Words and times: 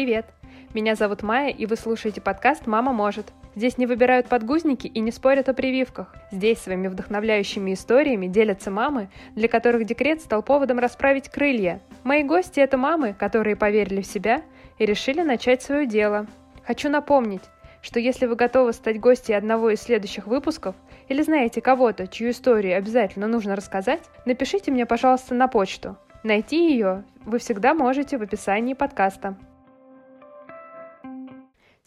Привет! 0.00 0.24
Меня 0.72 0.94
зовут 0.94 1.22
Майя, 1.22 1.50
и 1.50 1.66
вы 1.66 1.76
слушаете 1.76 2.22
подкаст 2.22 2.66
«Мама 2.66 2.90
может». 2.90 3.34
Здесь 3.54 3.76
не 3.76 3.84
выбирают 3.84 4.28
подгузники 4.28 4.86
и 4.86 4.98
не 4.98 5.10
спорят 5.12 5.50
о 5.50 5.52
прививках. 5.52 6.16
Здесь 6.30 6.56
своими 6.60 6.88
вдохновляющими 6.88 7.74
историями 7.74 8.26
делятся 8.26 8.70
мамы, 8.70 9.10
для 9.34 9.46
которых 9.46 9.84
декрет 9.84 10.22
стал 10.22 10.42
поводом 10.42 10.78
расправить 10.78 11.28
крылья. 11.28 11.82
Мои 12.02 12.22
гости— 12.22 12.60
это 12.60 12.78
мамы, 12.78 13.12
которые 13.12 13.56
поверили 13.56 14.00
в 14.00 14.06
себя 14.06 14.40
и 14.78 14.86
решили 14.86 15.20
начать 15.20 15.60
свое 15.60 15.84
дело. 15.84 16.26
Хочу 16.64 16.88
напомнить, 16.88 17.42
что 17.82 18.00
если 18.00 18.24
вы 18.24 18.36
готовы 18.36 18.72
стать 18.72 18.98
гостьей 18.98 19.36
одного 19.36 19.68
из 19.68 19.82
следующих 19.82 20.26
выпусков 20.26 20.76
или 21.08 21.20
знаете 21.20 21.60
кого-то, 21.60 22.06
чью 22.06 22.30
историю 22.30 22.78
обязательно 22.78 23.26
нужно 23.26 23.54
рассказать, 23.54 24.04
напишите 24.24 24.70
мне, 24.70 24.86
пожалуйста, 24.86 25.34
на 25.34 25.46
почту. 25.46 25.98
Найти 26.22 26.70
ее 26.70 27.04
вы 27.26 27.38
всегда 27.38 27.74
можете 27.74 28.16
в 28.16 28.22
описании 28.22 28.72
подкаста. 28.72 29.36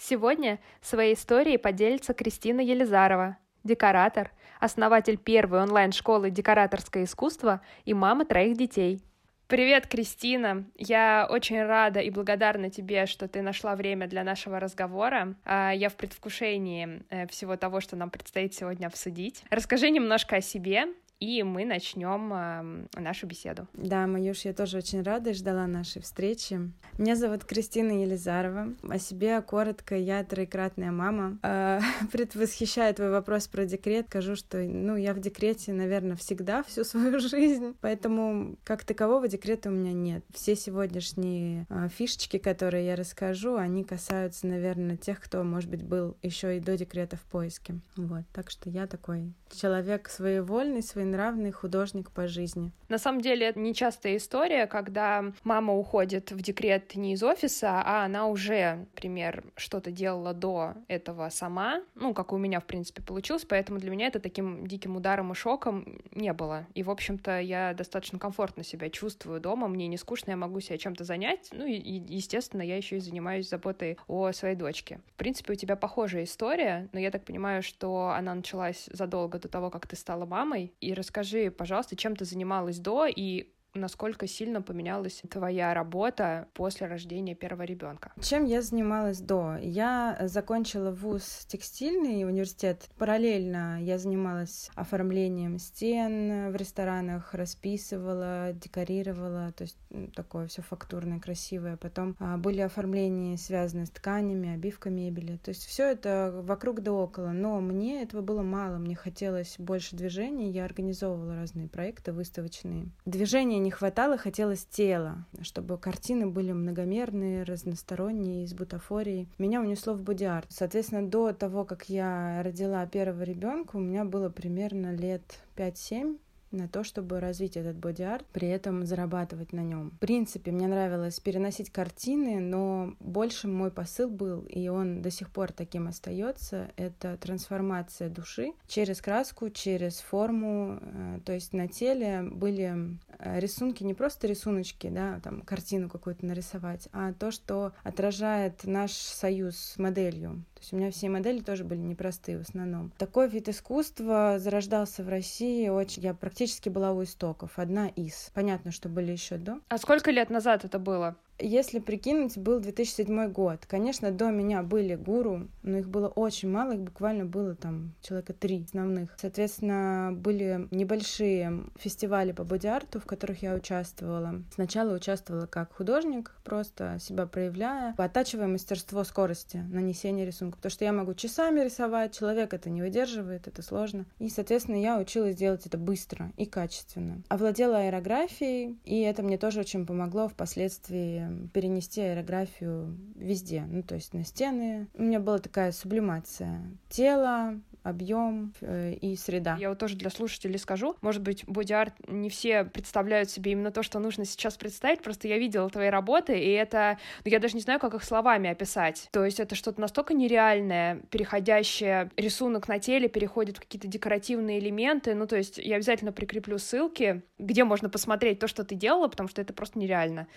Сегодня 0.05 0.59
своей 0.81 1.13
историей 1.13 1.57
поделится 1.57 2.13
Кристина 2.13 2.59
Елизарова, 2.59 3.37
декоратор, 3.63 4.31
основатель 4.59 5.17
первой 5.17 5.61
онлайн-школы 5.61 6.29
«Декораторское 6.29 7.05
искусство» 7.05 7.61
и 7.85 7.93
мама 7.93 8.25
троих 8.25 8.57
детей. 8.57 9.01
Привет, 9.47 9.87
Кристина! 9.87 10.65
Я 10.75 11.25
очень 11.29 11.63
рада 11.63 12.01
и 12.01 12.09
благодарна 12.09 12.69
тебе, 12.69 13.05
что 13.05 13.29
ты 13.29 13.41
нашла 13.41 13.77
время 13.77 14.07
для 14.07 14.25
нашего 14.25 14.59
разговора. 14.59 15.35
А, 15.45 15.71
я 15.71 15.87
в 15.87 15.95
предвкушении 15.95 17.03
э, 17.09 17.25
всего 17.27 17.55
того, 17.55 17.79
что 17.79 17.95
нам 17.95 18.09
предстоит 18.09 18.53
сегодня 18.53 18.87
обсудить. 18.87 19.45
Расскажи 19.51 19.89
немножко 19.89 20.37
о 20.37 20.41
себе, 20.41 20.87
и 21.19 21.43
мы 21.43 21.65
начнем 21.65 22.33
э, 22.33 22.99
нашу 22.99 23.27
беседу. 23.27 23.67
Да, 23.73 24.07
Маюш, 24.07 24.45
я 24.45 24.53
тоже 24.53 24.77
очень 24.77 25.03
рада 25.03 25.29
и 25.29 25.33
ждала 25.33 25.67
нашей 25.67 26.01
встречи. 26.01 26.59
Меня 26.97 27.15
зовут 27.15 27.45
Кристина 27.45 28.03
Елизарова. 28.03 28.73
О 28.89 28.99
себе 28.99 29.41
коротко, 29.41 29.95
я 29.95 30.23
троекратная 30.23 30.91
мама. 30.91 31.39
Э, 31.43 31.79
предвосхищая 32.11 32.93
твой 32.93 33.09
вопрос 33.09 33.47
про 33.47 33.65
декрет, 33.65 34.07
скажу, 34.07 34.35
что 34.35 34.57
ну, 34.57 34.95
я 34.97 35.13
в 35.13 35.19
декрете, 35.19 35.71
наверное, 35.71 36.17
всегда 36.17 36.61
всю 36.63 36.83
свою 36.83 37.19
жизнь, 37.19 37.75
поэтому 37.79 38.57
как 38.63 38.83
такового 38.83 39.27
декрета 39.27 39.69
у 39.69 39.71
меня 39.71 39.93
нет. 39.93 40.25
Все 40.33 40.55
сегодняшние 40.55 41.65
э, 41.69 41.87
фишечки, 41.87 42.37
которые 42.37 42.85
я 42.85 42.95
расскажу, 42.95 43.55
они 43.55 43.83
касаются, 43.83 44.47
наверное, 44.47 44.97
тех, 44.97 45.21
кто, 45.21 45.43
может 45.43 45.69
быть, 45.69 45.83
был 45.83 46.17
еще 46.21 46.57
и 46.57 46.59
до 46.59 46.77
декрета 46.77 47.15
в 47.15 47.21
поиске. 47.21 47.75
Вот, 47.95 48.23
так 48.33 48.49
что 48.49 48.69
я 48.69 48.87
такой 48.87 49.33
человек 49.53 50.09
своевольный, 50.09 50.81
своенравный, 51.03 51.23
нравный 51.33 51.51
художник 51.51 52.11
по 52.11 52.27
жизни. 52.27 52.71
На 52.89 52.97
самом 52.97 53.21
деле, 53.21 53.47
это 53.47 53.59
нечастая 53.59 54.17
история, 54.17 54.67
когда 54.67 55.25
мама 55.43 55.73
уходит 55.73 56.31
в 56.31 56.41
декрет 56.41 56.95
не 56.95 57.13
из 57.13 57.23
офиса, 57.23 57.81
а 57.83 58.05
она 58.05 58.27
уже, 58.27 58.85
например, 58.93 59.43
что-то 59.55 59.91
делала 59.91 60.33
до 60.33 60.73
этого 60.87 61.29
сама, 61.29 61.81
ну, 61.95 62.13
как 62.13 62.33
у 62.33 62.37
меня, 62.37 62.59
в 62.59 62.65
принципе, 62.65 63.01
получилось, 63.01 63.45
поэтому 63.47 63.79
для 63.79 63.89
меня 63.89 64.07
это 64.07 64.19
таким 64.19 64.67
диким 64.67 64.95
ударом 64.95 65.31
и 65.31 65.35
шоком 65.35 66.01
не 66.11 66.33
было. 66.33 66.67
И, 66.75 66.83
в 66.83 66.89
общем-то, 66.89 67.39
я 67.39 67.73
достаточно 67.73 68.19
комфортно 68.19 68.63
себя 68.63 68.89
чувствую 68.89 69.39
дома, 69.39 69.67
мне 69.67 69.87
не 69.87 69.97
скучно, 69.97 70.31
я 70.31 70.37
могу 70.37 70.59
себя 70.59 70.77
чем-то 70.77 71.03
занять, 71.03 71.49
ну, 71.51 71.65
и, 71.65 71.75
естественно, 71.79 72.61
я 72.61 72.77
еще 72.77 72.97
и 72.97 72.99
занимаюсь 72.99 73.49
заботой 73.49 73.97
о 74.07 74.31
своей 74.31 74.55
дочке. 74.55 74.99
В 75.13 75.17
принципе, 75.17 75.53
у 75.53 75.55
тебя 75.55 75.75
похожая 75.75 76.23
история, 76.25 76.89
но 76.93 76.99
я 76.99 77.11
так 77.11 77.25
понимаю, 77.25 77.63
что 77.63 78.09
она 78.09 78.35
началась 78.35 78.89
задолго 78.91 79.39
до 79.39 79.47
того, 79.47 79.69
как 79.69 79.87
ты 79.87 79.95
стала 79.95 80.25
мамой, 80.25 80.73
и 80.79 80.92
расскажи, 80.93 81.51
пожалуйста, 81.51 81.95
чем 81.95 82.15
ты 82.15 82.25
занималась 82.25 82.79
до 82.79 83.05
и 83.05 83.52
насколько 83.73 84.27
сильно 84.27 84.61
поменялась 84.61 85.21
твоя 85.29 85.73
работа 85.73 86.47
после 86.53 86.87
рождения 86.87 87.35
первого 87.35 87.63
ребенка? 87.63 88.11
Чем 88.21 88.45
я 88.45 88.61
занималась 88.61 89.19
до? 89.19 89.57
Я 89.61 90.17
закончила 90.21 90.91
вуз 90.91 91.45
текстильный 91.47 92.25
университет. 92.25 92.89
Параллельно 92.97 93.81
я 93.81 93.97
занималась 93.97 94.69
оформлением 94.75 95.59
стен 95.59 96.51
в 96.51 96.55
ресторанах, 96.55 97.33
расписывала, 97.33 98.53
декорировала, 98.53 99.51
то 99.51 99.63
есть 99.63 99.77
такое 100.15 100.47
все 100.47 100.61
фактурное, 100.61 101.19
красивое. 101.19 101.77
Потом 101.77 102.15
а, 102.19 102.37
были 102.37 102.61
оформления, 102.61 103.37
связанные 103.37 103.85
с 103.85 103.89
тканями, 103.89 104.53
обивка 104.53 104.89
мебели. 104.89 105.37
То 105.37 105.49
есть 105.49 105.65
все 105.65 105.91
это 105.91 106.31
вокруг 106.33 106.81
да 106.81 106.91
около. 106.93 107.29
Но 107.29 107.59
мне 107.59 108.03
этого 108.03 108.21
было 108.21 108.41
мало. 108.41 108.77
Мне 108.77 108.95
хотелось 108.95 109.55
больше 109.57 109.95
движения. 109.95 110.49
Я 110.49 110.65
организовывала 110.65 111.35
разные 111.35 111.67
проекты 111.67 112.11
выставочные. 112.11 112.87
Движение 113.05 113.59
не 113.63 113.71
хватало, 113.71 114.17
хотелось 114.17 114.65
тела, 114.65 115.25
чтобы 115.41 115.77
картины 115.77 116.27
были 116.27 116.51
многомерные, 116.51 117.43
разносторонние, 117.43 118.43
из 118.43 118.53
бутафории. 118.53 119.27
Меня 119.37 119.61
унесло 119.61 119.93
в 119.93 120.01
бодиарт. 120.01 120.47
Соответственно, 120.49 121.07
до 121.07 121.33
того, 121.33 121.65
как 121.65 121.89
я 121.89 122.41
родила 122.43 122.85
первого 122.85 123.23
ребенка, 123.23 123.77
у 123.77 123.79
меня 123.79 124.05
было 124.05 124.29
примерно 124.29 124.93
лет 124.93 125.23
5-7 125.55 126.17
на 126.53 126.67
то, 126.67 126.83
чтобы 126.83 127.19
развить 127.19 127.57
этот 127.57 127.75
боди-арт, 127.77 128.25
при 128.27 128.47
этом 128.47 128.85
зарабатывать 128.85 129.53
на 129.53 129.61
нем. 129.61 129.91
В 129.91 129.99
принципе, 129.99 130.51
мне 130.51 130.67
нравилось 130.67 131.19
переносить 131.19 131.69
картины, 131.69 132.39
но 132.39 132.95
больше 132.99 133.47
мой 133.47 133.71
посыл 133.71 134.09
был, 134.09 134.41
и 134.41 134.67
он 134.67 135.01
до 135.01 135.11
сих 135.11 135.29
пор 135.29 135.51
таким 135.51 135.87
остается, 135.87 136.71
это 136.77 137.17
трансформация 137.17 138.09
души 138.09 138.53
через 138.67 139.01
краску, 139.01 139.49
через 139.49 139.99
форму, 139.99 140.79
э, 140.81 141.19
то 141.25 141.33
есть 141.33 141.53
на 141.53 141.67
теле 141.67 142.23
были 142.23 142.97
э, 143.19 143.39
рисунки, 143.39 143.83
не 143.83 143.93
просто 143.93 144.27
рисуночки, 144.27 144.89
да, 144.89 145.19
там 145.23 145.41
картину 145.41 145.89
какую-то 145.89 146.25
нарисовать, 146.25 146.87
а 146.93 147.13
то, 147.13 147.31
что 147.31 147.73
отражает 147.83 148.63
наш 148.63 148.91
союз 148.91 149.57
с 149.57 149.77
моделью. 149.77 150.43
Есть 150.63 150.71
у 150.71 150.77
меня 150.77 150.91
все 150.91 151.09
модели 151.09 151.41
тоже 151.41 151.65
были 151.65 151.81
непростые 151.81 152.37
в 152.37 152.47
основном. 152.47 152.93
Такой 152.97 153.27
вид 153.27 153.49
искусства 153.49 154.35
зарождался 154.39 155.03
в 155.03 155.09
России 155.09 155.67
очень, 155.67 156.03
я 156.03 156.13
практически 156.13 156.69
была 156.69 156.93
у 156.93 157.03
истоков, 157.03 157.59
одна 157.59 157.89
из. 157.89 158.31
Понятно, 158.33 158.71
что 158.71 158.87
были 158.87 159.11
еще 159.11 159.35
до. 159.35 159.59
А 159.67 159.77
сколько 159.77 160.09
лет 160.09 160.29
назад 160.29 160.63
это 160.63 160.79
было? 160.79 161.17
Если 161.39 161.79
прикинуть, 161.79 162.37
был 162.37 162.59
2007 162.59 163.31
год. 163.31 163.65
Конечно, 163.65 164.11
до 164.11 164.29
меня 164.29 164.63
были 164.63 164.95
гуру, 164.95 165.47
но 165.63 165.77
их 165.77 165.89
было 165.89 166.07
очень 166.07 166.49
мало, 166.49 166.73
их 166.73 166.81
буквально 166.81 167.25
было 167.25 167.55
там 167.55 167.93
человека 168.01 168.33
три 168.33 168.63
основных. 168.63 169.15
Соответственно, 169.17 170.11
были 170.15 170.67
небольшие 170.71 171.63
фестивали 171.77 172.31
по 172.31 172.43
боди-арту, 172.43 172.99
в 172.99 173.05
которых 173.05 173.41
я 173.41 173.55
участвовала. 173.55 174.41
Сначала 174.53 174.95
участвовала 174.95 175.47
как 175.47 175.73
художник, 175.73 176.35
просто 176.43 176.97
себя 176.99 177.25
проявляя, 177.25 177.93
оттачивая 177.97 178.47
мастерство 178.47 179.03
скорости 179.03 179.57
нанесения 179.57 180.25
рисунка, 180.25 180.57
потому 180.57 180.71
что 180.71 180.85
я 180.85 180.93
могу 180.93 181.13
часами 181.13 181.61
рисовать, 181.61 182.17
человек 182.17 182.53
это 182.53 182.69
не 182.69 182.81
выдерживает, 182.81 183.47
это 183.47 183.61
сложно. 183.61 184.05
И, 184.19 184.29
соответственно, 184.29 184.81
я 184.81 184.99
училась 184.99 185.35
делать 185.35 185.65
это 185.65 185.77
быстро 185.77 186.31
и 186.37 186.45
качественно. 186.45 187.21
Овладела 187.29 187.79
аэрографией, 187.79 188.77
и 188.85 189.01
это 189.01 189.23
мне 189.23 189.37
тоже 189.37 189.59
очень 189.59 189.85
помогло 189.85 190.27
впоследствии 190.27 191.22
перенести 191.53 192.01
аэрографию 192.01 192.97
везде, 193.15 193.65
ну 193.67 193.83
то 193.83 193.95
есть 193.95 194.13
на 194.13 194.23
стены. 194.23 194.87
У 194.93 195.03
меня 195.03 195.19
была 195.19 195.39
такая 195.39 195.71
сублимация 195.71 196.61
тела, 196.89 197.59
объем 197.83 198.53
э, 198.61 198.93
и 198.93 199.15
среда. 199.15 199.57
Я 199.59 199.69
вот 199.69 199.79
тоже 199.79 199.95
для 199.95 200.09
слушателей 200.09 200.57
скажу, 200.57 200.95
может 201.01 201.21
быть, 201.21 201.43
боди-арт 201.45 201.93
не 202.07 202.29
все 202.29 202.63
представляют 202.63 203.29
себе 203.29 203.51
именно 203.51 203.71
то, 203.71 203.83
что 203.83 203.99
нужно 203.99 204.25
сейчас 204.25 204.57
представить, 204.57 205.01
просто 205.01 205.27
я 205.27 205.37
видела 205.37 205.69
твои 205.69 205.89
работы, 205.89 206.39
и 206.39 206.49
это, 206.51 206.97
ну, 207.25 207.31
я 207.31 207.39
даже 207.39 207.55
не 207.55 207.61
знаю, 207.61 207.79
как 207.79 207.93
их 207.93 208.03
словами 208.03 208.49
описать. 208.49 209.09
То 209.11 209.25
есть 209.25 209.39
это 209.39 209.55
что-то 209.55 209.81
настолько 209.81 210.13
нереальное, 210.13 211.01
переходящее, 211.11 212.09
рисунок 212.15 212.69
на 212.69 212.79
теле 212.79 213.09
переходит 213.09 213.57
в 213.57 213.59
какие-то 213.59 213.87
декоративные 213.87 214.59
элементы, 214.59 215.13
ну, 215.13 215.27
то 215.27 215.35
есть 215.35 215.57
я 215.57 215.75
обязательно 215.75 216.13
прикреплю 216.13 216.57
ссылки, 216.57 217.21
где 217.37 217.65
можно 217.65 217.89
посмотреть 217.89 218.39
то, 218.39 218.47
что 218.47 218.63
ты 218.63 218.75
делала, 218.75 219.09
потому 219.09 219.27
что 219.27 219.41
это 219.41 219.53
просто 219.53 219.77
нереально, 219.77 220.27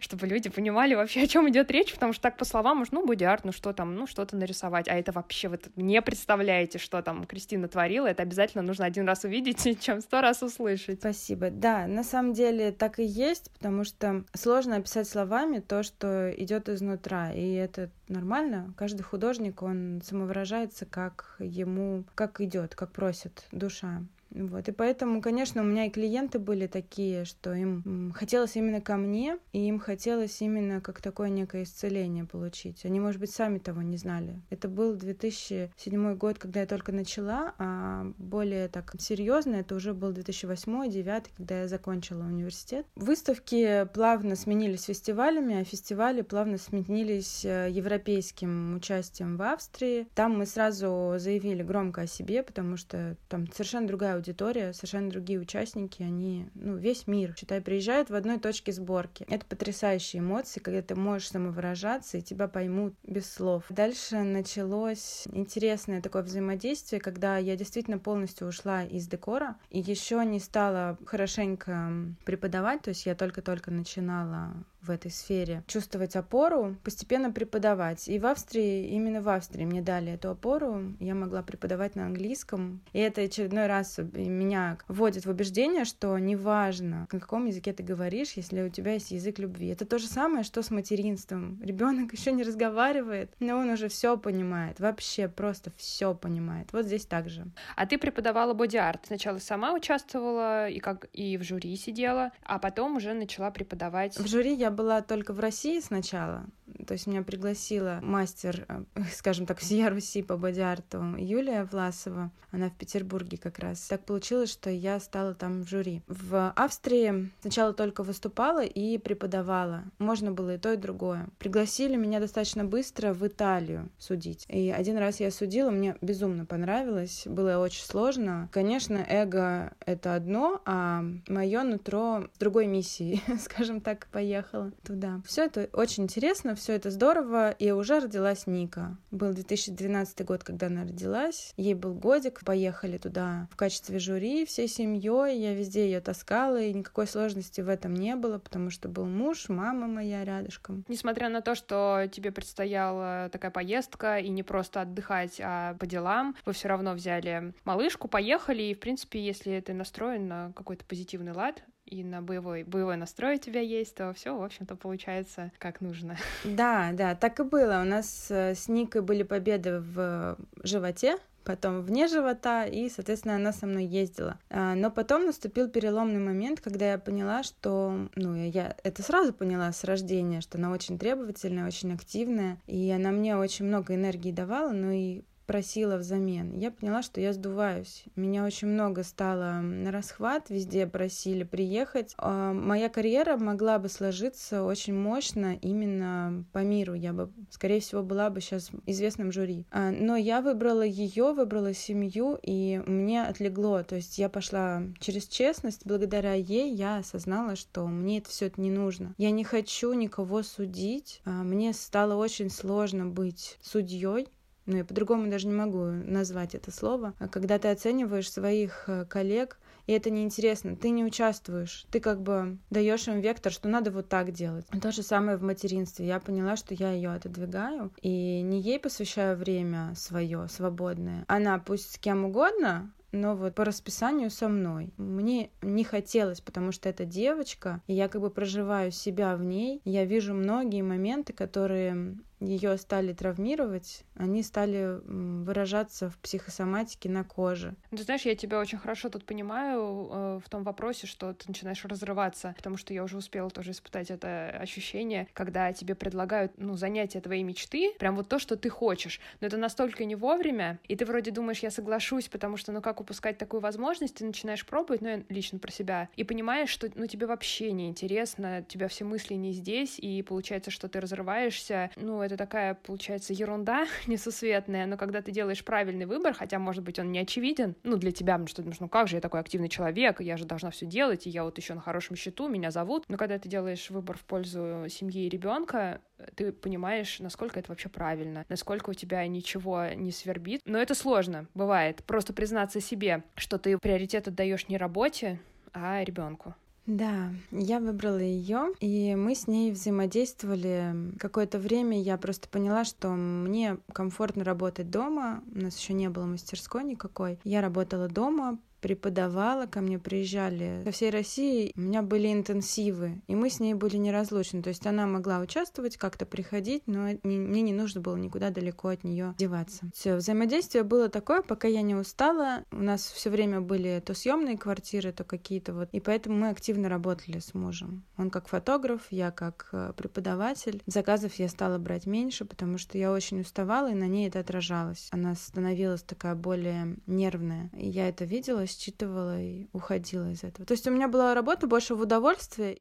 чтобы 0.00 0.26
люди 0.26 0.48
понимали 0.48 0.94
вообще, 0.94 1.22
о 1.22 1.26
чем 1.26 1.50
идет 1.50 1.70
речь, 1.70 1.92
потому 1.92 2.14
что 2.14 2.22
так 2.22 2.38
по 2.38 2.46
словам, 2.46 2.78
может, 2.78 2.94
ну, 2.94 3.04
боди-арт, 3.04 3.44
ну, 3.44 3.52
что 3.52 3.74
там, 3.74 3.94
ну, 3.94 4.06
что-то 4.06 4.36
нарисовать, 4.36 4.88
а 4.88 4.94
это 4.94 5.12
вообще 5.12 5.48
вы 5.48 5.60
не 5.76 6.00
представляете, 6.00 6.78
что 6.78 6.93
что 6.94 7.02
там 7.02 7.24
Кристина 7.24 7.66
творила, 7.66 8.06
это 8.06 8.22
обязательно 8.22 8.62
нужно 8.62 8.84
один 8.84 9.08
раз 9.08 9.24
увидеть, 9.24 9.80
чем 9.80 10.00
сто 10.00 10.20
раз 10.20 10.42
услышать. 10.42 11.00
Спасибо. 11.00 11.50
Да, 11.50 11.88
на 11.88 12.04
самом 12.04 12.34
деле 12.34 12.70
так 12.70 13.00
и 13.00 13.04
есть, 13.04 13.50
потому 13.50 13.82
что 13.82 14.24
сложно 14.32 14.76
описать 14.76 15.08
словами 15.08 15.58
то, 15.58 15.82
что 15.82 16.30
идет 16.36 16.68
изнутра, 16.68 17.32
и 17.32 17.52
это 17.54 17.90
нормально. 18.08 18.72
Каждый 18.76 19.02
художник, 19.02 19.62
он 19.62 20.02
самовыражается, 20.04 20.86
как 20.86 21.34
ему, 21.40 22.04
как 22.14 22.40
идет, 22.40 22.76
как 22.76 22.92
просит 22.92 23.44
душа. 23.50 24.02
Вот, 24.34 24.68
и 24.68 24.72
поэтому, 24.72 25.22
конечно, 25.22 25.62
у 25.62 25.64
меня 25.64 25.86
и 25.86 25.90
клиенты 25.90 26.38
были 26.38 26.66
такие, 26.66 27.24
что 27.24 27.54
им 27.54 28.12
хотелось 28.14 28.56
именно 28.56 28.80
ко 28.80 28.96
мне, 28.96 29.38
и 29.52 29.60
им 29.68 29.78
хотелось 29.78 30.40
именно 30.42 30.80
как 30.80 31.00
такое 31.00 31.28
некое 31.28 31.62
исцеление 31.62 32.24
получить. 32.24 32.84
Они, 32.84 32.98
может 32.98 33.20
быть, 33.20 33.30
сами 33.30 33.58
того 33.58 33.82
не 33.82 33.96
знали. 33.96 34.40
Это 34.50 34.68
был 34.68 34.94
2007 34.94 36.14
год, 36.16 36.38
когда 36.38 36.60
я 36.60 36.66
только 36.66 36.90
начала, 36.92 37.54
а 37.58 38.12
более 38.18 38.68
так 38.68 38.92
серьезно 38.98 39.54
это 39.54 39.76
уже 39.76 39.94
был 39.94 40.12
2008-2009, 40.12 41.26
когда 41.36 41.60
я 41.60 41.68
закончила 41.68 42.24
университет. 42.24 42.86
Выставки 42.96 43.86
плавно 43.94 44.34
сменились 44.34 44.84
фестивалями, 44.84 45.60
а 45.60 45.64
фестивали 45.64 46.22
плавно 46.22 46.58
сменились 46.58 47.44
э, 47.44 47.68
европейским 47.70 48.74
участием 48.76 49.36
в 49.36 49.42
Австрии. 49.42 50.08
Там 50.14 50.38
мы 50.38 50.46
сразу 50.46 51.14
заявили 51.18 51.62
громко 51.62 52.02
о 52.02 52.06
себе, 52.06 52.42
потому 52.42 52.76
что 52.76 53.16
там 53.28 53.46
совершенно 53.52 53.86
другая 53.86 54.16
аудитория, 54.24 54.72
совершенно 54.72 55.10
другие 55.10 55.38
участники, 55.38 56.02
они, 56.02 56.48
ну, 56.54 56.76
весь 56.76 57.06
мир, 57.06 57.34
считай, 57.36 57.60
приезжают 57.60 58.10
в 58.10 58.14
одной 58.14 58.38
точке 58.38 58.72
сборки. 58.72 59.26
Это 59.28 59.44
потрясающие 59.44 60.20
эмоции, 60.20 60.60
когда 60.60 60.82
ты 60.82 60.94
можешь 60.94 61.28
самовыражаться, 61.28 62.18
и 62.18 62.22
тебя 62.22 62.48
поймут 62.48 62.94
без 63.04 63.30
слов. 63.30 63.64
Дальше 63.68 64.22
началось 64.22 65.24
интересное 65.32 66.00
такое 66.00 66.22
взаимодействие, 66.22 67.00
когда 67.00 67.36
я 67.36 67.56
действительно 67.56 67.98
полностью 67.98 68.48
ушла 68.48 68.84
из 68.84 69.06
декора, 69.06 69.56
и 69.70 69.80
еще 69.80 70.24
не 70.24 70.40
стала 70.40 70.98
хорошенько 71.04 71.92
преподавать, 72.24 72.82
то 72.82 72.88
есть 72.88 73.06
я 73.06 73.14
только-только 73.14 73.70
начинала 73.70 74.54
в 74.84 74.90
этой 74.90 75.10
сфере, 75.10 75.62
чувствовать 75.66 76.14
опору, 76.14 76.76
постепенно 76.84 77.32
преподавать. 77.32 78.08
И 78.08 78.18
в 78.18 78.26
Австрии, 78.26 78.88
именно 78.88 79.22
в 79.22 79.28
Австрии 79.28 79.64
мне 79.64 79.82
дали 79.82 80.12
эту 80.12 80.30
опору, 80.30 80.94
я 81.00 81.14
могла 81.14 81.42
преподавать 81.42 81.96
на 81.96 82.06
английском. 82.06 82.80
И 82.92 82.98
это 82.98 83.22
очередной 83.22 83.66
раз 83.66 83.98
меня 84.16 84.78
вводит 84.88 85.26
в 85.26 85.30
убеждение, 85.30 85.84
что 85.84 86.18
неважно, 86.18 87.06
на 87.10 87.20
каком 87.20 87.46
языке 87.46 87.72
ты 87.72 87.82
говоришь, 87.82 88.32
если 88.32 88.62
у 88.62 88.68
тебя 88.68 88.94
есть 88.94 89.10
язык 89.10 89.38
любви. 89.38 89.68
Это 89.68 89.84
то 89.84 89.98
же 89.98 90.06
самое, 90.06 90.44
что 90.44 90.62
с 90.62 90.70
материнством. 90.70 91.60
Ребенок 91.62 92.12
еще 92.18 92.32
не 92.32 92.42
разговаривает, 92.42 93.32
но 93.40 93.56
он 93.56 93.70
уже 93.70 93.88
все 93.88 94.16
понимает, 94.16 94.80
вообще 94.80 95.28
просто 95.28 95.72
все 95.76 96.14
понимает. 96.14 96.72
Вот 96.72 96.86
здесь 96.86 97.06
так 97.06 97.28
же. 97.28 97.46
А 97.76 97.86
ты 97.86 97.98
преподавала 97.98 98.54
боди-арт. 98.54 99.06
Сначала 99.06 99.38
сама 99.38 99.72
участвовала 99.74 100.68
и 100.68 100.78
как 100.78 101.08
и 101.12 101.36
в 101.36 101.42
жюри 101.42 101.76
сидела, 101.76 102.32
а 102.44 102.58
потом 102.58 102.96
уже 102.96 103.14
начала 103.14 103.50
преподавать. 103.50 104.18
В 104.18 104.26
жюри 104.26 104.54
я 104.54 104.70
была 104.70 105.02
только 105.02 105.32
в 105.32 105.40
России 105.40 105.80
сначала, 105.80 106.46
то 106.86 106.92
есть 106.92 107.06
меня 107.06 107.22
пригласила 107.22 108.00
мастер, 108.02 108.66
э, 108.68 108.84
скажем 109.12 109.46
так, 109.46 109.58
всея 109.58 109.90
Руси 109.90 110.22
по 110.22 110.36
боди-арту 110.36 111.16
Юлия 111.16 111.64
Власова. 111.64 112.30
Она 112.50 112.70
в 112.70 112.74
Петербурге 112.74 113.36
как 113.36 113.58
раз. 113.58 113.80
Так 113.88 114.03
получилось, 114.04 114.50
что 114.50 114.70
я 114.70 115.00
стала 115.00 115.34
там 115.34 115.62
в 115.62 115.68
жюри. 115.68 116.02
В 116.06 116.52
Австрии 116.56 117.30
сначала 117.40 117.72
только 117.72 118.02
выступала 118.02 118.64
и 118.64 118.98
преподавала. 118.98 119.84
Можно 119.98 120.32
было 120.32 120.54
и 120.54 120.58
то, 120.58 120.72
и 120.72 120.76
другое. 120.76 121.28
Пригласили 121.38 121.96
меня 121.96 122.20
достаточно 122.20 122.64
быстро 122.64 123.12
в 123.12 123.26
Италию 123.26 123.90
судить. 123.98 124.44
И 124.48 124.70
один 124.70 124.96
раз 124.98 125.20
я 125.20 125.30
судила, 125.30 125.70
мне 125.70 125.96
безумно 126.00 126.46
понравилось. 126.46 127.24
Было 127.26 127.58
очень 127.58 127.84
сложно. 127.84 128.48
Конечно, 128.52 129.04
эго— 129.08 129.72
это 129.86 130.14
одно, 130.14 130.62
а 130.64 131.04
мое 131.28 131.62
нутро 131.62 132.28
другой 132.38 132.66
миссией, 132.66 133.22
скажем 133.40 133.80
так, 133.80 134.06
поехало 134.12 134.72
туда. 134.84 135.20
Все 135.26 135.44
это 135.44 135.68
очень 135.72 136.04
интересно, 136.04 136.54
все 136.54 136.74
это 136.74 136.90
здорово, 136.90 137.50
и 137.50 137.70
уже 137.70 138.00
родилась 138.00 138.46
Ника. 138.46 138.96
Был 139.10 139.32
2012 139.32 140.24
год, 140.24 140.44
когда 140.44 140.66
она 140.66 140.82
родилась, 140.82 141.52
ей 141.56 141.74
был 141.74 141.94
годик, 141.94 142.40
поехали 142.44 142.98
туда 142.98 143.48
в 143.50 143.56
качестве 143.56 143.83
жюри 143.88 144.44
всей 144.44 144.68
семьей, 144.68 145.38
я 145.38 145.54
везде 145.54 145.86
ее 145.86 146.00
таскала, 146.00 146.60
и 146.60 146.72
никакой 146.72 147.06
сложности 147.06 147.60
в 147.60 147.68
этом 147.68 147.94
не 147.94 148.16
было, 148.16 148.38
потому 148.38 148.70
что 148.70 148.88
был 148.88 149.06
муж, 149.06 149.48
мама 149.48 149.86
моя 149.86 150.24
рядышком. 150.24 150.84
Несмотря 150.88 151.28
на 151.28 151.40
то, 151.40 151.54
что 151.54 152.08
тебе 152.10 152.32
предстояла 152.32 153.28
такая 153.30 153.50
поездка, 153.50 154.18
и 154.18 154.28
не 154.28 154.42
просто 154.42 154.82
отдыхать, 154.82 155.40
а 155.42 155.74
по 155.74 155.86
делам, 155.86 156.36
вы 156.44 156.52
все 156.52 156.68
равно 156.68 156.94
взяли 156.94 157.54
малышку, 157.64 158.08
поехали, 158.08 158.62
и, 158.62 158.74
в 158.74 158.80
принципе, 158.80 159.24
если 159.24 159.60
ты 159.60 159.72
настроен 159.72 160.28
на 160.28 160.52
какой-то 160.54 160.84
позитивный 160.84 161.32
лад, 161.32 161.62
и 161.84 162.02
на 162.02 162.22
боевой, 162.22 162.64
боевой 162.64 162.96
настрой 162.96 163.36
у 163.36 163.38
тебя 163.38 163.60
есть, 163.60 163.94
то 163.94 164.12
все, 164.14 164.36
в 164.36 164.42
общем-то, 164.42 164.76
получается 164.76 165.52
как 165.58 165.80
нужно. 165.80 166.16
Да, 166.44 166.90
да, 166.92 167.14
так 167.14 167.40
и 167.40 167.42
было. 167.42 167.80
У 167.82 167.84
нас 167.84 168.30
э, 168.30 168.54
с 168.54 168.68
Никой 168.68 169.02
были 169.02 169.22
победы 169.22 169.80
в 169.80 170.36
животе, 170.62 171.18
потом 171.44 171.82
вне 171.82 172.08
живота, 172.08 172.64
и, 172.64 172.88
соответственно, 172.88 173.36
она 173.36 173.52
со 173.52 173.66
мной 173.66 173.84
ездила. 173.84 174.38
А, 174.50 174.74
но 174.74 174.90
потом 174.90 175.26
наступил 175.26 175.68
переломный 175.68 176.20
момент, 176.20 176.60
когда 176.60 176.92
я 176.92 176.98
поняла, 176.98 177.42
что, 177.42 178.08
ну, 178.14 178.34
я 178.34 178.76
это 178.82 179.02
сразу 179.02 179.32
поняла 179.32 179.70
с 179.72 179.84
рождения, 179.84 180.40
что 180.40 180.58
она 180.58 180.70
очень 180.70 180.98
требовательная, 180.98 181.66
очень 181.66 181.92
активная, 181.92 182.58
и 182.66 182.90
она 182.90 183.10
мне 183.10 183.36
очень 183.36 183.66
много 183.66 183.94
энергии 183.94 184.32
давала, 184.32 184.72
но 184.72 184.90
и 184.90 185.22
просила 185.46 185.96
взамен. 185.96 186.52
Я 186.58 186.70
поняла, 186.70 187.02
что 187.02 187.20
я 187.20 187.32
сдуваюсь. 187.32 188.04
Меня 188.16 188.44
очень 188.44 188.68
много 188.68 189.02
стало 189.02 189.60
на 189.60 189.90
расхват, 189.90 190.50
везде 190.50 190.86
просили 190.86 191.44
приехать. 191.44 192.14
А 192.18 192.52
моя 192.52 192.88
карьера 192.88 193.36
могла 193.36 193.78
бы 193.78 193.88
сложиться 193.88 194.62
очень 194.62 194.94
мощно 194.94 195.56
именно 195.56 196.44
по 196.52 196.58
миру. 196.58 196.94
Я 196.94 197.12
бы, 197.12 197.30
скорее 197.50 197.80
всего, 197.80 198.02
была 198.02 198.30
бы 198.30 198.40
сейчас 198.40 198.70
известным 198.86 199.32
жюри. 199.32 199.66
А, 199.70 199.90
но 199.90 200.16
я 200.16 200.40
выбрала 200.40 200.82
ее, 200.82 201.32
выбрала 201.32 201.74
семью, 201.74 202.38
и 202.42 202.82
мне 202.86 203.24
отлегло. 203.24 203.82
То 203.84 203.96
есть 203.96 204.18
я 204.18 204.28
пошла 204.28 204.82
через 204.98 205.26
честность. 205.26 205.82
Благодаря 205.84 206.34
ей 206.34 206.74
я 206.74 206.98
осознала, 206.98 207.56
что 207.56 207.86
мне 207.86 208.18
это 208.18 208.30
все 208.30 208.46
это 208.46 208.60
не 208.60 208.70
нужно. 208.70 209.14
Я 209.18 209.30
не 209.30 209.44
хочу 209.44 209.92
никого 209.92 210.42
судить. 210.42 211.20
А, 211.24 211.42
мне 211.42 211.72
стало 211.72 212.14
очень 212.14 212.50
сложно 212.50 213.06
быть 213.06 213.58
судьей 213.62 214.28
ну, 214.66 214.78
я 214.78 214.84
по-другому 214.84 215.30
даже 215.30 215.46
не 215.46 215.54
могу 215.54 215.84
назвать 215.84 216.54
это 216.54 216.70
слово, 216.70 217.14
а 217.18 217.28
когда 217.28 217.58
ты 217.58 217.68
оцениваешь 217.68 218.30
своих 218.30 218.84
э, 218.86 219.04
коллег, 219.04 219.58
и 219.86 219.92
это 219.92 220.10
неинтересно, 220.10 220.76
ты 220.76 220.90
не 220.90 221.04
участвуешь, 221.04 221.86
ты 221.90 222.00
как 222.00 222.22
бы 222.22 222.56
даешь 222.70 223.06
им 223.06 223.20
вектор, 223.20 223.52
что 223.52 223.68
надо 223.68 223.90
вот 223.90 224.08
так 224.08 224.32
делать. 224.32 224.66
То 224.80 224.92
же 224.92 225.02
самое 225.02 225.36
в 225.36 225.42
материнстве. 225.42 226.06
Я 226.06 226.20
поняла, 226.20 226.56
что 226.56 226.74
я 226.74 226.92
ее 226.92 227.10
отодвигаю, 227.10 227.92
и 228.00 228.40
не 228.42 228.60
ей 228.60 228.78
посвящаю 228.78 229.36
время 229.36 229.92
свое 229.96 230.48
свободное. 230.48 231.24
Она 231.28 231.58
пусть 231.58 231.94
с 231.94 231.98
кем 231.98 232.24
угодно, 232.24 232.90
но 233.14 233.36
вот 233.36 233.54
по 233.54 233.64
расписанию 233.64 234.30
со 234.30 234.48
мной. 234.48 234.92
Мне 234.96 235.50
не 235.62 235.84
хотелось, 235.84 236.40
потому 236.40 236.72
что 236.72 236.88
это 236.88 237.04
девочка, 237.04 237.80
и 237.86 237.94
я 237.94 238.08
как 238.08 238.20
бы 238.20 238.30
проживаю 238.30 238.90
себя 238.90 239.36
в 239.36 239.44
ней. 239.44 239.80
Я 239.84 240.04
вижу 240.04 240.34
многие 240.34 240.82
моменты, 240.82 241.32
которые 241.32 242.16
ее 242.44 242.76
стали 242.78 243.12
травмировать, 243.12 244.04
они 244.14 244.42
стали 244.42 245.00
выражаться 245.04 246.10
в 246.10 246.18
психосоматике 246.18 247.08
на 247.08 247.24
коже. 247.24 247.74
Ты 247.90 248.02
знаешь, 248.02 248.22
я 248.22 248.34
тебя 248.34 248.60
очень 248.60 248.78
хорошо 248.78 249.08
тут 249.08 249.24
понимаю 249.24 250.08
э, 250.10 250.40
в 250.44 250.48
том 250.48 250.62
вопросе, 250.62 251.06
что 251.06 251.32
ты 251.32 251.44
начинаешь 251.48 251.84
разрываться, 251.84 252.54
потому 252.56 252.76
что 252.76 252.94
я 252.94 253.04
уже 253.04 253.16
успела 253.16 253.50
тоже 253.50 253.72
испытать 253.72 254.10
это 254.10 254.50
ощущение, 254.60 255.28
когда 255.32 255.72
тебе 255.72 255.94
предлагают, 255.94 256.52
ну, 256.56 256.76
занятия 256.76 257.20
твоей 257.20 257.42
мечты, 257.42 257.94
прям 257.98 258.16
вот 258.16 258.28
то, 258.28 258.38
что 258.38 258.56
ты 258.56 258.68
хочешь, 258.68 259.20
но 259.40 259.46
это 259.46 259.56
настолько 259.56 260.04
не 260.04 260.16
вовремя, 260.16 260.78
и 260.88 260.96
ты 260.96 261.04
вроде 261.04 261.30
думаешь, 261.30 261.60
я 261.60 261.70
соглашусь, 261.70 262.28
потому 262.28 262.56
что, 262.56 262.72
ну, 262.72 262.82
как 262.82 263.00
упускать 263.00 263.38
такую 263.38 263.60
возможность, 263.60 264.16
ты 264.16 264.24
начинаешь 264.24 264.66
пробовать, 264.66 265.00
ну, 265.00 265.08
я 265.08 265.22
лично 265.28 265.58
про 265.58 265.70
себя, 265.70 266.08
и 266.16 266.24
понимаешь, 266.24 266.70
что, 266.70 266.90
ну, 266.94 267.06
тебе 267.06 267.26
вообще 267.26 267.72
не 267.72 267.88
интересно, 267.88 268.64
у 268.66 268.70
тебя 268.70 268.88
все 268.88 269.04
мысли 269.04 269.34
не 269.34 269.52
здесь, 269.52 269.98
и 269.98 270.22
получается, 270.22 270.70
что 270.70 270.88
ты 270.88 271.00
разрываешься, 271.00 271.90
ну, 271.96 272.22
это 272.22 272.33
такая, 272.36 272.74
получается, 272.74 273.32
ерунда 273.32 273.86
несусветная, 274.06 274.86
но 274.86 274.96
когда 274.96 275.22
ты 275.22 275.32
делаешь 275.32 275.64
правильный 275.64 276.06
выбор, 276.06 276.34
хотя, 276.34 276.58
может 276.58 276.82
быть, 276.82 276.98
он 276.98 277.12
не 277.12 277.18
очевиден, 277.18 277.76
ну, 277.82 277.96
для 277.96 278.12
тебя, 278.12 278.34
потому 278.34 278.48
что 278.48 278.56
ты 278.56 278.62
думаешь, 278.62 278.80
ну, 278.80 278.88
как 278.88 279.08
же 279.08 279.16
я 279.16 279.20
такой 279.20 279.40
активный 279.40 279.68
человек, 279.68 280.20
я 280.20 280.36
же 280.36 280.44
должна 280.44 280.70
все 280.70 280.86
делать, 280.86 281.26
и 281.26 281.30
я 281.30 281.44
вот 281.44 281.58
еще 281.58 281.74
на 281.74 281.80
хорошем 281.80 282.16
счету, 282.16 282.48
меня 282.48 282.70
зовут, 282.70 283.04
но 283.08 283.16
когда 283.16 283.38
ты 283.38 283.48
делаешь 283.48 283.90
выбор 283.90 284.16
в 284.16 284.24
пользу 284.24 284.86
семьи 284.88 285.26
и 285.26 285.28
ребенка, 285.28 286.00
ты 286.34 286.52
понимаешь, 286.52 287.18
насколько 287.20 287.58
это 287.58 287.70
вообще 287.70 287.88
правильно, 287.88 288.44
насколько 288.48 288.90
у 288.90 288.94
тебя 288.94 289.26
ничего 289.26 289.86
не 289.94 290.12
свербит. 290.12 290.60
Но 290.64 290.78
это 290.78 290.94
сложно, 290.94 291.46
бывает. 291.54 292.04
Просто 292.04 292.32
признаться 292.32 292.80
себе, 292.80 293.24
что 293.36 293.58
ты 293.58 293.78
приоритет 293.78 294.28
отдаешь 294.28 294.68
не 294.68 294.76
работе, 294.76 295.40
а 295.72 296.02
ребенку. 296.02 296.54
Да, 296.86 297.30
я 297.50 297.80
выбрала 297.80 298.18
ее, 298.18 298.74
и 298.80 299.14
мы 299.14 299.34
с 299.34 299.46
ней 299.46 299.72
взаимодействовали 299.72 301.16
какое-то 301.18 301.58
время. 301.58 302.00
Я 302.00 302.18
просто 302.18 302.46
поняла, 302.48 302.84
что 302.84 303.08
мне 303.08 303.78
комфортно 303.92 304.44
работать 304.44 304.90
дома. 304.90 305.42
У 305.54 305.60
нас 305.60 305.78
еще 305.78 305.94
не 305.94 306.10
было 306.10 306.26
мастерской 306.26 306.84
никакой. 306.84 307.38
Я 307.42 307.62
работала 307.62 308.08
дома, 308.08 308.58
преподавала, 308.84 309.64
ко 309.64 309.80
мне 309.80 309.98
приезжали 309.98 310.82
со 310.84 310.90
всей 310.90 311.08
России. 311.08 311.72
У 311.74 311.80
меня 311.80 312.02
были 312.02 312.30
интенсивы, 312.30 313.22
и 313.26 313.34
мы 313.34 313.48
с 313.48 313.58
ней 313.58 313.72
были 313.72 313.96
неразлучны. 313.96 314.60
То 314.60 314.68
есть 314.68 314.86
она 314.86 315.06
могла 315.06 315.40
участвовать, 315.40 315.96
как-то 315.96 316.26
приходить, 316.26 316.82
но 316.84 317.08
мне 317.22 317.62
не 317.62 317.72
нужно 317.72 318.02
было 318.02 318.14
никуда 318.16 318.50
далеко 318.50 318.88
от 318.88 319.02
нее 319.02 319.34
деваться. 319.38 319.90
Все, 319.94 320.16
взаимодействие 320.16 320.84
было 320.84 321.08
такое, 321.08 321.40
пока 321.40 321.66
я 321.66 321.80
не 321.80 321.94
устала. 321.94 322.64
У 322.72 322.82
нас 322.82 323.06
все 323.06 323.30
время 323.30 323.62
были 323.62 324.02
то 324.04 324.12
съемные 324.12 324.58
квартиры, 324.58 325.12
то 325.12 325.24
какие-то 325.24 325.72
вот. 325.72 325.88
И 325.92 326.00
поэтому 326.00 326.36
мы 326.36 326.50
активно 326.50 326.90
работали 326.90 327.38
с 327.38 327.54
мужем. 327.54 328.04
Он 328.18 328.28
как 328.28 328.48
фотограф, 328.48 329.00
я 329.08 329.30
как 329.30 329.70
э, 329.72 329.94
преподаватель. 329.96 330.82
Заказов 330.84 331.36
я 331.36 331.48
стала 331.48 331.78
брать 331.78 332.04
меньше, 332.04 332.44
потому 332.44 332.76
что 332.76 332.98
я 332.98 333.10
очень 333.12 333.40
уставала, 333.40 333.90
и 333.90 333.94
на 333.94 334.08
ней 334.08 334.28
это 334.28 334.40
отражалось. 334.40 335.08
Она 335.10 335.34
становилась 335.36 336.02
такая 336.02 336.34
более 336.34 336.98
нервная. 337.06 337.70
И 337.72 337.88
я 337.88 338.10
это 338.10 338.26
видела, 338.26 338.66
считывала 338.78 339.40
и 339.40 339.68
уходила 339.72 340.30
из 340.30 340.44
этого. 340.44 340.66
То 340.66 340.72
есть 340.72 340.86
у 340.86 340.90
меня 340.90 341.08
была 341.08 341.34
работа 341.34 341.66
больше 341.66 341.94
в 341.94 342.00
удовольствие. 342.00 342.78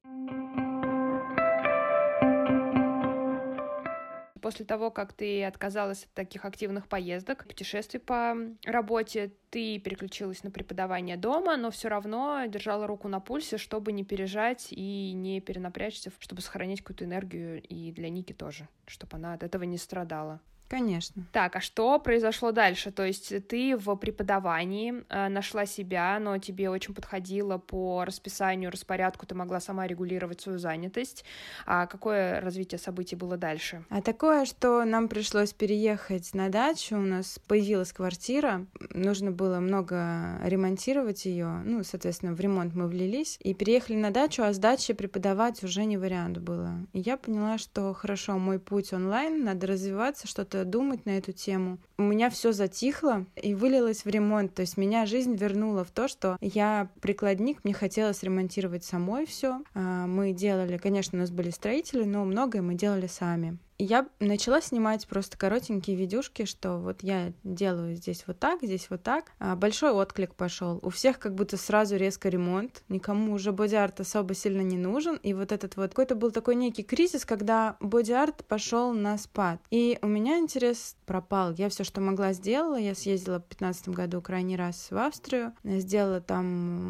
После 4.41 4.65
того, 4.65 4.91
как 4.91 5.13
ты 5.13 5.45
отказалась 5.45 6.03
от 6.03 6.11
таких 6.11 6.43
активных 6.43 6.89
поездок, 6.89 7.47
путешествий 7.47 8.01
по 8.01 8.35
работе, 8.65 9.31
ты 9.49 9.79
переключилась 9.79 10.43
на 10.43 10.51
преподавание 10.51 11.15
дома, 11.15 11.55
но 11.55 11.71
все 11.71 11.87
равно 11.87 12.43
держала 12.47 12.85
руку 12.85 13.07
на 13.07 13.21
пульсе, 13.21 13.57
чтобы 13.57 13.93
не 13.93 14.03
пережать 14.03 14.67
и 14.71 15.13
не 15.13 15.39
перенапрячься, 15.39 16.11
чтобы 16.19 16.41
сохранить 16.41 16.81
какую-то 16.81 17.05
энергию 17.05 17.63
и 17.63 17.93
для 17.93 18.09
Ники 18.09 18.33
тоже, 18.33 18.67
чтобы 18.85 19.15
она 19.15 19.33
от 19.33 19.43
этого 19.43 19.63
не 19.63 19.77
страдала. 19.77 20.41
Конечно. 20.73 21.23
Так, 21.31 21.55
а 21.55 21.61
что 21.61 21.99
произошло 21.99 22.51
дальше? 22.51 22.89
То 22.89 23.05
есть 23.05 23.47
ты 23.47 23.77
в 23.77 23.95
преподавании 23.95 25.03
э, 25.07 25.29
нашла 25.29 25.67
себя, 25.67 26.17
но 26.19 26.39
тебе 26.39 26.67
очень 26.67 26.95
подходило 26.95 27.59
по 27.59 28.03
расписанию, 28.03 28.71
распорядку, 28.71 29.27
ты 29.27 29.35
могла 29.35 29.59
сама 29.59 29.85
регулировать 29.85 30.41
свою 30.41 30.57
занятость. 30.57 31.25
А 31.67 31.85
какое 31.85 32.41
развитие 32.41 32.79
событий 32.79 33.15
было 33.15 33.37
дальше? 33.37 33.85
А 33.89 34.01
такое, 34.01 34.45
что 34.45 34.83
нам 34.83 35.09
пришлось 35.09 35.53
переехать 35.53 36.33
на 36.33 36.49
дачу, 36.49 36.95
у 36.95 37.01
нас 37.01 37.37
появилась 37.47 37.93
квартира, 37.93 38.65
нужно 38.89 39.29
было 39.29 39.59
много 39.59 40.39
ремонтировать 40.43 41.25
ее, 41.25 41.61
ну, 41.65 41.83
соответственно, 41.83 42.33
в 42.33 42.39
ремонт 42.39 42.73
мы 42.73 42.87
влились, 42.87 43.37
и 43.41 43.53
переехали 43.53 43.97
на 43.97 44.09
дачу, 44.09 44.41
а 44.41 44.51
с 44.51 44.57
дачи 44.57 44.93
преподавать 44.93 45.63
уже 45.63 45.85
не 45.85 45.97
вариант 45.97 46.39
было. 46.39 46.79
И 46.93 46.99
я 46.99 47.15
поняла, 47.17 47.59
что 47.59 47.93
хорошо, 47.93 48.39
мой 48.39 48.57
путь 48.57 48.91
онлайн, 48.91 49.43
надо 49.43 49.67
развиваться, 49.67 50.27
что-то 50.27 50.62
думать 50.63 51.05
на 51.05 51.17
эту 51.17 51.31
тему. 51.31 51.77
У 51.97 52.03
меня 52.03 52.29
все 52.29 52.51
затихло 52.51 53.25
и 53.35 53.55
вылилось 53.55 54.05
в 54.05 54.09
ремонт. 54.09 54.53
То 54.53 54.61
есть 54.61 54.77
меня 54.77 55.05
жизнь 55.05 55.35
вернула 55.35 55.83
в 55.83 55.91
то, 55.91 56.07
что 56.07 56.37
я 56.41 56.89
прикладник, 57.01 57.63
мне 57.63 57.73
хотелось 57.73 58.23
ремонтировать 58.23 58.83
самой 58.83 59.25
все. 59.25 59.61
А, 59.73 60.07
мы 60.07 60.33
делали, 60.33 60.77
конечно, 60.77 61.17
у 61.17 61.21
нас 61.21 61.31
были 61.31 61.49
строители, 61.49 62.03
но 62.03 62.25
многое 62.25 62.61
мы 62.61 62.75
делали 62.75 63.07
сами 63.07 63.57
я 63.83 64.07
начала 64.19 64.61
снимать 64.61 65.07
просто 65.07 65.37
коротенькие 65.37 65.95
видюшки, 65.95 66.45
что 66.45 66.77
вот 66.77 67.03
я 67.03 67.33
делаю 67.43 67.95
здесь 67.95 68.23
вот 68.27 68.39
так, 68.39 68.61
здесь 68.61 68.87
вот 68.89 69.03
так. 69.03 69.31
А 69.39 69.55
большой 69.55 69.91
отклик 69.91 70.35
пошел. 70.35 70.79
У 70.81 70.89
всех 70.89 71.19
как 71.19 71.35
будто 71.35 71.57
сразу 71.57 71.95
резко 71.95 72.29
ремонт, 72.29 72.83
никому 72.89 73.33
уже 73.33 73.51
боди-арт 73.51 73.99
особо 73.99 74.33
сильно 74.33 74.61
не 74.61 74.77
нужен. 74.77 75.15
И 75.17 75.33
вот 75.33 75.51
этот 75.51 75.75
вот 75.75 75.89
какой-то 75.89 76.15
был 76.15 76.31
такой 76.31 76.55
некий 76.55 76.83
кризис, 76.83 77.25
когда 77.25 77.77
боди-арт 77.79 78.45
пошел 78.45 78.93
на 78.93 79.17
спад. 79.17 79.59
И 79.69 79.99
у 80.01 80.07
меня 80.07 80.39
интерес 80.39 80.95
пропал. 81.05 81.53
Я 81.53 81.69
все, 81.69 81.83
что 81.83 82.01
могла, 82.01 82.33
сделала. 82.33 82.77
Я 82.77 82.95
съездила 82.95 83.35
в 83.35 83.47
2015 83.49 83.89
году 83.89 84.21
крайний 84.21 84.55
раз 84.55 84.87
в 84.89 84.97
Австрию, 84.97 85.53
сделала 85.63 86.21
там 86.21 86.45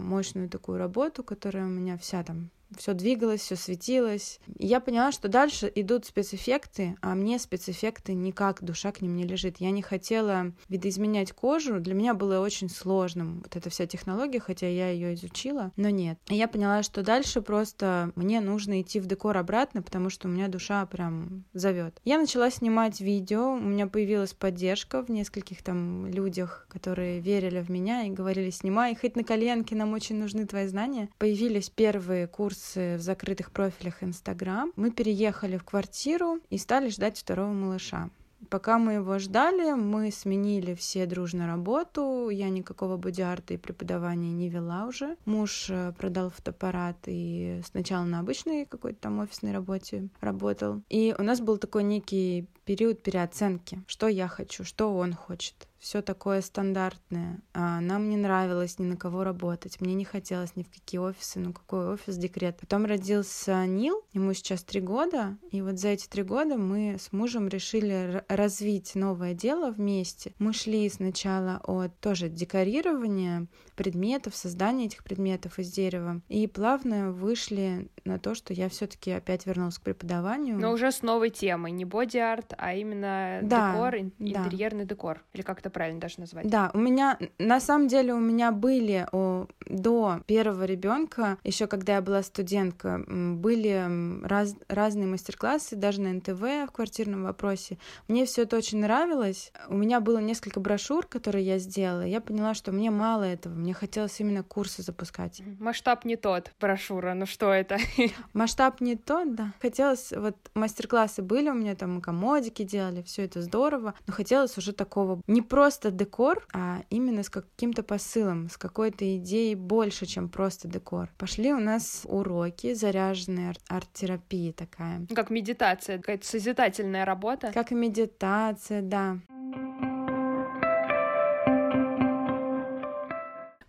мощную 0.08 0.50
такую 0.50 0.78
работу, 0.78 1.24
которая 1.24 1.66
у 1.66 1.70
меня 1.70 1.98
вся 1.98 2.24
там 2.24 2.50
все 2.78 2.94
двигалось, 2.94 3.42
все 3.42 3.56
светилось. 3.56 4.40
И 4.58 4.68
я 4.68 4.80
поняла, 4.80 5.12
что 5.12 5.28
дальше 5.28 5.72
идут 5.74 6.06
спецэффекты, 6.06 6.96
а 7.02 7.16
мне 7.16 7.40
спецэффекты 7.40 8.14
никак, 8.14 8.64
душа 8.64 8.92
к 8.92 9.02
ним 9.02 9.16
не 9.16 9.24
лежит. 9.24 9.58
Я 9.60 9.72
не 9.72 9.82
хотела 9.82 10.54
видоизменять 10.70 11.32
кожу, 11.32 11.80
для 11.80 11.94
меня 11.94 12.14
было 12.14 12.40
очень 12.40 12.70
сложным 12.70 13.42
вот 13.44 13.56
эта 13.56 13.70
вся 13.70 13.86
технология, 13.86 14.40
хотя 14.40 14.68
я 14.68 14.90
ее 14.90 15.14
изучила, 15.14 15.72
но 15.76 15.90
нет. 15.90 16.20
И 16.30 16.36
я 16.36 16.48
поняла, 16.48 16.84
что 16.84 17.04
дальше 17.04 17.42
просто 17.42 18.12
мне 18.16 18.42
нужно 18.42 18.82
идти 18.82 19.00
в 19.00 19.06
декор 19.06 19.38
обратно, 19.38 19.82
потому 19.82 20.10
что 20.10 20.28
у 20.28 20.32
меня 20.32 20.48
душа 20.48 20.86
прям 20.86 21.44
зовет. 21.54 22.00
Я 22.04 22.18
начала 22.18 22.50
снимать 22.50 23.02
видео, 23.02 23.54
у 23.54 23.60
меня 23.60 23.88
появилась 23.88 24.34
поддержка 24.34 25.04
в 25.04 25.10
нескольких 25.10 25.64
там 25.64 26.08
людях, 26.08 26.68
которые 26.70 27.20
верили 27.20 27.62
в 27.62 27.70
меня 27.70 28.04
и 28.04 28.10
говорили, 28.10 28.50
снимай, 28.50 28.96
хоть 28.96 29.16
на 29.16 29.24
коленке, 29.24 29.76
нам 29.76 29.94
очень 29.94 30.18
нужны 30.18 30.46
твои 30.46 30.68
знания. 30.68 31.10
Появились 31.18 31.70
первые 31.70 32.28
курсы 32.28 32.63
в 32.76 33.00
закрытых 33.00 33.52
профилях 33.52 34.04
Инстаграм. 34.04 34.72
Мы 34.76 34.92
переехали 34.92 35.58
в 35.58 35.64
квартиру 35.64 36.40
и 36.50 36.58
стали 36.58 36.90
ждать 36.90 37.18
второго 37.18 37.52
малыша. 37.52 38.10
Пока 38.50 38.78
мы 38.78 38.94
его 38.94 39.20
ждали, 39.20 39.74
мы 39.74 40.12
сменили 40.12 40.76
все 40.76 41.06
дружно 41.06 41.48
работу. 41.48 42.30
Я 42.30 42.50
никакого 42.50 42.98
бодиарта 42.98 43.54
и 43.54 43.58
преподавания 43.58 44.32
не 44.32 44.50
вела 44.50 44.86
уже. 44.86 45.18
Муж 45.26 45.68
э, 45.70 45.94
продал 45.98 46.30
фотоаппарат 46.30 46.98
и 47.08 47.62
сначала 47.66 48.04
на 48.04 48.20
обычной 48.20 48.66
какой-то 48.66 49.00
там 49.00 49.20
офисной 49.20 49.54
работе 49.54 50.10
работал. 50.20 50.82
И 50.90 51.16
у 51.18 51.24
нас 51.24 51.40
был 51.40 51.58
такой 51.58 51.84
некий 51.84 52.48
период 52.66 53.04
переоценки, 53.04 53.84
что 53.88 54.08
я 54.08 54.28
хочу, 54.28 54.64
что 54.64 54.96
он 54.96 55.14
хочет 55.14 55.68
все 55.84 56.02
такое 56.02 56.40
стандартное. 56.40 57.42
А 57.54 57.82
нам 57.82 58.10
не 58.10 58.16
нравилось 58.16 58.80
ни 58.80 58.86
на 58.86 58.96
кого 58.96 59.26
работать. 59.26 59.82
Мне 59.82 59.94
не 59.96 60.06
хотелось 60.06 60.56
ни 60.56 60.64
в 60.64 60.70
какие 60.70 61.00
офисы, 61.00 61.40
ну 61.40 61.52
какой 61.52 61.94
офис, 61.94 62.16
декрет. 62.16 62.58
Потом 62.58 62.86
родился 62.86 63.66
Нил, 63.66 64.02
ему 64.14 64.34
сейчас 64.34 64.64
три 64.64 64.80
года, 64.80 65.38
и 65.52 65.62
вот 65.62 65.80
за 65.80 65.90
эти 65.90 66.08
три 66.08 66.24
года 66.24 66.56
мы 66.56 66.96
с 66.98 67.12
мужем 67.12 67.50
решили 67.50 68.24
развить 68.30 68.96
новое 68.96 69.34
дело 69.34 69.72
вместе. 69.72 70.34
Мы 70.40 70.54
шли 70.54 70.88
сначала 70.88 71.60
от 71.66 72.00
тоже 72.00 72.30
декорирования 72.30 73.48
предметов, 73.76 74.38
создания 74.38 74.86
этих 74.86 75.04
предметов 75.04 75.60
из 75.60 75.70
дерева, 75.70 76.22
и 76.30 76.48
плавно 76.48 77.12
вышли 77.12 77.90
на 78.06 78.20
то, 78.20 78.36
что 78.36 78.54
я 78.54 78.70
все-таки 78.70 79.12
опять 79.12 79.46
вернулась 79.46 79.80
к 79.80 79.82
преподаванию. 79.82 80.58
Но 80.58 80.72
уже 80.72 80.94
с 80.94 81.02
новой 81.02 81.30
темой, 81.30 81.72
не 81.72 81.84
боди-арт, 81.84 82.53
а 82.58 82.74
именно 82.74 83.40
да, 83.44 83.74
декор, 83.74 83.96
интерьерный 84.20 84.86
да. 84.86 84.96
декор, 84.96 85.22
или 85.34 85.42
как-то 85.42 85.70
правильно 85.70 86.00
даже 86.00 86.20
назвать. 86.20 86.48
Да, 86.48 86.72
у 86.74 86.78
меня, 86.78 87.18
на 87.38 87.60
самом 87.60 87.88
деле, 87.88 88.14
у 88.14 88.20
меня 88.20 88.52
были 88.52 89.08
о, 89.12 89.48
до 89.68 90.22
первого 90.26 90.66
ребенка, 90.66 91.38
еще 91.44 91.68
когда 91.68 91.96
я 91.96 92.02
была 92.02 92.24
студентка, 92.24 93.04
были 93.08 94.24
раз, 94.26 94.56
разные 94.68 95.08
мастер-классы, 95.08 95.76
даже 95.76 96.02
на 96.02 96.14
НТВ 96.14 96.68
в 96.68 96.72
квартирном 96.72 97.24
вопросе. 97.24 97.78
Мне 98.08 98.26
все 98.26 98.44
это 98.44 98.58
очень 98.58 98.80
нравилось. 98.80 99.52
У 99.68 99.76
меня 99.76 100.00
было 100.00 100.20
несколько 100.20 100.60
брошюр, 100.60 101.06
которые 101.06 101.46
я 101.46 101.58
сделала. 101.58 102.04
Я 102.04 102.22
поняла, 102.22 102.54
что 102.54 102.72
мне 102.72 102.92
мало 102.92 103.24
этого. 103.24 103.54
Мне 103.54 103.74
хотелось 103.74 104.20
именно 104.20 104.44
курсы 104.44 104.82
запускать. 104.82 105.42
Масштаб 105.60 106.06
не 106.06 106.16
тот, 106.16 106.52
брошюра. 106.60 107.14
Ну 107.14 107.26
что 107.26 107.54
это? 107.54 107.78
Масштаб 108.34 108.82
не 108.82 108.96
тот, 108.96 109.36
да. 109.36 109.54
Хотелось, 109.62 110.12
вот 110.12 110.36
мастер-классы 110.54 111.22
были 111.22 111.50
у 111.50 111.54
меня, 111.54 111.76
там 111.76 111.96
мы 111.96 112.02
комодики 112.44 112.64
делали, 112.64 113.02
все 113.04 113.24
это 113.24 113.42
здорово, 113.42 113.94
но 114.08 114.14
хотелось 114.14 114.58
уже 114.58 114.74
такого 114.74 115.22
не 115.28 115.42
просто 115.42 115.92
декор, 115.92 116.46
а 116.54 116.82
именно 116.90 117.24
с 117.24 117.30
каким-то 117.30 117.84
посылом, 117.84 118.50
с 118.50 118.58
какой-то 118.58 119.18
идеей 119.18 119.56
больше, 119.56 120.06
чем 120.06 120.30
просто 120.30 120.68
декор. 120.68 121.10
Пошли 121.18 121.54
у 121.54 121.60
нас 121.60 122.02
уроки, 122.04 122.74
заряженные 122.74 123.52
арт- 123.52 123.62
арт-терапии 123.70 124.52
такая. 124.52 125.06
Как 125.16 125.30
медитация, 125.30 125.98
какая-то 125.98 126.28
созидательная 126.28 127.06
работа. 127.06 127.52
Как 127.54 127.72
и 127.72 127.76
медитация, 127.76 128.82
да. 128.82 129.20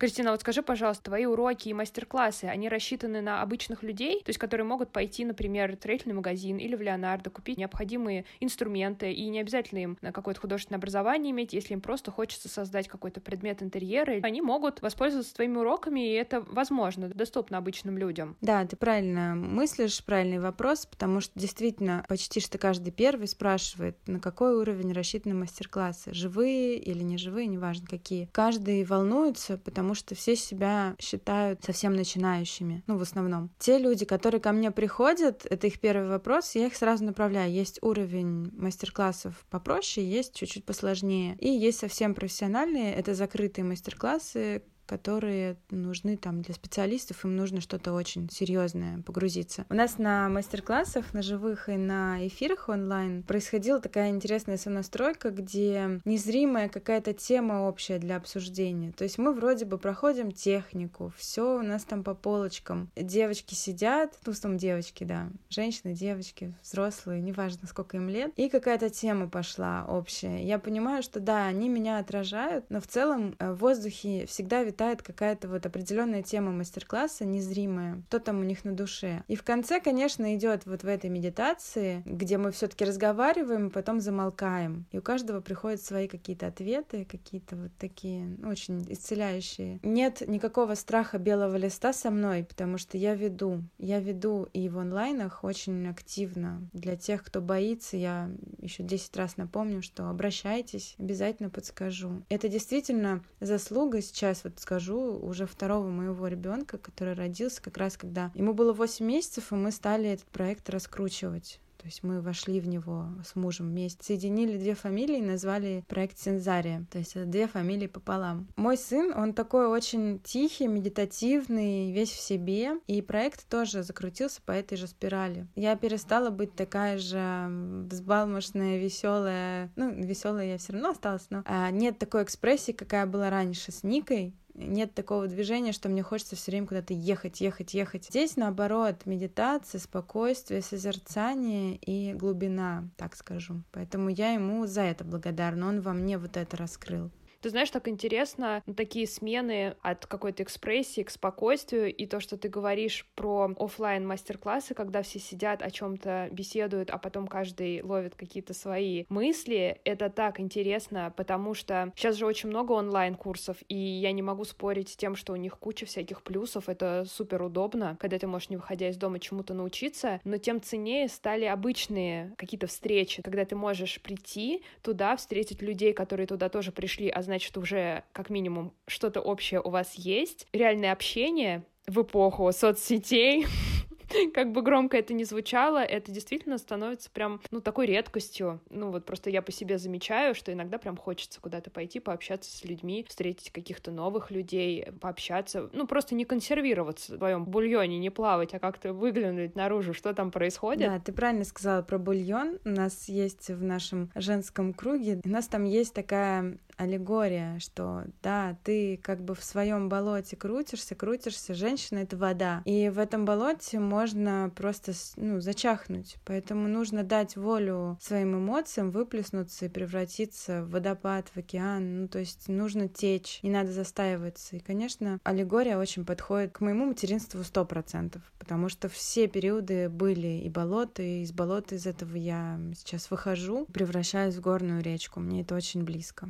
Кристина, 0.05 0.29
вот 0.29 0.41
скажи, 0.41 0.61
пожалуйста, 0.61 1.05
твои 1.05 1.25
уроки 1.25 1.67
и 1.69 1.73
мастер-классы, 1.73 2.43
они 2.43 2.69
рассчитаны 2.69 3.21
на 3.21 3.41
обычных 3.41 3.81
людей, 3.81 4.19
то 4.19 4.29
есть 4.29 4.37
которые 4.37 4.63
могут 4.63 4.91
пойти, 4.91 5.25
например, 5.25 5.71
в 5.71 5.79
строительный 5.79 6.13
магазин 6.13 6.57
или 6.57 6.75
в 6.75 6.81
Леонардо, 6.83 7.31
купить 7.31 7.57
необходимые 7.57 8.25
инструменты, 8.39 9.11
и 9.11 9.27
не 9.29 9.39
обязательно 9.39 9.79
им 9.79 9.97
какое-то 10.13 10.41
художественное 10.41 10.77
образование 10.77 11.31
иметь, 11.31 11.53
если 11.53 11.73
им 11.73 11.81
просто 11.81 12.11
хочется 12.11 12.49
создать 12.49 12.87
какой-то 12.87 13.19
предмет 13.19 13.63
интерьера, 13.63 14.19
они 14.21 14.43
могут 14.43 14.83
воспользоваться 14.83 15.33
твоими 15.33 15.57
уроками, 15.57 16.07
и 16.07 16.13
это 16.13 16.41
возможно, 16.41 17.09
доступно 17.09 17.57
обычным 17.57 17.97
людям. 17.97 18.37
Да, 18.41 18.63
ты 18.67 18.75
правильно 18.75 19.33
мыслишь, 19.33 20.03
правильный 20.05 20.37
вопрос, 20.37 20.85
потому 20.85 21.19
что 21.19 21.31
действительно 21.33 22.05
почти 22.07 22.39
что 22.41 22.59
каждый 22.59 22.91
первый 22.91 23.27
спрашивает, 23.27 23.97
на 24.05 24.19
какой 24.19 24.53
уровень 24.53 24.91
рассчитаны 24.91 25.33
мастер-классы, 25.33 26.13
живые 26.13 26.77
или 26.77 27.01
не 27.01 27.17
живые, 27.17 27.47
неважно 27.47 27.87
какие. 27.87 28.29
Каждый 28.31 28.83
волнуется, 28.83 29.57
потому 29.57 29.94
что 29.95 30.15
все 30.15 30.35
себя 30.35 30.95
считают 30.99 31.63
совсем 31.63 31.95
начинающими, 31.95 32.83
ну, 32.87 32.97
в 32.97 33.01
основном. 33.01 33.51
Те 33.59 33.77
люди, 33.77 34.05
которые 34.05 34.41
ко 34.41 34.51
мне 34.51 34.71
приходят, 34.71 35.45
это 35.49 35.67
их 35.67 35.79
первый 35.79 36.07
вопрос, 36.07 36.55
я 36.55 36.67
их 36.67 36.75
сразу 36.75 37.03
направляю. 37.03 37.51
Есть 37.51 37.79
уровень 37.81 38.51
мастер-классов 38.55 39.45
попроще, 39.49 40.07
есть 40.07 40.35
чуть-чуть 40.35 40.65
посложнее. 40.65 41.35
И 41.39 41.49
есть 41.49 41.79
совсем 41.79 42.13
профессиональные, 42.13 42.93
это 42.93 43.15
закрытые 43.15 43.65
мастер-классы, 43.65 44.63
которые 44.85 45.57
нужны 45.69 46.17
там 46.17 46.41
для 46.41 46.53
специалистов, 46.53 47.25
им 47.25 47.35
нужно 47.35 47.61
что-то 47.61 47.93
очень 47.93 48.29
серьезное 48.29 49.01
погрузиться. 49.01 49.65
У 49.69 49.73
нас 49.73 49.97
на 49.97 50.29
мастер-классах, 50.29 51.13
на 51.13 51.21
живых 51.21 51.69
и 51.69 51.77
на 51.77 52.25
эфирах 52.27 52.69
онлайн 52.69 53.23
происходила 53.23 53.79
такая 53.79 54.09
интересная 54.09 54.57
сонастройка, 54.57 55.31
где 55.31 55.99
незримая 56.05 56.69
какая-то 56.69 57.13
тема 57.13 57.67
общая 57.67 57.97
для 57.99 58.17
обсуждения. 58.17 58.91
То 58.91 59.03
есть 59.03 59.17
мы 59.17 59.33
вроде 59.33 59.65
бы 59.65 59.77
проходим 59.77 60.31
технику, 60.31 61.11
все 61.17 61.57
у 61.57 61.61
нас 61.61 61.83
там 61.83 62.03
по 62.03 62.13
полочкам. 62.13 62.91
Девочки 62.95 63.53
сидят, 63.53 64.17
ну, 64.25 64.31
основном 64.31 64.59
девочки, 64.59 65.03
да, 65.03 65.29
женщины, 65.49 65.93
девочки, 65.93 66.53
взрослые, 66.63 67.21
неважно, 67.21 67.67
сколько 67.67 67.97
им 67.97 68.09
лет, 68.09 68.31
и 68.35 68.49
какая-то 68.49 68.89
тема 68.89 69.29
пошла 69.29 69.85
общая. 69.87 70.43
Я 70.43 70.59
понимаю, 70.59 71.01
что 71.01 71.19
да, 71.19 71.47
они 71.47 71.69
меня 71.69 71.97
отражают, 71.99 72.65
но 72.69 72.79
в 72.79 72.87
целом 72.87 73.35
э, 73.39 73.51
в 73.51 73.57
воздухе 73.57 74.25
всегда 74.27 74.63
витает 74.63 74.74
какая-то 75.01 75.47
вот 75.47 75.65
определенная 75.65 76.23
тема 76.23 76.51
мастер-класса, 76.51 77.25
незримая, 77.25 78.01
что 78.09 78.19
там 78.19 78.39
у 78.39 78.43
них 78.43 78.63
на 78.65 78.73
душе. 78.73 79.23
И 79.27 79.35
в 79.35 79.43
конце, 79.43 79.79
конечно, 79.79 80.35
идет 80.35 80.65
вот 80.65 80.83
в 80.83 80.87
этой 80.87 81.09
медитации, 81.09 82.01
где 82.05 82.37
мы 82.37 82.51
все-таки 82.51 82.85
разговариваем, 82.85 83.69
потом 83.69 83.99
замолкаем. 83.99 84.85
И 84.91 84.97
у 84.97 85.01
каждого 85.01 85.41
приходят 85.41 85.81
свои 85.81 86.07
какие-то 86.07 86.47
ответы, 86.47 87.05
какие-то 87.05 87.55
вот 87.55 87.71
такие 87.77 88.25
ну, 88.37 88.49
очень 88.49 88.85
исцеляющие. 88.89 89.79
Нет 89.83 90.21
никакого 90.27 90.75
страха 90.75 91.17
белого 91.17 91.55
листа 91.57 91.93
со 91.93 92.11
мной, 92.11 92.43
потому 92.43 92.77
что 92.77 92.97
я 92.97 93.15
веду. 93.15 93.63
Я 93.77 93.99
веду 93.99 94.47
и 94.53 94.69
в 94.69 94.77
онлайнах 94.77 95.43
очень 95.43 95.87
активно. 95.87 96.61
Для 96.73 96.95
тех, 96.95 97.23
кто 97.23 97.41
боится, 97.41 97.97
я 97.97 98.29
еще 98.59 98.83
10 98.83 99.15
раз 99.17 99.37
напомню, 99.37 99.81
что 99.81 100.09
обращайтесь, 100.09 100.95
обязательно 100.97 101.49
подскажу. 101.49 102.23
Это 102.29 102.47
действительно 102.47 103.23
заслуга 103.39 104.01
сейчас, 104.01 104.43
вот 104.43 104.59
скажу, 104.65 105.19
уже 105.21 105.45
второго 105.45 105.89
моего 105.89 106.27
ребенка, 106.27 106.79
который 106.79 107.13
родился 107.13 107.61
как 107.61 107.77
раз 107.77 107.97
когда 107.97 108.31
ему 108.33 108.53
было 108.53 108.73
8 108.73 109.05
месяцев, 109.05 109.51
и 109.51 109.55
мы 109.55 109.71
стали 109.71 110.09
этот 110.09 110.25
проект 110.25 110.71
раскручивать. 110.71 111.59
То 111.77 111.87
есть 111.87 112.01
мы 112.01 112.19
вошли 112.19 112.59
в 112.59 112.67
него 112.67 113.09
с 113.23 113.35
мужем 113.35 113.69
вместе, 113.69 114.03
соединили 114.03 114.57
две 114.57 114.73
фамилии 114.73 115.19
и 115.19 115.21
назвали 115.21 115.83
проект 115.87 116.17
Сензария. 116.17 116.83
То 116.89 116.97
есть 116.97 117.15
это 117.15 117.27
две 117.27 117.45
фамилии 117.47 117.85
пополам. 117.85 118.47
Мой 118.55 118.75
сын, 118.75 119.13
он 119.15 119.33
такой 119.33 119.67
очень 119.67 120.19
тихий, 120.23 120.65
медитативный, 120.65 121.91
весь 121.91 122.09
в 122.09 122.19
себе. 122.19 122.79
И 122.87 123.03
проект 123.03 123.47
тоже 123.47 123.83
закрутился 123.83 124.41
по 124.41 124.51
этой 124.51 124.79
же 124.79 124.87
спирали. 124.87 125.45
Я 125.55 125.75
перестала 125.75 126.31
быть 126.31 126.55
такая 126.55 126.97
же 126.97 127.47
взбалмошная, 127.91 128.79
веселая. 128.79 129.71
Ну, 129.75 129.91
веселая 129.91 130.53
я 130.53 130.57
все 130.57 130.73
равно 130.73 130.89
осталась, 130.89 131.27
но 131.29 131.43
а, 131.45 131.69
нет 131.69 131.99
такой 131.99 132.23
экспрессии, 132.23 132.71
какая 132.71 133.05
была 133.05 133.29
раньше 133.29 133.71
с 133.71 133.83
Никой 133.83 134.33
нет 134.55 134.93
такого 134.93 135.27
движения, 135.27 135.71
что 135.71 135.89
мне 135.89 136.01
хочется 136.01 136.35
все 136.35 136.51
время 136.51 136.67
куда-то 136.67 136.93
ехать, 136.93 137.41
ехать, 137.41 137.73
ехать. 137.73 138.05
Здесь, 138.05 138.37
наоборот, 138.37 139.05
медитация, 139.05 139.79
спокойствие, 139.79 140.61
созерцание 140.61 141.75
и 141.75 142.13
глубина, 142.13 142.89
так 142.97 143.15
скажу. 143.15 143.63
Поэтому 143.71 144.09
я 144.09 144.31
ему 144.31 144.65
за 144.65 144.81
это 144.81 145.03
благодарна. 145.03 145.67
Он 145.67 145.81
во 145.81 145.93
мне 145.93 146.17
вот 146.17 146.37
это 146.37 146.57
раскрыл. 146.57 147.11
Ты 147.45 147.51
знаешь, 147.51 147.69
так 147.69 147.87
интересно, 147.87 148.63
такие 148.75 149.05
смены 149.05 149.75
от 149.83 150.07
какой-то 150.07 150.41
экспрессии 150.41 151.03
к 151.03 151.11
спокойствию, 151.11 151.93
и 151.93 152.07
то, 152.07 152.19
что 152.19 152.37
ты 152.37 152.49
говоришь 152.49 153.05
про 153.13 153.53
офлайн 153.59 154.07
мастер-классы, 154.07 154.73
когда 154.73 155.03
все 155.03 155.19
сидят, 155.19 155.61
о 155.61 155.69
чем-то 155.69 156.29
беседуют, 156.31 156.89
а 156.89 156.97
потом 156.97 157.27
каждый 157.27 157.83
ловит 157.83 158.15
какие-то 158.15 158.55
свои 158.55 159.05
мысли, 159.09 159.79
это 159.85 160.09
так 160.09 160.39
интересно, 160.39 161.13
потому 161.15 161.53
что 161.53 161.93
сейчас 161.95 162.15
же 162.15 162.25
очень 162.25 162.49
много 162.49 162.71
онлайн-курсов, 162.71 163.57
и 163.67 163.77
я 163.77 164.11
не 164.11 164.23
могу 164.23 164.43
спорить 164.43 164.89
с 164.89 164.95
тем, 164.95 165.15
что 165.15 165.33
у 165.33 165.35
них 165.35 165.59
куча 165.59 165.85
всяких 165.85 166.23
плюсов, 166.23 166.67
это 166.67 167.05
супер 167.07 167.43
удобно, 167.43 167.95
когда 167.99 168.17
ты 168.17 168.25
можешь, 168.25 168.49
не 168.49 168.57
выходя 168.57 168.89
из 168.89 168.97
дома, 168.97 169.19
чему-то 169.19 169.53
научиться, 169.53 170.19
но 170.23 170.39
тем 170.39 170.63
ценнее 170.63 171.07
стали 171.09 171.45
обычные 171.45 172.33
какие-то 172.37 172.65
встречи, 172.65 173.21
когда 173.21 173.45
ты 173.45 173.55
можешь 173.55 174.01
прийти 174.01 174.63
туда, 174.81 175.15
встретить 175.15 175.61
людей, 175.61 175.93
которые 175.93 176.25
туда 176.25 176.49
тоже 176.49 176.71
пришли, 176.71 177.07
а 177.07 177.21
значит, 177.21 177.34
значит, 177.35 177.57
уже 177.57 178.03
как 178.13 178.29
минимум 178.29 178.73
что-то 178.87 179.19
общее 179.19 179.59
у 179.59 179.69
вас 179.69 179.95
есть. 179.95 180.47
Реальное 180.53 180.93
общение 180.93 181.65
в 181.85 182.01
эпоху 182.01 182.49
соцсетей 182.53 183.45
как 184.33 184.51
бы 184.51 184.61
громко 184.61 184.97
это 184.97 185.13
ни 185.13 185.23
звучало, 185.23 185.83
это 185.83 186.11
действительно 186.11 186.57
становится 186.57 187.09
прям, 187.09 187.41
ну, 187.51 187.61
такой 187.61 187.85
редкостью. 187.87 188.61
Ну, 188.69 188.91
вот 188.91 189.05
просто 189.05 189.29
я 189.29 189.41
по 189.41 189.51
себе 189.51 189.77
замечаю, 189.77 190.35
что 190.35 190.51
иногда 190.51 190.77
прям 190.77 190.97
хочется 190.97 191.39
куда-то 191.41 191.69
пойти, 191.71 191.99
пообщаться 191.99 192.55
с 192.55 192.63
людьми, 192.63 193.05
встретить 193.07 193.51
каких-то 193.51 193.91
новых 193.91 194.31
людей, 194.31 194.87
пообщаться, 195.01 195.69
ну, 195.73 195.87
просто 195.87 196.15
не 196.15 196.25
консервироваться 196.25 197.13
в 197.13 197.17
своем 197.17 197.45
бульоне, 197.45 197.99
не 197.99 198.09
плавать, 198.09 198.53
а 198.53 198.59
как-то 198.59 198.93
выглянуть 198.93 199.55
наружу, 199.55 199.93
что 199.93 200.13
там 200.13 200.31
происходит. 200.31 200.87
Да, 200.87 200.99
ты 200.99 201.11
правильно 201.11 201.43
сказала 201.43 201.81
про 201.81 201.97
бульон. 201.97 202.59
У 202.65 202.69
нас 202.69 203.07
есть 203.09 203.49
в 203.49 203.63
нашем 203.63 204.11
женском 204.15 204.73
круге, 204.73 205.21
у 205.23 205.29
нас 205.29 205.47
там 205.47 205.63
есть 205.63 205.93
такая 205.93 206.57
аллегория, 206.77 207.59
что 207.59 208.03
да, 208.21 208.57
ты 208.63 208.97
как 208.97 209.21
бы 209.23 209.35
в 209.35 209.43
своем 209.43 209.89
болоте 209.89 210.35
крутишься, 210.35 210.95
крутишься, 210.95 211.53
женщина— 211.53 211.99
это 211.99 212.17
вода. 212.17 212.61
И 212.65 212.89
в 212.89 212.99
этом 212.99 213.25
болоте 213.25 213.79
можно 213.79 214.51
просто 214.55 214.93
ну, 215.15 215.39
зачахнуть. 215.39 216.17
Поэтому 216.25 216.67
нужно 216.67 217.03
дать 217.03 217.35
волю 217.35 217.97
своим 218.01 218.35
эмоциям 218.37 218.91
выплеснуться 218.91 219.65
и 219.65 219.69
превратиться 219.69 220.63
в 220.63 220.71
водопад, 220.71 221.29
в 221.33 221.37
океан. 221.37 222.01
Ну, 222.01 222.07
то 222.07 222.19
есть 222.19 222.47
нужно 222.47 222.87
течь, 222.87 223.39
не 223.43 223.49
надо 223.49 223.71
застаиваться. 223.71 224.57
И, 224.57 224.59
конечно, 224.59 225.19
аллегория 225.23 225.77
очень 225.77 226.05
подходит 226.05 226.51
к 226.51 226.61
моему 226.61 226.85
материнству 226.85 227.43
сто 227.43 227.65
процентов, 227.65 228.21
потому 228.39 228.69
что 228.69 228.89
все 228.89 229.27
периоды 229.27 229.89
были 229.89 230.39
и 230.43 230.49
болота, 230.49 231.01
и 231.01 231.21
из 231.21 231.31
болота 231.31 231.75
из 231.75 231.85
этого 231.85 232.15
я 232.15 232.59
сейчас 232.75 233.09
выхожу, 233.09 233.65
превращаюсь 233.67 234.35
в 234.35 234.41
горную 234.41 234.81
речку. 234.81 235.19
Мне 235.19 235.41
это 235.41 235.55
очень 235.55 235.83
близко. 235.83 236.29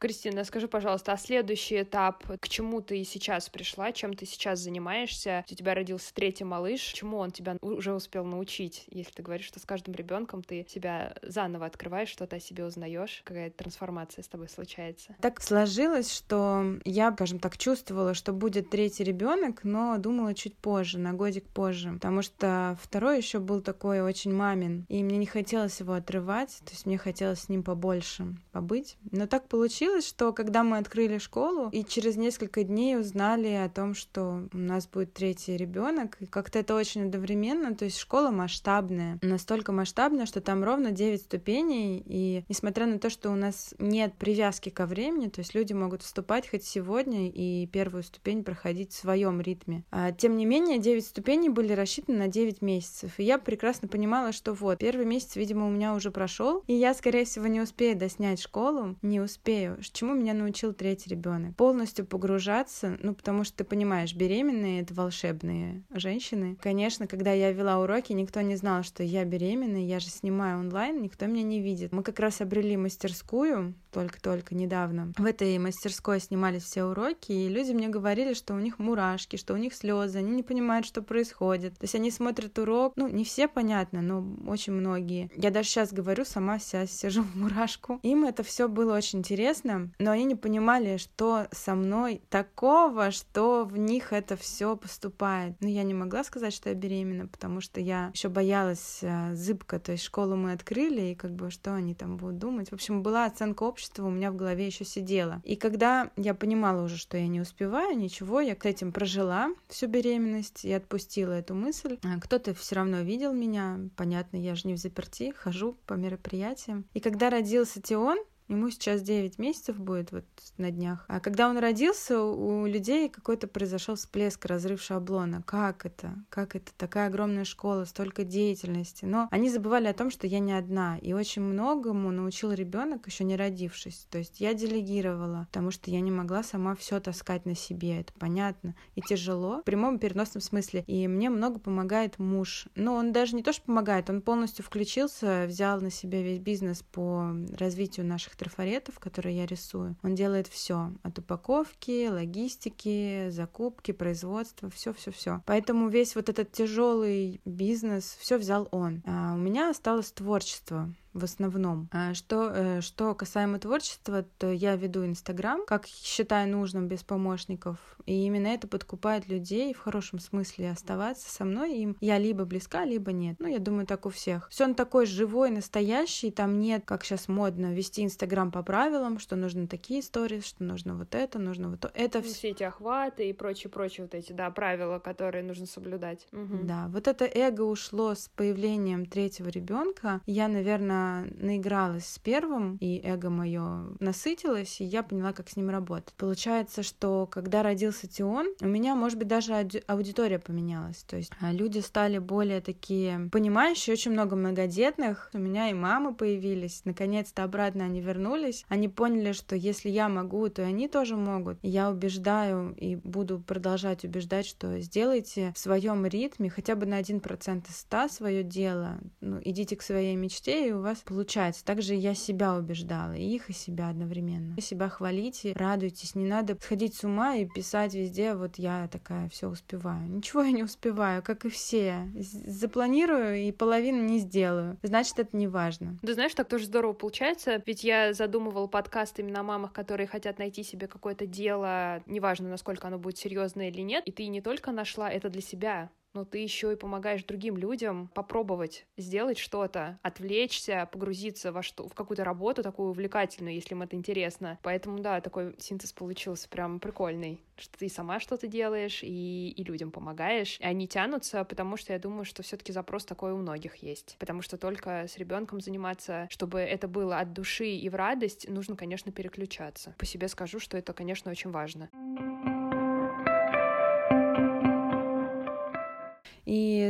Кристина, 0.00 0.44
скажи, 0.44 0.66
пожалуйста, 0.66 1.12
а 1.12 1.18
следующий 1.18 1.82
этап, 1.82 2.24
к 2.40 2.48
чему 2.48 2.80
ты 2.80 3.04
сейчас 3.04 3.50
пришла, 3.50 3.92
чем 3.92 4.14
ты 4.14 4.24
сейчас 4.24 4.58
занимаешься? 4.58 5.44
У 5.50 5.54
тебя 5.54 5.74
родился 5.74 6.14
третий 6.14 6.44
малыш, 6.44 6.80
чему 6.80 7.18
он 7.18 7.30
тебя 7.30 7.58
уже 7.60 7.92
успел 7.92 8.24
научить? 8.24 8.84
Если 8.88 9.12
ты 9.12 9.22
говоришь, 9.22 9.44
что 9.44 9.60
с 9.60 9.66
каждым 9.66 9.94
ребенком 9.94 10.42
ты 10.42 10.64
себя 10.70 11.14
заново 11.20 11.66
открываешь, 11.66 12.08
что-то 12.08 12.36
о 12.36 12.40
себе 12.40 12.64
узнаешь, 12.64 13.20
какая-то 13.24 13.58
трансформация 13.58 14.22
с 14.22 14.28
тобой 14.28 14.48
случается? 14.48 15.14
Так 15.20 15.42
сложилось, 15.42 16.10
что 16.10 16.64
я, 16.86 17.12
скажем 17.12 17.38
так, 17.38 17.58
чувствовала, 17.58 18.14
что 18.14 18.32
будет 18.32 18.70
третий 18.70 19.04
ребенок, 19.04 19.64
но 19.64 19.98
думала 19.98 20.32
чуть 20.32 20.56
позже, 20.56 20.98
на 20.98 21.12
годик 21.12 21.44
позже, 21.44 21.92
потому 21.92 22.22
что 22.22 22.78
второй 22.82 23.18
еще 23.18 23.38
был 23.38 23.60
такой 23.60 24.00
очень 24.00 24.32
мамин, 24.32 24.86
и 24.88 25.04
мне 25.04 25.18
не 25.18 25.26
хотелось 25.26 25.78
его 25.78 25.92
отрывать, 25.92 26.58
то 26.64 26.70
есть 26.70 26.86
мне 26.86 26.96
хотелось 26.96 27.40
с 27.40 27.48
ним 27.50 27.62
побольше 27.62 28.34
побыть. 28.50 28.96
Но 29.10 29.26
так 29.26 29.46
получилось, 29.46 29.89
получилось, 29.90 30.08
что 30.08 30.32
когда 30.32 30.62
мы 30.62 30.78
открыли 30.78 31.18
школу 31.18 31.68
и 31.70 31.84
через 31.84 32.16
несколько 32.16 32.62
дней 32.62 32.96
узнали 32.96 33.48
о 33.48 33.68
том, 33.68 33.94
что 33.94 34.48
у 34.52 34.58
нас 34.58 34.86
будет 34.86 35.12
третий 35.12 35.56
ребенок, 35.56 36.18
как-то 36.30 36.58
это 36.60 36.74
очень 36.74 37.06
одновременно, 37.06 37.74
то 37.74 37.84
есть 37.84 37.98
школа 37.98 38.30
масштабная, 38.30 39.18
настолько 39.22 39.72
масштабная, 39.72 40.26
что 40.26 40.40
там 40.40 40.62
ровно 40.62 40.90
9 40.92 41.22
ступеней, 41.22 42.02
и 42.04 42.44
несмотря 42.48 42.86
на 42.86 42.98
то, 42.98 43.10
что 43.10 43.30
у 43.30 43.34
нас 43.34 43.74
нет 43.78 44.14
привязки 44.14 44.68
ко 44.68 44.86
времени, 44.86 45.28
то 45.28 45.40
есть 45.40 45.54
люди 45.54 45.72
могут 45.72 46.02
вступать 46.02 46.48
хоть 46.48 46.64
сегодня 46.64 47.28
и 47.28 47.66
первую 47.66 48.02
ступень 48.02 48.44
проходить 48.44 48.92
в 48.92 48.98
своем 48.98 49.40
ритме. 49.40 49.84
А, 49.90 50.12
тем 50.12 50.36
не 50.36 50.46
менее, 50.46 50.78
9 50.78 51.04
ступеней 51.04 51.48
были 51.48 51.72
рассчитаны 51.72 52.18
на 52.18 52.28
9 52.28 52.62
месяцев, 52.62 53.18
и 53.18 53.24
я 53.24 53.38
прекрасно 53.38 53.88
понимала, 53.88 54.32
что 54.32 54.52
вот, 54.52 54.78
первый 54.78 55.06
месяц, 55.06 55.36
видимо, 55.36 55.66
у 55.66 55.70
меня 55.70 55.94
уже 55.94 56.10
прошел, 56.10 56.62
и 56.66 56.74
я, 56.74 56.94
скорее 56.94 57.24
всего, 57.24 57.46
не 57.46 57.60
успею 57.60 57.96
доснять 57.96 58.40
школу, 58.40 58.96
не 59.02 59.20
успею 59.20 59.79
чему 59.80 60.14
меня 60.14 60.34
научил 60.34 60.72
третий 60.72 61.10
ребенок? 61.10 61.56
Полностью 61.56 62.04
погружаться, 62.06 62.98
ну, 63.02 63.14
потому 63.14 63.44
что 63.44 63.58
ты 63.58 63.64
понимаешь, 63.64 64.14
беременные— 64.14 64.80
это 64.82 64.94
волшебные 64.94 65.82
женщины. 65.92 66.56
Конечно, 66.60 67.06
когда 67.06 67.32
я 67.32 67.52
вела 67.52 67.80
уроки, 67.80 68.12
никто 68.12 68.40
не 68.40 68.56
знал, 68.56 68.82
что 68.82 69.02
я 69.02 69.24
беременна, 69.24 69.84
я 69.84 70.00
же 70.00 70.08
снимаю 70.08 70.60
онлайн, 70.60 71.02
никто 71.02 71.26
меня 71.26 71.42
не 71.42 71.60
видит. 71.60 71.92
Мы 71.92 72.02
как 72.02 72.18
раз 72.20 72.40
обрели 72.40 72.76
мастерскую, 72.76 73.74
только-только 73.90 74.54
недавно. 74.54 75.12
В 75.16 75.24
этой 75.24 75.58
мастерской 75.58 76.20
снимались 76.20 76.62
все 76.62 76.84
уроки, 76.84 77.32
и 77.32 77.48
люди 77.48 77.72
мне 77.72 77.88
говорили, 77.88 78.34
что 78.34 78.54
у 78.54 78.58
них 78.58 78.78
мурашки, 78.78 79.36
что 79.36 79.54
у 79.54 79.56
них 79.56 79.74
слезы, 79.74 80.18
они 80.18 80.30
не 80.30 80.42
понимают, 80.42 80.86
что 80.86 81.02
происходит. 81.02 81.74
То 81.78 81.84
есть 81.84 81.94
они 81.94 82.10
смотрят 82.10 82.58
урок, 82.58 82.92
ну, 82.96 83.08
не 83.08 83.24
все, 83.24 83.48
понятно, 83.48 84.02
но 84.02 84.24
очень 84.46 84.72
многие. 84.72 85.30
Я 85.36 85.50
даже 85.50 85.68
сейчас 85.68 85.92
говорю, 85.92 86.24
сама 86.24 86.58
вся 86.58 86.86
сижу 86.86 87.22
в 87.22 87.36
мурашку. 87.36 87.98
Им 88.02 88.24
это 88.24 88.42
все 88.42 88.68
было 88.68 88.96
очень 88.96 89.20
интересно, 89.20 89.69
приятно, 89.70 89.92
но 89.98 90.10
они 90.10 90.24
не 90.24 90.34
понимали, 90.34 90.96
что 90.96 91.46
со 91.52 91.74
мной 91.74 92.22
такого, 92.28 93.10
что 93.10 93.64
в 93.64 93.76
них 93.76 94.12
это 94.12 94.36
все 94.36 94.76
поступает. 94.76 95.54
Но 95.60 95.68
я 95.68 95.82
не 95.82 95.94
могла 95.94 96.24
сказать, 96.24 96.52
что 96.52 96.68
я 96.68 96.74
беременна, 96.74 97.26
потому 97.26 97.60
что 97.60 97.80
я 97.80 98.10
еще 98.14 98.28
боялась 98.28 98.98
э, 99.02 99.34
зыбка, 99.34 99.78
то 99.78 99.92
есть 99.92 100.04
школу 100.04 100.36
мы 100.36 100.52
открыли, 100.52 101.12
и 101.12 101.14
как 101.14 101.32
бы 101.32 101.50
что 101.50 101.74
они 101.74 101.94
там 101.94 102.16
будут 102.16 102.38
думать. 102.38 102.70
В 102.70 102.74
общем, 102.74 103.02
была 103.02 103.26
оценка 103.26 103.64
общества 103.64 104.06
у 104.06 104.10
меня 104.10 104.30
в 104.30 104.36
голове 104.36 104.66
еще 104.66 104.84
сидела. 104.84 105.40
И 105.44 105.56
когда 105.56 106.10
я 106.16 106.34
понимала 106.34 106.84
уже, 106.84 106.96
что 106.96 107.16
я 107.16 107.28
не 107.28 107.40
успеваю, 107.40 107.96
ничего, 107.96 108.40
я 108.40 108.54
к 108.54 108.66
этим 108.66 108.92
прожила 108.92 109.50
всю 109.68 109.86
беременность 109.86 110.64
и 110.64 110.72
отпустила 110.72 111.32
эту 111.32 111.54
мысль. 111.54 111.98
А 112.02 112.20
кто-то 112.20 112.54
все 112.54 112.76
равно 112.76 113.00
видел 113.00 113.32
меня, 113.32 113.78
понятно, 113.96 114.36
я 114.36 114.54
же 114.54 114.68
не 114.68 114.74
в 114.74 114.78
заперти, 114.78 115.32
хожу 115.36 115.76
по 115.86 115.94
мероприятиям. 115.94 116.84
И 116.94 117.00
когда 117.00 117.30
родился 117.30 117.80
Тион, 117.80 118.18
Ему 118.50 118.68
сейчас 118.70 119.02
9 119.02 119.38
месяцев 119.38 119.78
будет 119.78 120.10
вот 120.10 120.24
на 120.58 120.72
днях. 120.72 121.04
А 121.06 121.20
когда 121.20 121.48
он 121.48 121.56
родился, 121.58 122.20
у 122.20 122.66
людей 122.66 123.08
какой-то 123.08 123.46
произошел 123.46 123.94
всплеск, 123.94 124.44
разрыв 124.44 124.82
шаблона. 124.82 125.44
Как 125.46 125.86
это? 125.86 126.16
Как 126.30 126.56
это? 126.56 126.72
Такая 126.76 127.06
огромная 127.06 127.44
школа, 127.44 127.84
столько 127.84 128.24
деятельности. 128.24 129.04
Но 129.04 129.28
они 129.30 129.50
забывали 129.50 129.86
о 129.86 129.94
том, 129.94 130.10
что 130.10 130.26
я 130.26 130.40
не 130.40 130.52
одна. 130.52 130.98
И 130.98 131.12
очень 131.12 131.42
многому 131.42 132.10
научил 132.10 132.50
ребенок, 132.50 133.06
еще 133.06 133.22
не 133.22 133.36
родившись. 133.36 134.08
То 134.10 134.18
есть 134.18 134.40
я 134.40 134.52
делегировала, 134.52 135.46
потому 135.52 135.70
что 135.70 135.92
я 135.92 136.00
не 136.00 136.10
могла 136.10 136.42
сама 136.42 136.74
все 136.74 136.98
таскать 136.98 137.46
на 137.46 137.54
себе. 137.54 138.00
Это 138.00 138.12
понятно. 138.18 138.74
И 138.96 139.00
тяжело, 139.00 139.60
в 139.60 139.64
прямом 139.64 139.94
и 139.94 140.00
переносном 140.00 140.42
смысле. 140.42 140.82
И 140.88 141.06
мне 141.06 141.30
много 141.30 141.60
помогает 141.60 142.18
муж. 142.18 142.66
Но 142.74 142.96
он 142.96 143.12
даже 143.12 143.36
не 143.36 143.44
то, 143.44 143.52
что 143.52 143.62
помогает, 143.66 144.10
он 144.10 144.22
полностью 144.22 144.64
включился, 144.64 145.44
взял 145.46 145.80
на 145.80 145.90
себя 145.90 146.20
весь 146.20 146.40
бизнес 146.40 146.82
по 146.82 147.32
развитию 147.56 148.06
наших 148.06 148.39
трафаретов, 148.40 148.98
которые 148.98 149.36
я 149.36 149.46
рисую. 149.46 149.96
Он 150.02 150.14
делает 150.14 150.46
все 150.48 150.92
от 151.02 151.18
упаковки, 151.18 152.08
логистики, 152.08 153.28
закупки, 153.28 153.92
производства, 153.92 154.70
все-все-все. 154.70 155.42
Поэтому 155.44 155.88
весь 155.88 156.16
вот 156.16 156.30
этот 156.30 156.50
тяжелый 156.50 157.42
бизнес, 157.44 158.16
все 158.18 158.38
взял 158.38 158.66
он. 158.70 159.02
А 159.06 159.34
у 159.34 159.36
меня 159.36 159.68
осталось 159.68 160.10
творчество 160.10 160.90
в 161.12 161.24
основном. 161.24 161.88
А 161.92 162.14
что, 162.14 162.50
э, 162.54 162.80
что 162.80 163.14
касаемо 163.14 163.58
творчества, 163.58 164.24
то 164.38 164.50
я 164.50 164.76
веду 164.76 165.04
Инстаграм, 165.04 165.66
как 165.66 165.86
считаю 165.86 166.48
нужным, 166.48 166.88
без 166.88 167.02
помощников. 167.02 167.78
И 168.10 168.24
именно 168.24 168.48
это 168.48 168.66
подкупает 168.66 169.28
людей 169.28 169.72
в 169.72 169.78
хорошем 169.78 170.18
смысле 170.18 170.72
оставаться 170.72 171.30
со 171.30 171.44
мной. 171.44 171.76
Им 171.76 171.96
я 172.00 172.18
либо 172.18 172.44
близка, 172.44 172.84
либо 172.84 173.12
нет. 173.12 173.36
Ну, 173.38 173.46
я 173.46 173.60
думаю, 173.60 173.86
так 173.86 174.04
у 174.04 174.10
всех. 174.10 174.48
Все 174.50 174.64
он 174.64 174.74
такой 174.74 175.06
живой, 175.06 175.50
настоящий. 175.50 176.32
Там 176.32 176.58
нет, 176.58 176.82
как 176.84 177.04
сейчас 177.04 177.28
модно, 177.28 177.72
вести 177.72 178.02
Инстаграм 178.02 178.50
по 178.50 178.64
правилам, 178.64 179.20
что 179.20 179.36
нужно 179.36 179.68
такие 179.68 180.00
истории, 180.00 180.40
что 180.40 180.64
нужно 180.64 180.96
вот 180.96 181.14
это, 181.14 181.38
нужно 181.38 181.70
вот 181.70 181.80
то. 181.80 181.92
Это 181.94 182.20
все 182.20 182.48
эти 182.48 182.64
охваты 182.64 183.28
и 183.28 183.32
прочие-прочие 183.32 184.06
вот 184.06 184.14
эти, 184.16 184.32
да, 184.32 184.50
правила, 184.50 184.98
которые 184.98 185.44
нужно 185.44 185.66
соблюдать. 185.66 186.26
Угу. 186.32 186.64
Да, 186.64 186.88
вот 186.88 187.06
это 187.06 187.26
эго 187.26 187.62
ушло 187.62 188.16
с 188.16 188.28
появлением 188.34 189.06
третьего 189.06 189.50
ребенка. 189.50 190.20
Я, 190.26 190.48
наверное, 190.48 191.32
наигралась 191.38 192.06
с 192.06 192.18
первым, 192.18 192.76
и 192.80 193.00
эго 193.04 193.30
мое 193.30 193.94
насытилось, 194.00 194.80
и 194.80 194.84
я 194.84 195.04
поняла, 195.04 195.32
как 195.32 195.48
с 195.48 195.54
ним 195.54 195.70
работать. 195.70 196.12
Получается, 196.14 196.82
что 196.82 197.28
когда 197.28 197.62
родился 197.62 197.99
Тион, 198.08 198.48
у 198.60 198.66
меня, 198.66 198.94
может 198.94 199.18
быть, 199.18 199.28
даже 199.28 199.54
аудитория 199.86 200.38
поменялась. 200.38 201.04
То 201.04 201.16
есть 201.16 201.30
а, 201.40 201.52
люди 201.52 201.78
стали 201.78 202.18
более 202.18 202.60
такие 202.60 203.28
понимающие, 203.32 203.94
очень 203.94 204.12
много 204.12 204.36
многодетных. 204.36 205.30
У 205.32 205.38
меня 205.38 205.70
и 205.70 205.74
мамы 205.74 206.14
появились. 206.14 206.82
Наконец-то 206.84 207.44
обратно 207.44 207.84
они 207.84 208.00
вернулись. 208.00 208.64
Они 208.68 208.88
поняли, 208.88 209.32
что 209.32 209.56
если 209.56 209.88
я 209.88 210.08
могу, 210.08 210.48
то 210.48 210.62
и 210.62 210.66
они 210.66 210.88
тоже 210.88 211.16
могут. 211.16 211.58
И 211.62 211.68
я 211.68 211.90
убеждаю 211.90 212.74
и 212.76 212.96
буду 212.96 213.40
продолжать 213.40 214.04
убеждать, 214.04 214.46
что 214.46 214.78
сделайте 214.80 215.52
в 215.54 215.58
своем 215.58 216.06
ритме 216.06 216.50
хотя 216.50 216.74
бы 216.74 216.86
на 216.86 216.96
один 216.96 217.20
процент 217.20 217.68
из 217.68 217.76
ста 217.76 218.08
свое 218.08 218.42
дело. 218.42 218.98
Ну, 219.20 219.40
идите 219.44 219.76
к 219.76 219.82
своей 219.82 220.16
мечте, 220.16 220.68
и 220.68 220.72
у 220.72 220.80
вас 220.80 220.98
получается. 220.98 221.64
Также 221.64 221.94
я 221.94 222.14
себя 222.14 222.54
убеждала, 222.54 223.12
и 223.12 223.24
их, 223.24 223.50
и 223.50 223.52
себя 223.52 223.88
одновременно. 223.88 224.60
Себя 224.60 224.88
хвалите, 224.88 225.52
радуйтесь, 225.54 226.14
не 226.14 226.26
надо 226.26 226.56
сходить 226.60 226.94
с 226.94 227.04
ума 227.04 227.36
и 227.36 227.46
писать 227.46 227.79
везде, 227.86 228.34
вот 228.34 228.56
я 228.56 228.88
такая 228.88 229.28
все 229.28 229.48
успеваю. 229.48 230.08
Ничего 230.08 230.42
я 230.42 230.52
не 230.52 230.62
успеваю, 230.62 231.22
как 231.22 231.44
и 231.44 231.48
все. 231.48 232.08
Запланирую 232.14 233.36
и 233.36 233.52
половину 233.52 234.02
не 234.02 234.18
сделаю. 234.18 234.78
Значит, 234.82 235.18
это 235.18 235.36
не 235.36 235.48
важно. 235.48 235.98
Да 236.02 236.14
знаешь, 236.14 236.34
так 236.34 236.48
тоже 236.48 236.66
здорово 236.66 236.92
получается, 236.92 237.62
ведь 237.66 237.84
я 237.84 238.12
задумывала 238.12 238.66
подкаст 238.66 239.18
именно 239.18 239.40
о 239.40 239.44
мамах, 239.44 239.72
которые 239.72 240.06
хотят 240.06 240.38
найти 240.38 240.62
себе 240.62 240.86
какое-то 240.86 241.26
дело, 241.26 242.02
неважно, 242.06 242.48
насколько 242.48 242.86
оно 242.88 242.98
будет 242.98 243.18
серьезное 243.18 243.68
или 243.68 243.80
нет, 243.80 244.04
и 244.06 244.12
ты 244.12 244.26
не 244.26 244.40
только 244.40 244.72
нашла 244.72 245.10
это 245.10 245.28
для 245.28 245.42
себя, 245.42 245.90
но 246.14 246.24
ты 246.24 246.38
еще 246.38 246.72
и 246.72 246.76
помогаешь 246.76 247.24
другим 247.24 247.56
людям 247.56 248.10
попробовать 248.14 248.86
сделать 248.96 249.38
что-то, 249.38 249.98
отвлечься, 250.02 250.88
погрузиться 250.90 251.52
во 251.52 251.62
что, 251.62 251.88
в 251.88 251.94
какую-то 251.94 252.24
работу 252.24 252.62
такую 252.62 252.90
увлекательную, 252.90 253.54
если 253.54 253.74
им 253.74 253.82
это 253.82 253.96
интересно. 253.96 254.58
Поэтому, 254.62 254.98
да, 255.00 255.20
такой 255.20 255.54
синтез 255.58 255.92
получился 255.92 256.48
прям 256.48 256.80
прикольный, 256.80 257.40
что 257.56 257.78
ты 257.78 257.88
сама 257.88 258.20
что-то 258.20 258.46
делаешь 258.46 259.02
и, 259.02 259.50
и 259.50 259.64
людям 259.64 259.90
помогаешь, 259.90 260.58
и 260.60 260.64
они 260.64 260.88
тянутся, 260.88 261.44
потому 261.44 261.76
что 261.76 261.92
я 261.92 261.98
думаю, 261.98 262.24
что 262.24 262.42
все-таки 262.42 262.72
запрос 262.72 263.04
такой 263.04 263.32
у 263.32 263.36
многих 263.36 263.76
есть. 263.76 264.16
Потому 264.18 264.42
что 264.42 264.56
только 264.56 265.06
с 265.08 265.16
ребенком 265.18 265.60
заниматься, 265.60 266.26
чтобы 266.30 266.60
это 266.60 266.88
было 266.88 267.18
от 267.18 267.32
души 267.32 267.66
и 267.66 267.88
в 267.88 267.94
радость, 267.94 268.48
нужно, 268.48 268.76
конечно, 268.76 269.12
переключаться. 269.12 269.94
По 269.98 270.06
себе 270.06 270.28
скажу, 270.28 270.58
что 270.58 270.76
это, 270.76 270.92
конечно, 270.92 271.30
очень 271.30 271.50
важно. 271.50 271.90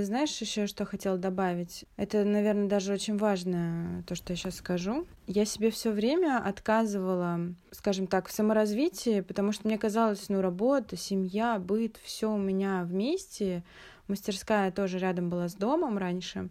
Знаешь 0.05 0.41
еще, 0.41 0.67
что 0.67 0.85
хотела 0.85 1.17
добавить? 1.19 1.85
Это, 1.97 2.25
наверное, 2.25 2.69
даже 2.69 2.93
очень 2.93 3.17
важно, 3.17 4.05
то, 4.07 4.15
что 4.15 4.33
я 4.33 4.37
сейчас 4.37 4.57
скажу. 4.57 5.07
Я 5.27 5.45
себе 5.45 5.71
все 5.71 5.91
время 5.91 6.43
отказывала, 6.45 7.41
скажем 7.71 8.07
так, 8.07 8.29
в 8.29 8.33
саморазвитии, 8.33 9.21
потому 9.21 9.53
что 9.53 9.67
мне 9.67 9.79
казалось, 9.79 10.29
ну, 10.29 10.41
работа, 10.41 10.97
семья, 10.97 11.59
быт, 11.59 11.99
все 12.03 12.33
у 12.33 12.39
меня 12.39 12.83
вместе. 12.85 13.65
Мастерская 14.09 14.73
тоже 14.73 14.99
рядом 14.99 15.31
была 15.31 15.49
с 15.49 15.55
домом 15.55 15.97
раньше. 15.97 16.49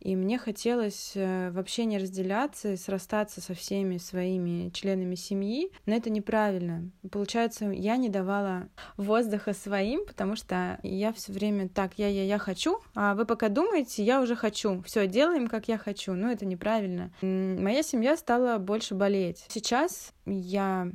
И 0.00 0.16
мне 0.16 0.38
хотелось 0.38 1.12
э, 1.14 1.50
вообще 1.50 1.84
не 1.84 1.98
разделяться 1.98 2.72
и 2.72 2.76
срастаться 2.76 3.40
со 3.40 3.54
всеми 3.54 3.98
своими 3.98 4.70
членами 4.70 5.14
семьи. 5.14 5.70
Но 5.86 5.94
это 5.94 6.10
неправильно. 6.10 6.90
Получается, 7.10 7.66
я 7.66 7.96
не 7.96 8.08
давала 8.08 8.68
воздуха 8.96 9.52
своим, 9.52 10.06
потому 10.06 10.36
что 10.36 10.78
я 10.82 11.12
все 11.12 11.32
время 11.32 11.68
так, 11.68 11.92
я, 11.96 12.08
я, 12.08 12.24
я 12.24 12.38
хочу, 12.38 12.80
а 12.94 13.14
вы 13.14 13.26
пока 13.26 13.48
думаете, 13.48 14.02
я 14.02 14.20
уже 14.20 14.36
хочу. 14.36 14.82
Все, 14.82 15.06
делаем, 15.06 15.48
как 15.48 15.68
я 15.68 15.76
хочу. 15.76 16.14
Но 16.14 16.30
это 16.30 16.46
неправильно. 16.46 17.12
Моя 17.20 17.82
семья 17.82 18.16
стала 18.16 18.58
больше 18.58 18.94
болеть. 18.94 19.44
Сейчас 19.48 20.12
я 20.24 20.90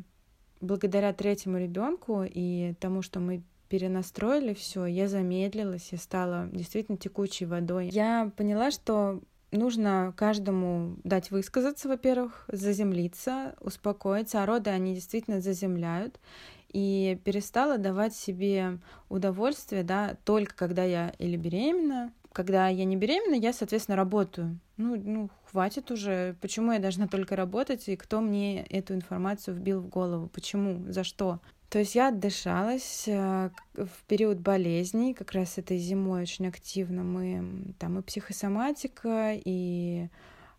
благодаря 0.62 1.14
третьему 1.14 1.58
ребенку 1.58 2.24
и 2.28 2.74
тому, 2.80 3.02
что 3.02 3.20
мы 3.20 3.44
перенастроили 3.76 4.54
все, 4.54 4.86
я 4.86 5.10
замедлилась, 5.10 5.90
я 5.92 5.98
стала 5.98 6.48
действительно 6.54 6.98
текучей 6.98 7.46
водой. 7.46 7.90
Я 7.90 8.32
поняла, 8.38 8.72
что 8.72 9.20
нужно 9.52 10.14
каждому 10.16 10.96
дать 11.04 11.30
высказаться, 11.30 11.90
во-первых, 11.90 12.46
заземлиться, 12.48 13.56
успокоиться, 13.60 14.42
а 14.42 14.46
роды 14.46 14.70
они 14.70 14.96
действительно 14.96 15.42
заземляют. 15.42 16.22
И 16.70 17.20
перестала 17.26 17.78
давать 17.78 18.16
себе 18.16 18.80
удовольствие, 19.10 19.84
да, 19.84 20.16
только 20.24 20.56
когда 20.56 20.86
я 20.86 21.14
или 21.20 21.36
беременна, 21.36 22.14
когда 22.32 22.70
я 22.70 22.86
не 22.86 22.96
беременна, 22.96 23.36
я, 23.36 23.52
соответственно, 23.52 23.98
работаю. 23.98 24.58
Ну, 24.78 24.96
ну, 24.96 25.30
хватит 25.52 25.92
уже. 25.92 26.38
Почему 26.40 26.72
я 26.72 26.80
должна 26.80 27.10
только 27.10 27.36
работать, 27.36 27.90
и 27.90 27.98
кто 27.98 28.22
мне 28.22 28.64
эту 28.64 28.94
информацию 28.94 29.54
вбил 29.56 29.82
в 29.82 29.90
голову? 29.90 30.30
Почему? 30.30 30.90
За 30.92 31.04
что? 31.04 31.42
То 31.76 31.80
есть 31.80 31.94
я 31.94 32.08
отдышалась 32.08 33.04
э, 33.06 33.50
в 33.74 34.04
период 34.08 34.40
болезней, 34.40 35.14
как 35.14 35.34
раз 35.34 35.58
этой 35.58 35.78
зимой 35.78 36.22
очень 36.22 36.48
активно 36.48 37.04
мы 37.04 37.74
там 37.80 38.00
и 38.00 38.02
психосоматика, 38.02 39.34
и 39.34 40.08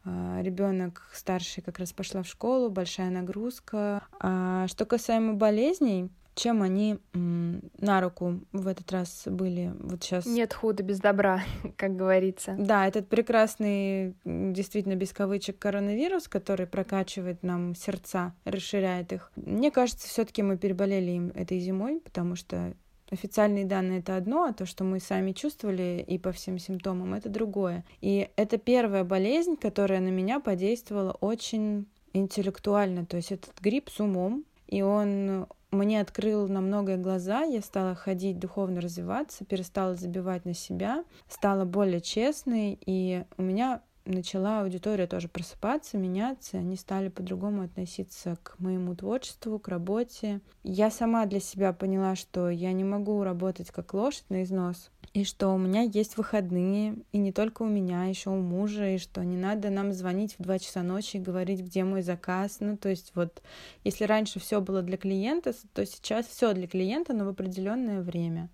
э, 0.04 0.38
ребенок 0.42 1.08
старший 1.14 1.62
как 1.62 1.78
раз 1.78 1.94
пошла 1.94 2.22
в 2.22 2.28
школу, 2.28 2.68
большая 2.68 3.08
нагрузка. 3.08 4.06
А 4.20 4.68
что 4.68 4.84
касаемо 4.84 5.32
болезней, 5.32 6.10
чем 6.36 6.62
они 6.62 6.98
на 7.12 8.00
руку 8.00 8.40
в 8.52 8.68
этот 8.68 8.92
раз 8.92 9.22
были 9.26 9.72
вот 9.80 10.04
сейчас. 10.04 10.26
Нет 10.26 10.52
худа 10.52 10.82
без 10.82 11.00
добра, 11.00 11.42
как 11.76 11.96
говорится. 11.96 12.54
Да, 12.58 12.86
этот 12.86 13.08
прекрасный, 13.08 14.14
действительно 14.24 14.94
без 14.94 15.12
кавычек, 15.12 15.58
коронавирус, 15.58 16.28
который 16.28 16.66
прокачивает 16.66 17.42
нам 17.42 17.74
сердца, 17.74 18.34
расширяет 18.44 19.12
их. 19.12 19.32
Мне 19.34 19.70
кажется, 19.70 20.06
все-таки 20.06 20.42
мы 20.42 20.58
переболели 20.58 21.10
им 21.10 21.32
этой 21.34 21.58
зимой, 21.58 22.00
потому 22.04 22.36
что 22.36 22.74
Официальные 23.08 23.66
данные 23.66 24.00
это 24.00 24.16
одно, 24.16 24.46
а 24.46 24.52
то, 24.52 24.66
что 24.66 24.82
мы 24.82 24.98
сами 24.98 25.30
чувствовали 25.30 26.04
и 26.04 26.18
по 26.18 26.32
всем 26.32 26.58
симптомам, 26.58 27.14
это 27.14 27.28
другое. 27.28 27.84
И 28.00 28.28
это 28.34 28.58
первая 28.58 29.04
болезнь, 29.04 29.56
которая 29.56 30.00
на 30.00 30.08
меня 30.08 30.40
подействовала 30.40 31.12
очень 31.20 31.86
интеллектуально, 32.12 33.06
то 33.06 33.16
есть 33.16 33.30
этот 33.30 33.60
грипп 33.60 33.90
с 33.90 34.00
умом, 34.00 34.44
и 34.66 34.82
он 34.82 35.46
мне 35.76 36.00
открыл 36.00 36.48
на 36.48 36.60
многое 36.60 36.96
глаза, 36.96 37.42
я 37.42 37.60
стала 37.60 37.94
ходить, 37.94 38.38
духовно 38.38 38.80
развиваться, 38.80 39.44
перестала 39.44 39.94
забивать 39.94 40.44
на 40.44 40.54
себя, 40.54 41.04
стала 41.28 41.64
более 41.64 42.00
честной, 42.00 42.78
и 42.84 43.24
у 43.36 43.42
меня 43.42 43.82
начала 44.06 44.60
аудитория 44.62 45.06
тоже 45.06 45.28
просыпаться, 45.28 45.98
меняться, 45.98 46.58
они 46.58 46.76
стали 46.76 47.08
по-другому 47.08 47.62
относиться 47.62 48.36
к 48.42 48.58
моему 48.58 48.94
творчеству, 48.94 49.58
к 49.58 49.68
работе. 49.68 50.40
Я 50.62 50.90
сама 50.90 51.26
для 51.26 51.40
себя 51.40 51.72
поняла, 51.72 52.16
что 52.16 52.48
я 52.48 52.72
не 52.72 52.84
могу 52.84 53.22
работать 53.22 53.70
как 53.70 53.94
лошадь 53.94 54.28
на 54.28 54.42
износ, 54.42 54.90
и 55.16 55.24
что 55.24 55.48
у 55.48 55.56
меня 55.56 55.80
есть 55.80 56.18
выходные, 56.18 56.94
и 57.10 57.16
не 57.16 57.32
только 57.32 57.62
у 57.62 57.66
меня, 57.66 58.04
еще 58.04 58.28
у 58.28 58.36
мужа, 58.36 58.96
и 58.96 58.98
что 58.98 59.24
не 59.24 59.38
надо 59.38 59.70
нам 59.70 59.94
звонить 59.94 60.34
в 60.38 60.42
2 60.42 60.58
часа 60.58 60.82
ночи 60.82 61.16
и 61.16 61.20
говорить, 61.20 61.60
где 61.60 61.84
мой 61.84 62.02
заказ. 62.02 62.58
Ну, 62.60 62.76
то 62.76 62.90
есть 62.90 63.12
вот, 63.14 63.40
если 63.82 64.04
раньше 64.04 64.40
все 64.40 64.60
было 64.60 64.82
для 64.82 64.98
клиента, 64.98 65.54
то 65.72 65.86
сейчас 65.86 66.26
все 66.26 66.52
для 66.52 66.66
клиента, 66.66 67.14
но 67.14 67.24
в 67.24 67.28
определенное 67.28 68.02
время. 68.02 68.50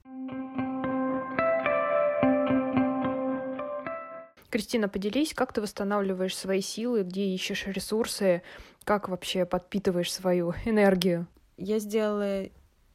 Кристина, 4.48 4.88
поделись, 4.88 5.34
как 5.34 5.52
ты 5.52 5.62
восстанавливаешь 5.62 6.36
свои 6.36 6.60
силы, 6.60 7.02
где 7.02 7.24
ищешь 7.26 7.66
ресурсы, 7.66 8.42
как 8.84 9.08
вообще 9.08 9.46
подпитываешь 9.46 10.12
свою 10.12 10.54
энергию? 10.64 11.26
Я 11.56 11.80
сделала 11.80 12.44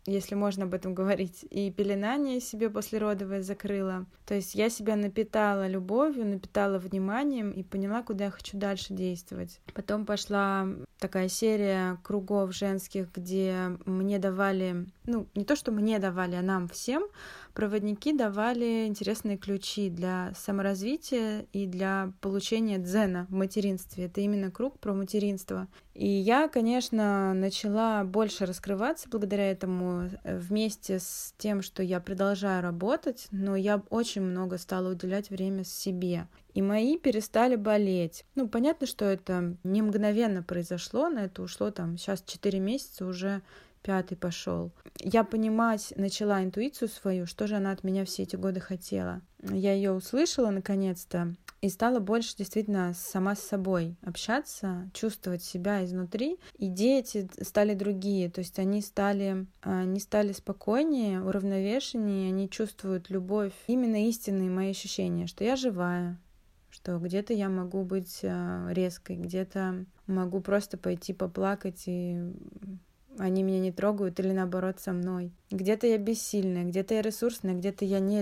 если 0.07 0.35
можно 0.35 0.63
об 0.63 0.73
этом 0.73 0.95
говорить, 0.95 1.45
и 1.49 1.69
пеленание 1.69 2.39
себе 2.39 2.69
послеродовое 2.69 3.43
закрыла. 3.43 4.05
То 4.25 4.33
есть 4.33 4.55
я 4.55 4.69
себя 4.69 4.95
напитала 4.95 5.67
любовью, 5.67 6.25
напитала 6.25 6.79
вниманием 6.79 7.51
и 7.51 7.61
поняла, 7.63 8.01
куда 8.01 8.25
я 8.25 8.31
хочу 8.31 8.57
дальше 8.57 8.93
действовать. 8.93 9.59
Потом 9.73 10.05
пошла 10.05 10.67
такая 10.97 11.27
серия 11.27 11.99
кругов 12.03 12.55
женских, 12.55 13.13
где 13.13 13.77
мне 13.85 14.17
давали, 14.17 14.87
ну, 15.07 15.27
не 15.33 15.45
то, 15.45 15.55
что 15.55 15.71
мне 15.71 15.97
давали, 15.99 16.35
а 16.35 16.41
нам 16.41 16.67
всем, 16.67 17.03
проводники 17.53 18.13
давали 18.13 18.85
интересные 18.85 19.37
ключи 19.37 19.89
для 19.89 20.33
саморазвития 20.37 21.47
и 21.53 21.65
для 21.65 22.13
получения 22.21 22.77
дзена 22.77 23.25
в 23.29 23.33
материнстве. 23.33 24.05
Это 24.05 24.21
именно 24.21 24.51
круг 24.51 24.77
про 24.79 24.93
материнство. 24.93 25.67
И 25.95 26.07
я, 26.07 26.47
конечно, 26.47 27.33
начала 27.33 28.03
больше 28.03 28.45
раскрываться 28.45 29.09
благодаря 29.09 29.49
этому 29.49 30.09
э, 30.23 30.37
вместе 30.37 30.99
с 30.99 31.33
тем, 31.39 31.63
что 31.63 31.81
я 31.81 31.99
продолжаю 31.99 32.61
работать, 32.61 33.27
но 33.31 33.55
я 33.55 33.81
очень 33.89 34.21
много 34.21 34.59
стала 34.59 34.91
уделять 34.91 35.31
время 35.31 35.63
себе. 35.63 36.27
И 36.53 36.61
мои 36.61 36.97
перестали 36.97 37.55
болеть. 37.55 38.25
Ну, 38.35 38.47
понятно, 38.47 38.85
что 38.85 39.05
это 39.05 39.55
не 39.63 39.81
мгновенно 39.81 40.43
произошло, 40.43 41.09
на 41.09 41.25
это 41.25 41.41
ушло 41.41 41.71
там 41.71 41.97
сейчас 41.97 42.23
4 42.25 42.59
месяца 42.59 43.05
уже 43.05 43.41
пятый 43.87 44.17
пошел. 44.17 44.73
Я 44.99 45.23
понимать 45.23 45.93
начала 45.95 46.43
интуицию 46.43 46.89
свою, 46.89 47.25
что 47.25 47.47
же 47.47 47.55
она 47.55 47.71
от 47.71 47.85
меня 47.85 48.03
все 48.03 48.23
эти 48.23 48.35
годы 48.35 48.59
хотела. 48.59 49.21
Я 49.41 49.71
ее 49.73 49.93
услышала 49.93 50.49
наконец-то 50.49 51.33
и 51.61 51.69
стала 51.69 51.99
больше 51.99 52.35
действительно 52.35 52.93
сама 52.93 53.33
с 53.33 53.39
собой 53.39 53.95
общаться, 54.03 54.91
чувствовать 54.93 55.41
себя 55.41 55.85
изнутри. 55.85 56.37
И 56.57 56.67
дети 56.67 57.29
стали 57.41 57.75
другие, 57.75 58.29
то 58.29 58.39
есть 58.39 58.59
они 58.59 58.81
стали, 58.81 59.47
они 59.61 60.01
стали 60.01 60.33
спокойнее, 60.33 61.21
уравновешеннее, 61.21 62.27
они 62.27 62.49
чувствуют 62.49 63.09
любовь, 63.09 63.53
именно 63.67 64.05
истинные 64.09 64.49
мои 64.49 64.71
ощущения, 64.71 65.27
что 65.27 65.45
я 65.45 65.55
живая, 65.55 66.19
что 66.71 66.99
где-то 66.99 67.33
я 67.33 67.47
могу 67.47 67.85
быть 67.85 68.19
а, 68.23 68.67
резкой, 68.69 69.15
где-то 69.15 69.85
могу 70.07 70.41
просто 70.41 70.77
пойти 70.77 71.13
поплакать 71.13 71.83
и 71.85 72.21
они 73.17 73.43
меня 73.43 73.59
не 73.59 73.71
трогают 73.71 74.19
или 74.19 74.31
наоборот 74.31 74.79
со 74.79 74.93
мной. 74.93 75.31
Где-то 75.51 75.87
я 75.87 75.97
бессильная, 75.97 76.63
где-то 76.63 76.93
я 76.93 77.01
ресурсная, 77.01 77.53
где-то 77.53 77.85
я 77.85 77.99
не 77.99 78.21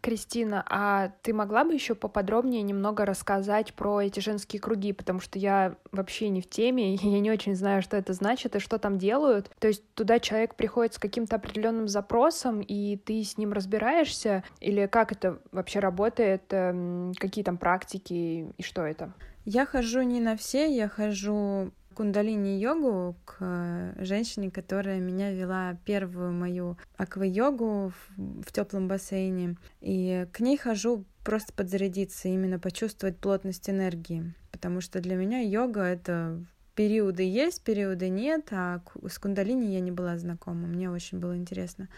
Кристина, 0.00 0.64
а 0.68 1.12
ты 1.22 1.32
могла 1.32 1.64
бы 1.64 1.74
еще 1.74 1.94
поподробнее 1.94 2.62
немного 2.62 3.04
рассказать 3.04 3.74
про 3.74 4.00
эти 4.00 4.20
женские 4.20 4.60
круги, 4.60 4.92
потому 4.92 5.20
что 5.20 5.38
я 5.38 5.76
вообще 5.92 6.28
не 6.28 6.40
в 6.40 6.48
теме, 6.48 6.94
и 6.94 6.98
я 7.08 7.20
не 7.20 7.30
очень 7.30 7.54
знаю, 7.54 7.82
что 7.82 7.96
это 7.96 8.12
значит 8.12 8.56
и 8.56 8.58
что 8.60 8.78
там 8.78 8.98
делают. 8.98 9.50
То 9.58 9.68
есть 9.68 9.82
туда 9.94 10.18
человек 10.18 10.54
приходит 10.54 10.94
с 10.94 10.98
каким-то 10.98 11.36
определенным 11.36 11.88
запросом, 11.88 12.60
и 12.60 12.96
ты 12.96 13.22
с 13.22 13.38
ним 13.38 13.52
разбираешься, 13.52 14.44
или 14.60 14.86
как 14.86 15.12
это 15.12 15.40
вообще 15.52 15.80
работает, 15.80 16.42
эм, 16.50 17.12
какие 17.18 17.44
там 17.44 17.58
практики 17.58 18.52
и 18.56 18.62
что 18.62 18.82
это? 18.82 19.12
Я 19.44 19.64
хожу 19.66 20.02
не 20.02 20.20
на 20.20 20.36
все, 20.36 20.74
я 20.74 20.88
хожу 20.88 21.72
кундалини-йогу 21.94 23.16
к 23.24 23.36
э, 23.40 24.04
женщине, 24.04 24.50
которая 24.50 25.00
меня 25.00 25.32
вела 25.32 25.76
первую 25.84 26.32
мою 26.32 26.76
аква-йогу 26.96 27.90
в, 27.90 28.42
в 28.42 28.52
теплом 28.52 28.88
бассейне. 28.88 29.56
И 29.80 30.26
к 30.32 30.40
ней 30.40 30.56
хожу 30.56 31.04
просто 31.24 31.52
подзарядиться, 31.52 32.28
именно 32.28 32.58
почувствовать 32.58 33.18
плотность 33.18 33.68
энергии. 33.68 34.34
Потому 34.52 34.80
что 34.80 35.00
для 35.00 35.16
меня 35.16 35.40
йога— 35.40 35.80
это 35.82 36.44
периоды 36.74 37.22
есть, 37.22 37.62
периоды 37.62 38.08
нет, 38.08 38.48
а 38.52 38.82
с 39.06 39.18
кундалини 39.18 39.72
я 39.72 39.80
не 39.80 39.90
была 39.90 40.16
знакома. 40.18 40.66
Мне 40.66 40.90
очень 40.90 41.18
было 41.18 41.36
интересно. 41.36 41.88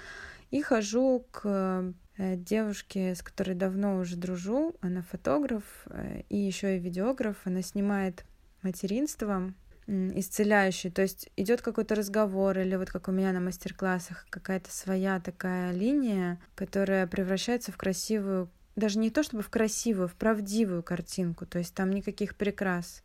И 0.51 0.61
хожу 0.61 1.25
к 1.31 1.95
Э, 2.19 2.37
девушки, 2.37 3.15
с 3.15 3.23
которой 3.23 3.55
давно 3.55 3.97
уже 3.97 4.17
дружу. 4.17 4.77
Она 4.81 5.03
фотограф 5.03 5.65
э, 5.87 6.23
и 6.29 6.37
еще 6.37 6.77
и 6.77 6.81
видеограф. 6.81 7.37
Она 7.45 7.63
снимает 7.63 8.25
материнство 8.63 9.53
исцеляющий, 9.87 10.91
то 10.91 11.03
есть 11.03 11.31
идет 11.37 11.63
какой-то 11.63 11.95
разговор 11.95 12.59
или 12.59 12.77
вот 12.77 12.91
как 12.91 13.09
у 13.09 13.13
меня 13.13 13.33
на 13.33 13.41
мастер-классах 13.41 14.27
какая-то 14.31 14.71
своя 14.71 15.21
такая 15.21 15.73
линия, 15.73 16.41
которая 16.55 17.07
превращается 17.07 17.73
в 17.73 17.77
красивую, 17.77 18.49
даже 18.77 18.99
не 18.99 19.11
то 19.11 19.23
чтобы 19.23 19.43
в 19.43 19.51
красивую, 19.51 20.09
в 20.09 20.15
правдивую 20.15 20.83
картинку, 20.83 21.47
то 21.47 21.59
есть 21.59 21.75
там 21.75 21.91
никаких 21.91 22.37
прикрас, 22.37 23.03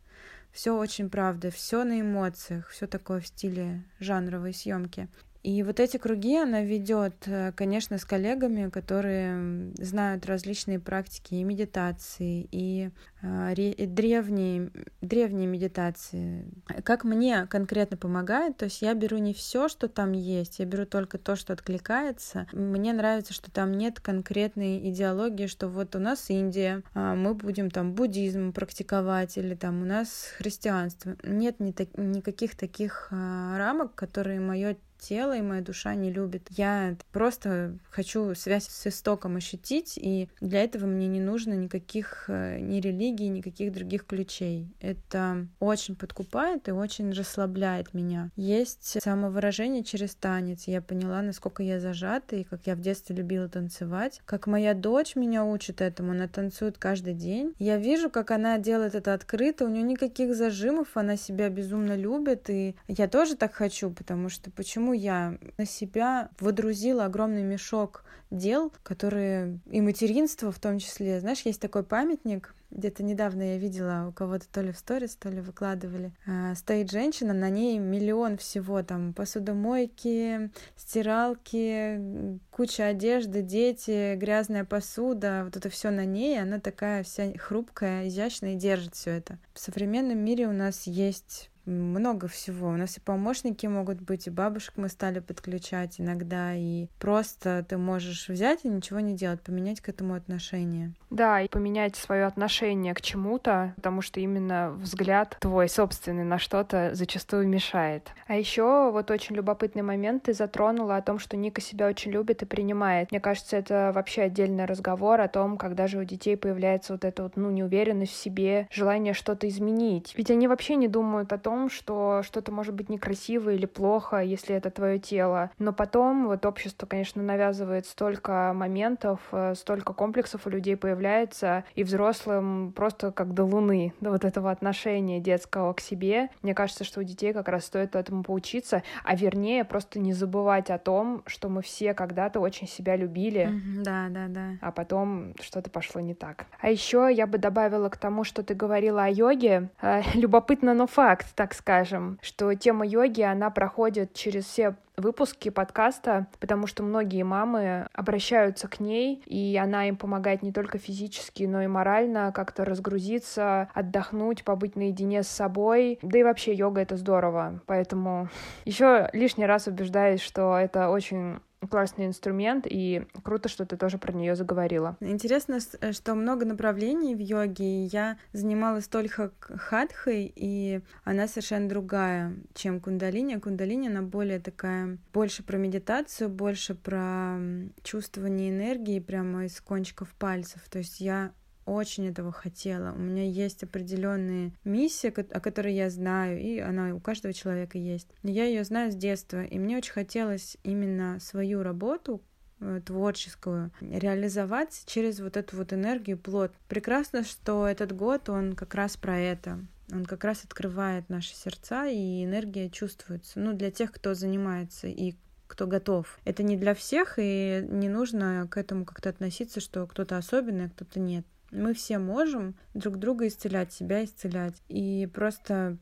все 0.52 0.76
очень 0.76 1.10
правда, 1.10 1.50
все 1.50 1.84
на 1.84 2.00
эмоциях, 2.00 2.68
все 2.68 2.86
такое 2.86 3.20
в 3.20 3.26
стиле 3.26 3.84
жанровой 4.00 4.54
съемки. 4.54 5.08
И 5.42 5.62
вот 5.62 5.78
эти 5.78 5.96
круги 5.96 6.36
она 6.36 6.62
ведет, 6.62 7.14
э, 7.26 7.52
конечно, 7.52 7.98
с 7.98 8.04
коллегами, 8.04 8.70
которые 8.70 9.72
знают 9.76 10.26
различные 10.26 10.80
практики 10.80 11.34
и 11.34 11.44
медитации, 11.44 12.48
и, 12.50 12.90
э, 13.22 13.54
и 13.54 13.86
древние, 13.86 14.70
древние 15.00 15.46
медитации. 15.46 16.44
Как 16.82 17.04
мне 17.04 17.46
конкретно 17.46 17.96
помогает, 17.96 18.56
то 18.56 18.64
есть 18.64 18.82
я 18.82 18.94
беру 18.94 19.18
не 19.18 19.32
все, 19.32 19.68
что 19.68 19.88
там 19.88 20.12
есть, 20.12 20.58
я 20.58 20.64
беру 20.64 20.86
только 20.86 21.18
то, 21.18 21.36
что 21.36 21.52
откликается. 21.52 22.46
Мне 22.52 22.92
нравится, 22.92 23.32
что 23.32 23.50
там 23.50 23.72
нет 23.72 24.00
конкретной 24.00 24.90
идеологии, 24.90 25.46
что 25.46 25.68
вот 25.68 25.94
у 25.94 26.00
нас 26.00 26.30
Индия, 26.30 26.82
а 26.94 27.14
мы 27.14 27.34
будем 27.34 27.70
там 27.70 27.94
буддизм 27.94 28.52
практиковать, 28.52 29.38
или 29.38 29.54
там 29.54 29.82
у 29.82 29.84
нас 29.84 30.32
христианство. 30.36 31.16
Нет 31.22 31.60
ни 31.60 31.70
так, 31.70 31.96
никаких 31.96 32.56
таких 32.56 33.08
а, 33.10 33.56
рамок, 33.56 33.94
которые 33.94 34.40
мое 34.40 34.76
тело 34.98 35.36
и 35.36 35.42
моя 35.42 35.62
душа 35.62 35.94
не 35.94 36.10
любит. 36.12 36.46
Я 36.50 36.96
просто 37.12 37.78
хочу 37.90 38.34
связь 38.34 38.66
с 38.68 38.86
истоком 38.86 39.36
ощутить, 39.36 39.96
и 39.96 40.28
для 40.40 40.62
этого 40.62 40.86
мне 40.86 41.06
не 41.06 41.20
нужно 41.20 41.54
никаких 41.54 42.24
э, 42.28 42.58
ни 42.60 42.80
религий, 42.80 43.28
никаких 43.28 43.72
других 43.72 44.06
ключей. 44.06 44.68
Это 44.80 45.46
очень 45.60 45.96
подкупает 45.96 46.68
и 46.68 46.72
очень 46.72 47.12
расслабляет 47.12 47.94
меня. 47.94 48.30
Есть 48.36 49.00
самовыражение 49.02 49.84
через 49.84 50.14
танец. 50.14 50.64
Я 50.66 50.82
поняла, 50.82 51.22
насколько 51.22 51.62
я 51.62 51.80
зажата, 51.80 52.36
и 52.36 52.44
как 52.44 52.66
я 52.66 52.74
в 52.74 52.80
детстве 52.80 53.16
любила 53.16 53.48
танцевать. 53.48 54.20
Как 54.24 54.46
моя 54.46 54.74
дочь 54.74 55.16
меня 55.16 55.44
учит 55.44 55.80
этому, 55.80 56.12
она 56.12 56.28
танцует 56.28 56.78
каждый 56.78 57.14
день. 57.14 57.54
Я 57.58 57.76
вижу, 57.76 58.10
как 58.10 58.30
она 58.30 58.58
делает 58.58 58.94
это 58.94 59.14
открыто, 59.14 59.64
у 59.64 59.68
нее 59.68 59.82
никаких 59.82 60.34
зажимов, 60.34 60.88
она 60.94 61.16
себя 61.16 61.48
безумно 61.48 61.96
любит, 61.96 62.50
и 62.50 62.76
я 62.86 63.08
тоже 63.08 63.36
так 63.36 63.54
хочу, 63.54 63.90
потому 63.90 64.28
что 64.28 64.50
почему 64.50 64.87
почему 64.88 64.92
я 64.92 65.38
на 65.58 65.66
себя 65.66 66.30
водрузила 66.40 67.04
огромный 67.04 67.42
мешок 67.42 68.04
дел, 68.30 68.72
которые 68.82 69.58
и 69.70 69.80
материнство 69.80 70.50
в 70.50 70.58
том 70.58 70.78
числе. 70.78 71.20
Знаешь, 71.20 71.42
есть 71.42 71.60
такой 71.60 71.82
памятник, 71.82 72.54
где-то 72.70 73.02
недавно 73.02 73.54
я 73.54 73.58
видела 73.58 74.06
у 74.08 74.12
кого-то 74.12 74.46
то 74.52 74.60
ли 74.60 74.72
в 74.72 74.78
сторис, 74.78 75.16
то 75.16 75.30
ли 75.30 75.40
выкладывали. 75.40 76.12
А, 76.26 76.54
стоит 76.54 76.90
женщина, 76.90 77.32
на 77.32 77.48
ней 77.48 77.78
миллион 77.78 78.36
всего, 78.36 78.82
там 78.82 79.14
посудомойки, 79.14 80.50
стиралки, 80.76 82.38
куча 82.50 82.86
одежды, 82.86 83.42
дети, 83.42 84.16
грязная 84.16 84.64
посуда, 84.64 85.42
вот 85.44 85.56
это 85.56 85.70
все 85.70 85.90
на 85.90 86.04
ней, 86.04 86.40
она 86.40 86.60
такая 86.60 87.02
вся 87.02 87.32
хрупкая, 87.38 88.08
изящная 88.08 88.54
и 88.54 88.56
держит 88.56 88.94
все 88.94 89.10
это. 89.10 89.38
В 89.54 89.58
современном 89.58 90.18
мире 90.18 90.46
у 90.46 90.52
нас 90.52 90.86
есть 90.86 91.50
много 91.68 92.28
всего. 92.28 92.68
У 92.68 92.76
нас 92.76 92.96
и 92.96 93.00
помощники 93.00 93.66
могут 93.66 94.00
быть, 94.00 94.26
и 94.26 94.30
бабушек 94.30 94.74
мы 94.76 94.88
стали 94.88 95.20
подключать 95.20 96.00
иногда, 96.00 96.54
и 96.54 96.88
просто 96.98 97.64
ты 97.68 97.76
можешь 97.76 98.28
взять 98.28 98.64
и 98.64 98.68
ничего 98.68 99.00
не 99.00 99.14
делать, 99.14 99.40
поменять 99.40 99.80
к 99.80 99.88
этому 99.88 100.14
отношение. 100.14 100.92
Да, 101.10 101.40
и 101.40 101.48
поменять 101.48 101.96
свое 101.96 102.26
отношение 102.26 102.94
к 102.94 103.00
чему-то, 103.00 103.72
потому 103.76 104.02
что 104.02 104.20
именно 104.20 104.70
взгляд 104.72 105.36
твой 105.40 105.68
собственный 105.68 106.24
на 106.24 106.38
что-то 106.38 106.90
зачастую 106.94 107.48
мешает. 107.48 108.10
А 108.26 108.34
еще 108.34 108.90
вот 108.90 109.10
очень 109.10 109.36
любопытный 109.36 109.82
момент 109.82 110.24
ты 110.24 110.32
затронула 110.32 110.96
о 110.96 111.02
том, 111.02 111.18
что 111.18 111.36
Ника 111.36 111.60
себя 111.60 111.86
очень 111.86 112.10
любит 112.10 112.42
и 112.42 112.46
принимает. 112.46 113.10
Мне 113.10 113.20
кажется, 113.20 113.56
это 113.56 113.92
вообще 113.94 114.22
отдельный 114.22 114.64
разговор 114.64 115.20
о 115.20 115.28
том, 115.28 115.56
когда 115.56 115.86
же 115.86 115.98
у 115.98 116.04
детей 116.04 116.36
появляется 116.36 116.92
вот 116.92 117.04
эта 117.04 117.22
вот, 117.22 117.36
ну, 117.36 117.50
неуверенность 117.50 118.12
в 118.12 118.16
себе, 118.16 118.68
желание 118.70 119.14
что-то 119.14 119.48
изменить. 119.48 120.14
Ведь 120.16 120.30
они 120.30 120.48
вообще 120.48 120.76
не 120.76 120.88
думают 120.88 121.32
о 121.32 121.38
том, 121.38 121.57
что 121.68 122.22
что-то 122.22 122.52
может 122.52 122.74
быть 122.74 122.88
некрасиво 122.88 123.50
или 123.50 123.66
плохо, 123.66 124.18
если 124.18 124.54
это 124.54 124.70
твое 124.70 124.98
тело. 124.98 125.50
Но 125.58 125.72
потом 125.72 126.28
вот 126.28 126.46
общество, 126.46 126.86
конечно, 126.86 127.22
навязывает 127.22 127.86
столько 127.86 128.52
моментов, 128.54 129.20
э, 129.32 129.54
столько 129.56 129.92
комплексов 129.92 130.46
у 130.46 130.50
людей 130.50 130.76
появляется, 130.76 131.64
и 131.74 131.82
взрослым 131.82 132.72
просто 132.72 133.10
как 133.10 133.34
до 133.34 133.44
луны, 133.44 133.92
до 134.00 134.10
вот 134.10 134.24
этого 134.24 134.50
отношения 134.50 135.20
детского 135.20 135.72
к 135.72 135.80
себе. 135.80 136.28
Мне 136.42 136.54
кажется, 136.54 136.84
что 136.84 137.00
у 137.00 137.02
детей 137.02 137.32
как 137.32 137.48
раз 137.48 137.64
стоит 137.64 137.96
этому 137.96 138.22
поучиться, 138.22 138.82
а 139.04 139.16
вернее 139.16 139.64
просто 139.64 139.98
не 139.98 140.12
забывать 140.12 140.70
о 140.70 140.78
том, 140.78 141.22
что 141.26 141.48
мы 141.48 141.62
все 141.62 141.94
когда-то 141.94 142.40
очень 142.40 142.68
себя 142.68 142.96
любили. 142.96 143.50
Да, 143.82 144.08
да, 144.10 144.26
да. 144.28 144.50
А 144.60 144.70
потом 144.70 145.34
что-то 145.40 145.70
пошло 145.70 146.00
не 146.00 146.14
так. 146.14 146.46
А 146.60 146.70
еще 146.70 147.08
я 147.12 147.26
бы 147.26 147.38
добавила 147.38 147.88
к 147.88 147.96
тому, 147.96 148.24
что 148.24 148.42
ты 148.42 148.54
говорила 148.54 149.04
о 149.04 149.08
йоге. 149.08 149.70
Э, 149.80 150.02
любопытно, 150.14 150.74
но 150.74 150.86
факт, 150.86 151.26
так 151.34 151.47
скажем, 151.54 152.18
что 152.22 152.52
тема 152.54 152.86
йоги, 152.86 153.22
она 153.22 153.50
проходит 153.50 154.14
через 154.14 154.44
все 154.44 154.76
выпуски 154.98 155.48
подкаста, 155.48 156.26
потому 156.40 156.66
что 156.66 156.82
многие 156.82 157.22
мамы 157.22 157.86
обращаются 157.92 158.68
к 158.68 158.80
ней, 158.80 159.22
и 159.26 159.56
она 159.56 159.88
им 159.88 159.96
помогает 159.96 160.42
не 160.42 160.52
только 160.52 160.78
физически, 160.78 161.44
но 161.44 161.62
и 161.62 161.66
морально 161.66 162.32
как-то 162.32 162.64
разгрузиться, 162.64 163.68
отдохнуть, 163.74 164.44
побыть 164.44 164.76
наедине 164.76 165.22
с 165.22 165.28
собой. 165.28 165.98
Да 166.02 166.18
и 166.18 166.24
вообще 166.24 166.52
йога— 166.52 166.80
это 166.82 166.96
здорово. 166.96 167.60
Поэтому 167.66 168.28
еще 168.64 169.08
лишний 169.12 169.46
раз 169.46 169.66
убеждаюсь, 169.66 170.20
что 170.20 170.56
это 170.56 170.90
очень 170.90 171.38
классный 171.66 172.06
инструмент, 172.06 172.66
и 172.68 173.06
круто, 173.22 173.48
что 173.48 173.66
ты 173.66 173.76
тоже 173.76 173.98
про 173.98 174.12
нее 174.12 174.36
заговорила. 174.36 174.96
Интересно, 175.00 175.58
э, 175.80 175.92
что 175.92 176.14
много 176.14 176.44
направлений 176.44 177.14
в 177.14 177.18
йоге, 177.18 177.84
я 177.84 178.18
занималась 178.32 178.88
только 178.88 179.32
хатхой, 179.40 180.32
и 180.34 180.80
она 181.04 181.26
совершенно 181.26 181.68
другая, 181.68 182.34
чем 182.54 182.80
кундалини. 182.80 183.36
Кундалини, 183.36 183.88
она 183.88 184.02
более 184.02 184.38
такая, 184.38 184.98
больше 185.12 185.42
про 185.42 185.56
медитацию, 185.56 186.28
больше 186.28 186.74
про 186.74 187.38
чувствование 187.82 188.50
энергии 188.50 189.00
прямо 189.00 189.44
из 189.44 189.60
кончиков 189.60 190.14
пальцев. 190.14 190.62
То 190.70 190.78
есть 190.78 191.00
я 191.00 191.32
очень 191.68 192.08
этого 192.08 192.32
хотела. 192.32 192.92
У 192.92 192.98
меня 192.98 193.24
есть 193.24 193.62
определенная 193.62 194.52
миссия, 194.64 195.08
о 195.08 195.40
которой 195.40 195.74
я 195.74 195.90
знаю, 195.90 196.40
и 196.40 196.58
она 196.58 196.94
у 196.94 197.00
каждого 197.00 197.34
человека 197.34 197.78
есть. 197.78 198.08
Я 198.22 198.44
ее 198.44 198.64
знаю 198.64 198.92
с 198.92 198.94
детства, 198.94 199.44
и 199.44 199.58
мне 199.58 199.76
очень 199.76 199.92
хотелось 199.92 200.56
именно 200.62 201.18
свою 201.20 201.62
работу 201.62 202.22
э, 202.60 202.80
творческую 202.84 203.70
реализовать 203.80 204.82
через 204.86 205.20
вот 205.20 205.36
эту 205.36 205.56
вот 205.56 205.72
энергию 205.72 206.18
плод. 206.18 206.52
Прекрасно, 206.68 207.24
что 207.24 207.66
этот 207.66 207.94
год, 207.94 208.28
он 208.28 208.54
как 208.54 208.74
раз 208.74 208.96
про 208.96 209.18
это. 209.18 209.60
Он 209.92 210.04
как 210.04 210.24
раз 210.24 210.44
открывает 210.44 211.08
наши 211.08 211.34
сердца, 211.34 211.86
и 211.86 212.24
энергия 212.24 212.68
чувствуется. 212.68 213.40
Ну, 213.40 213.54
для 213.54 213.70
тех, 213.70 213.90
кто 213.90 214.14
занимается 214.14 214.86
и 214.86 215.14
кто 215.48 215.66
готов. 215.66 216.18
Это 216.24 216.42
не 216.42 216.56
для 216.56 216.74
всех, 216.74 217.14
и 217.16 217.66
не 217.68 217.88
нужно 217.88 218.46
к 218.50 218.58
этому 218.58 218.84
как-то 218.84 219.08
относиться, 219.08 219.60
что 219.60 219.86
кто-то 219.86 220.16
особенный, 220.16 220.66
а 220.66 220.68
кто-то 220.68 221.00
нет. 221.00 221.26
Мы 221.50 221.74
все 221.74 221.98
можем 221.98 222.56
друг 222.74 222.96
друга 222.98 223.26
исцелять, 223.26 223.72
себя 223.72 224.04
исцелять. 224.04 224.62
И 224.68 225.08
просто 225.12 225.78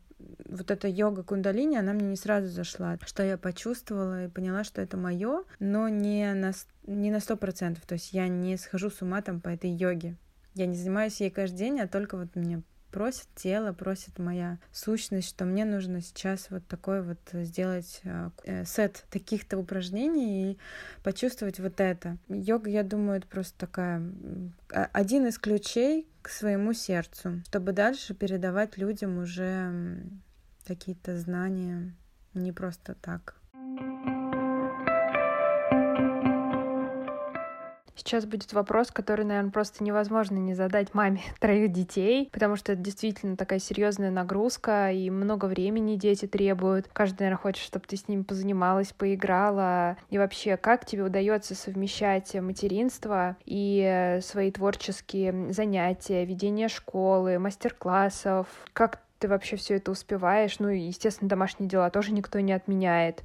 вот 0.49 0.71
эта 0.71 0.89
йога 0.89 1.23
кундалини, 1.23 1.77
она 1.77 1.93
мне 1.93 2.09
не 2.09 2.17
сразу 2.17 2.49
зашла, 2.49 2.99
что 3.05 3.23
я 3.23 3.37
почувствовала 3.37 4.25
и 4.25 4.29
поняла, 4.29 4.65
что 4.65 4.81
это 4.81 4.97
мое, 4.97 5.45
но 5.59 5.89
не 5.89 6.33
на, 6.35 6.53
не 6.87 7.11
на 7.11 7.21
сто 7.21 7.37
процентов. 7.37 7.85
То 7.87 7.95
есть 7.95 8.13
я 8.13 8.29
не 8.29 8.57
схожу 8.57 8.91
с 8.91 9.03
ума 9.03 9.23
там 9.23 9.41
по 9.41 9.49
этой 9.49 9.71
йоге. 9.71 10.17
Я 10.55 10.67
не 10.67 10.77
занимаюсь 10.77 11.21
ей 11.21 11.31
каждый 11.31 11.59
день, 11.59 11.81
а 11.81 11.89
только 11.89 12.17
вот 12.17 12.35
мне 12.35 12.63
просит 12.97 13.29
тело, 13.35 13.75
просит 13.75 14.19
моя 14.19 14.57
сущность, 14.73 15.29
что 15.29 15.45
мне 15.45 15.67
нужно 15.67 16.01
сейчас 16.01 16.47
вот 16.49 16.67
такой 16.67 17.03
вот 17.03 17.19
сделать 17.31 18.01
э, 18.05 18.31
э, 18.45 18.65
сет 18.65 19.05
таких-то 19.11 19.59
упражнений 19.59 20.53
и 20.53 20.59
почувствовать 21.03 21.61
вот 21.61 21.79
это. 21.79 22.17
Йога, 22.31 22.71
я 22.71 22.83
думаю, 22.83 23.19
это 23.19 23.27
просто 23.27 23.59
такая 23.59 24.03
один 24.71 25.27
из 25.27 25.39
ключей 25.39 26.09
к 26.23 26.31
своему 26.31 26.73
сердцу, 26.73 27.43
чтобы 27.45 27.73
дальше 27.73 28.15
передавать 28.15 28.79
людям 28.79 29.19
уже 29.19 30.01
какие-то 30.67 31.19
знания 31.19 31.95
не 32.33 32.53
просто 32.53 32.95
так. 32.95 33.37
Сейчас 37.97 38.27
будет 38.27 38.53
вопрос, 38.53 38.91
который, 38.91 39.25
наверное, 39.25 39.51
просто 39.51 39.83
невозможно 39.83 40.37
не 40.37 40.55
задать 40.55 40.93
маме 40.95 41.23
троих 41.41 41.73
детей, 41.73 42.29
потому 42.31 42.57
что 42.57 42.73
это 42.73 42.83
действительно 42.83 43.37
такая 43.37 43.59
серьезная 43.59 44.11
нагрузка, 44.11 44.93
и 44.93 45.09
много 45.09 45.47
времени 45.47 45.97
дети 45.97 46.27
требуют. 46.27 46.89
Каждый, 46.93 47.21
наверное, 47.21 47.41
хочет, 47.41 47.65
чтобы 47.65 47.87
ты 47.87 47.97
с 47.97 48.07
ними 48.07 48.23
позанималась, 48.23 48.93
поиграла. 48.93 49.97
И 50.11 50.19
вообще, 50.19 50.59
как 50.59 50.85
тебе 50.85 51.05
удается 51.05 51.55
совмещать 51.55 52.35
материнство 52.35 53.37
и 53.47 54.19
свои 54.23 54.51
творческие 54.51 55.53
занятия, 55.53 56.27
ведение 56.27 56.69
школы, 56.69 57.39
мастер-классов? 57.39 58.47
Как 58.75 59.01
ты 59.19 59.29
вообще 59.29 59.57
все 59.57 59.77
это 59.77 59.91
успеваешь? 59.91 60.59
Ну 60.59 60.69
и, 60.69 60.81
естественно, 60.81 61.31
домашние 61.31 61.69
дела 61.69 61.89
тоже 61.89 62.13
никто 62.13 62.41
не 62.41 62.53
отменяет. 62.53 63.23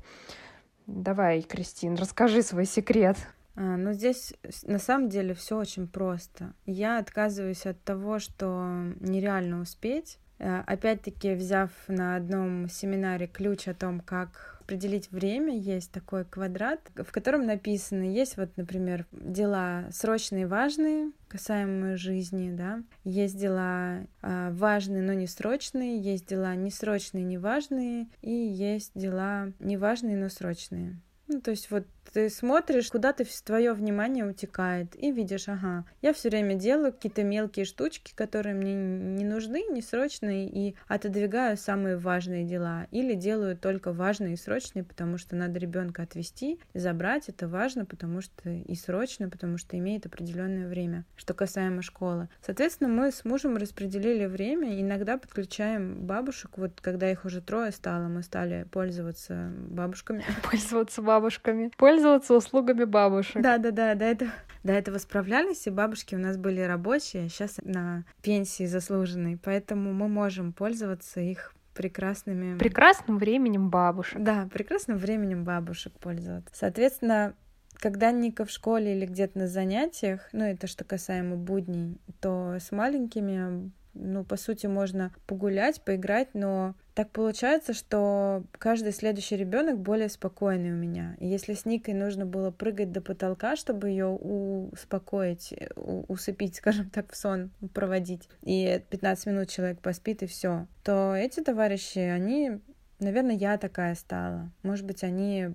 Давай, 0.88 1.42
Кристин, 1.42 1.96
расскажи 1.96 2.42
свой 2.42 2.66
секрет. 2.66 3.18
А, 3.56 3.78
но 3.78 3.94
здесь 3.94 4.34
на 4.64 4.80
самом 4.80 5.10
деле 5.10 5.34
все 5.34 5.58
очень 5.58 5.88
просто. 5.88 6.54
Я 6.66 7.00
отказываюсь 7.00 7.66
от 7.66 7.82
того, 7.84 8.20
что 8.20 8.94
нереально 9.00 9.62
успеть. 9.62 10.18
Э, 10.40 10.64
опять-таки, 10.66 11.34
взяв 11.34 11.70
на 11.88 12.16
одном 12.16 12.68
семинаре 12.70 13.28
ключ 13.28 13.68
о 13.68 13.74
том, 13.74 14.00
как 14.00 14.58
определить 14.62 15.12
время, 15.12 15.58
есть 15.58 15.92
такой 15.92 16.24
квадрат, 16.24 16.80
в 16.96 17.12
котором 17.12 17.46
написано, 17.46 18.04
есть 18.04 18.38
вот, 18.38 18.56
например, 18.56 19.06
дела 19.12 19.86
срочные, 19.92 20.48
важные, 20.48 21.12
касаемые 21.28 21.98
жизни, 21.98 22.52
да, 22.56 22.82
есть 23.04 23.38
дела 23.38 24.06
э, 24.22 24.52
важные, 24.54 25.04
но 25.04 25.14
не 25.14 25.28
срочные, 25.28 26.00
есть 26.00 26.28
дела 26.28 26.56
несрочные, 26.56 27.24
неважные, 27.24 28.08
и 28.22 28.32
есть 28.32 28.94
дела 28.96 29.52
неважные, 29.60 30.16
но 30.16 30.30
срочные. 30.30 31.00
Ну, 31.28 31.42
то 31.42 31.52
есть 31.52 31.70
вот 31.70 31.86
ты 32.14 32.30
смотришь, 32.30 32.90
куда 32.90 33.14
ты 33.14 33.26
твое 33.44 33.74
внимание 33.74 34.26
утекает, 34.26 34.96
и 35.02 35.12
видишь, 35.12 35.48
ага, 35.48 35.86
я 36.02 36.14
все 36.14 36.30
время 36.30 36.56
делаю 36.56 36.92
какие-то 36.92 37.24
мелкие 37.24 37.66
штучки, 37.66 38.14
которые 38.16 38.56
мне 38.56 38.74
не 38.74 39.24
нужны, 39.24 39.66
не 39.70 39.82
срочные, 39.82 40.48
и 40.48 40.76
отодвигаю 40.88 41.58
самые 41.58 41.98
важные 41.98 42.44
дела. 42.44 42.88
Или 42.92 43.14
делаю 43.14 43.58
только 43.58 43.94
важные 43.94 44.34
и 44.34 44.38
срочные, 44.38 44.84
потому 44.84 45.18
что 45.18 45.36
надо 45.36 45.60
ребенка 45.60 46.04
отвести, 46.04 46.60
забрать. 46.74 47.30
Это 47.30 47.48
важно, 47.48 47.86
потому 47.86 48.22
что 48.22 48.50
и 48.50 48.76
срочно, 48.76 49.30
потому 49.30 49.58
что 49.58 49.78
имеет 49.78 50.06
определенное 50.06 50.68
время. 50.68 51.06
Что 51.16 51.34
касаемо 51.34 51.82
школы. 51.82 52.30
Соответственно, 52.46 52.90
мы 52.90 53.12
с 53.12 53.24
мужем 53.26 53.58
распределили 53.58 54.26
время, 54.26 54.80
иногда 54.80 55.18
подключаем 55.18 56.06
бабушек. 56.06 56.58
Вот 56.58 56.82
когда 56.82 57.10
их 57.10 57.26
уже 57.26 57.42
трое 57.42 57.72
стало, 57.72 58.08
мы 58.08 58.24
стали 58.24 58.68
пользоваться 58.72 59.52
бабушками. 59.56 60.24
Пользоваться 60.50 61.02
бабушками 61.02 61.72
пользоваться 61.92 62.34
услугами 62.34 62.86
бабушек. 62.86 63.42
Да, 63.42 63.58
да, 63.58 63.72
да, 63.72 63.96
до 63.96 64.06
этого, 64.06 64.32
до 64.64 64.74
этого 64.74 64.98
справлялись, 64.98 65.68
и 65.68 65.70
бабушки 65.70 66.16
у 66.16 66.20
нас 66.20 66.38
были 66.38 66.62
рабочие, 66.62 67.30
сейчас 67.30 67.60
на 67.64 68.06
пенсии 68.22 68.66
заслуженной, 68.66 69.38
поэтому 69.38 69.94
мы 69.94 70.08
можем 70.08 70.54
пользоваться 70.54 71.20
их 71.20 71.54
прекрасными... 71.74 72.58
Прекрасным 72.58 73.18
временем 73.18 73.70
бабушек. 73.70 74.22
Да, 74.22 74.48
прекрасным 74.52 74.98
временем 74.98 75.44
бабушек 75.44 75.94
пользоваться. 76.00 76.54
Соответственно, 76.54 77.34
когда 77.76 78.12
Ника 78.12 78.46
в 78.46 78.52
школе 78.52 78.96
или 78.96 79.06
где-то 79.06 79.40
на 79.40 79.48
занятиях, 79.48 80.30
ну 80.32 80.46
это 80.46 80.68
что 80.68 80.84
касаемо 80.84 81.36
будней, 81.36 82.00
то 82.20 82.58
с 82.60 82.72
маленькими 82.72 83.72
ну, 83.94 84.24
по 84.24 84.38
сути, 84.38 84.68
можно 84.68 85.14
погулять, 85.28 85.82
поиграть, 85.82 86.30
но 86.34 86.76
так 86.94 87.12
получается, 87.12 87.74
что 87.74 88.44
каждый 88.54 88.94
следующий 88.94 89.38
ребенок 89.38 89.80
более 89.80 90.10
спокойный 90.10 90.72
у 90.72 90.76
меня. 90.76 91.16
И 91.20 91.28
если 91.28 91.54
с 91.54 91.66
Никой 91.66 91.94
нужно 91.94 92.26
было 92.26 92.52
прыгать 92.52 92.92
до 92.92 93.02
потолка, 93.02 93.56
чтобы 93.56 93.90
ее 93.90 94.08
успокоить, 94.08 95.54
усыпить, 95.76 96.56
скажем 96.58 96.90
так, 96.90 97.12
в 97.12 97.18
сон 97.18 97.52
проводить, 97.74 98.30
и 98.44 98.82
15 98.90 99.26
минут 99.28 99.50
человек 99.50 99.80
поспит, 99.80 100.24
и 100.24 100.28
все, 100.28 100.68
то 100.84 101.16
эти 101.16 101.42
товарищи, 101.42 102.00
они, 102.00 102.60
наверное, 103.00 103.36
я 103.36 103.58
такая 103.58 103.96
стала. 103.96 104.52
Может 104.64 104.86
быть, 104.86 105.04
они 105.04 105.50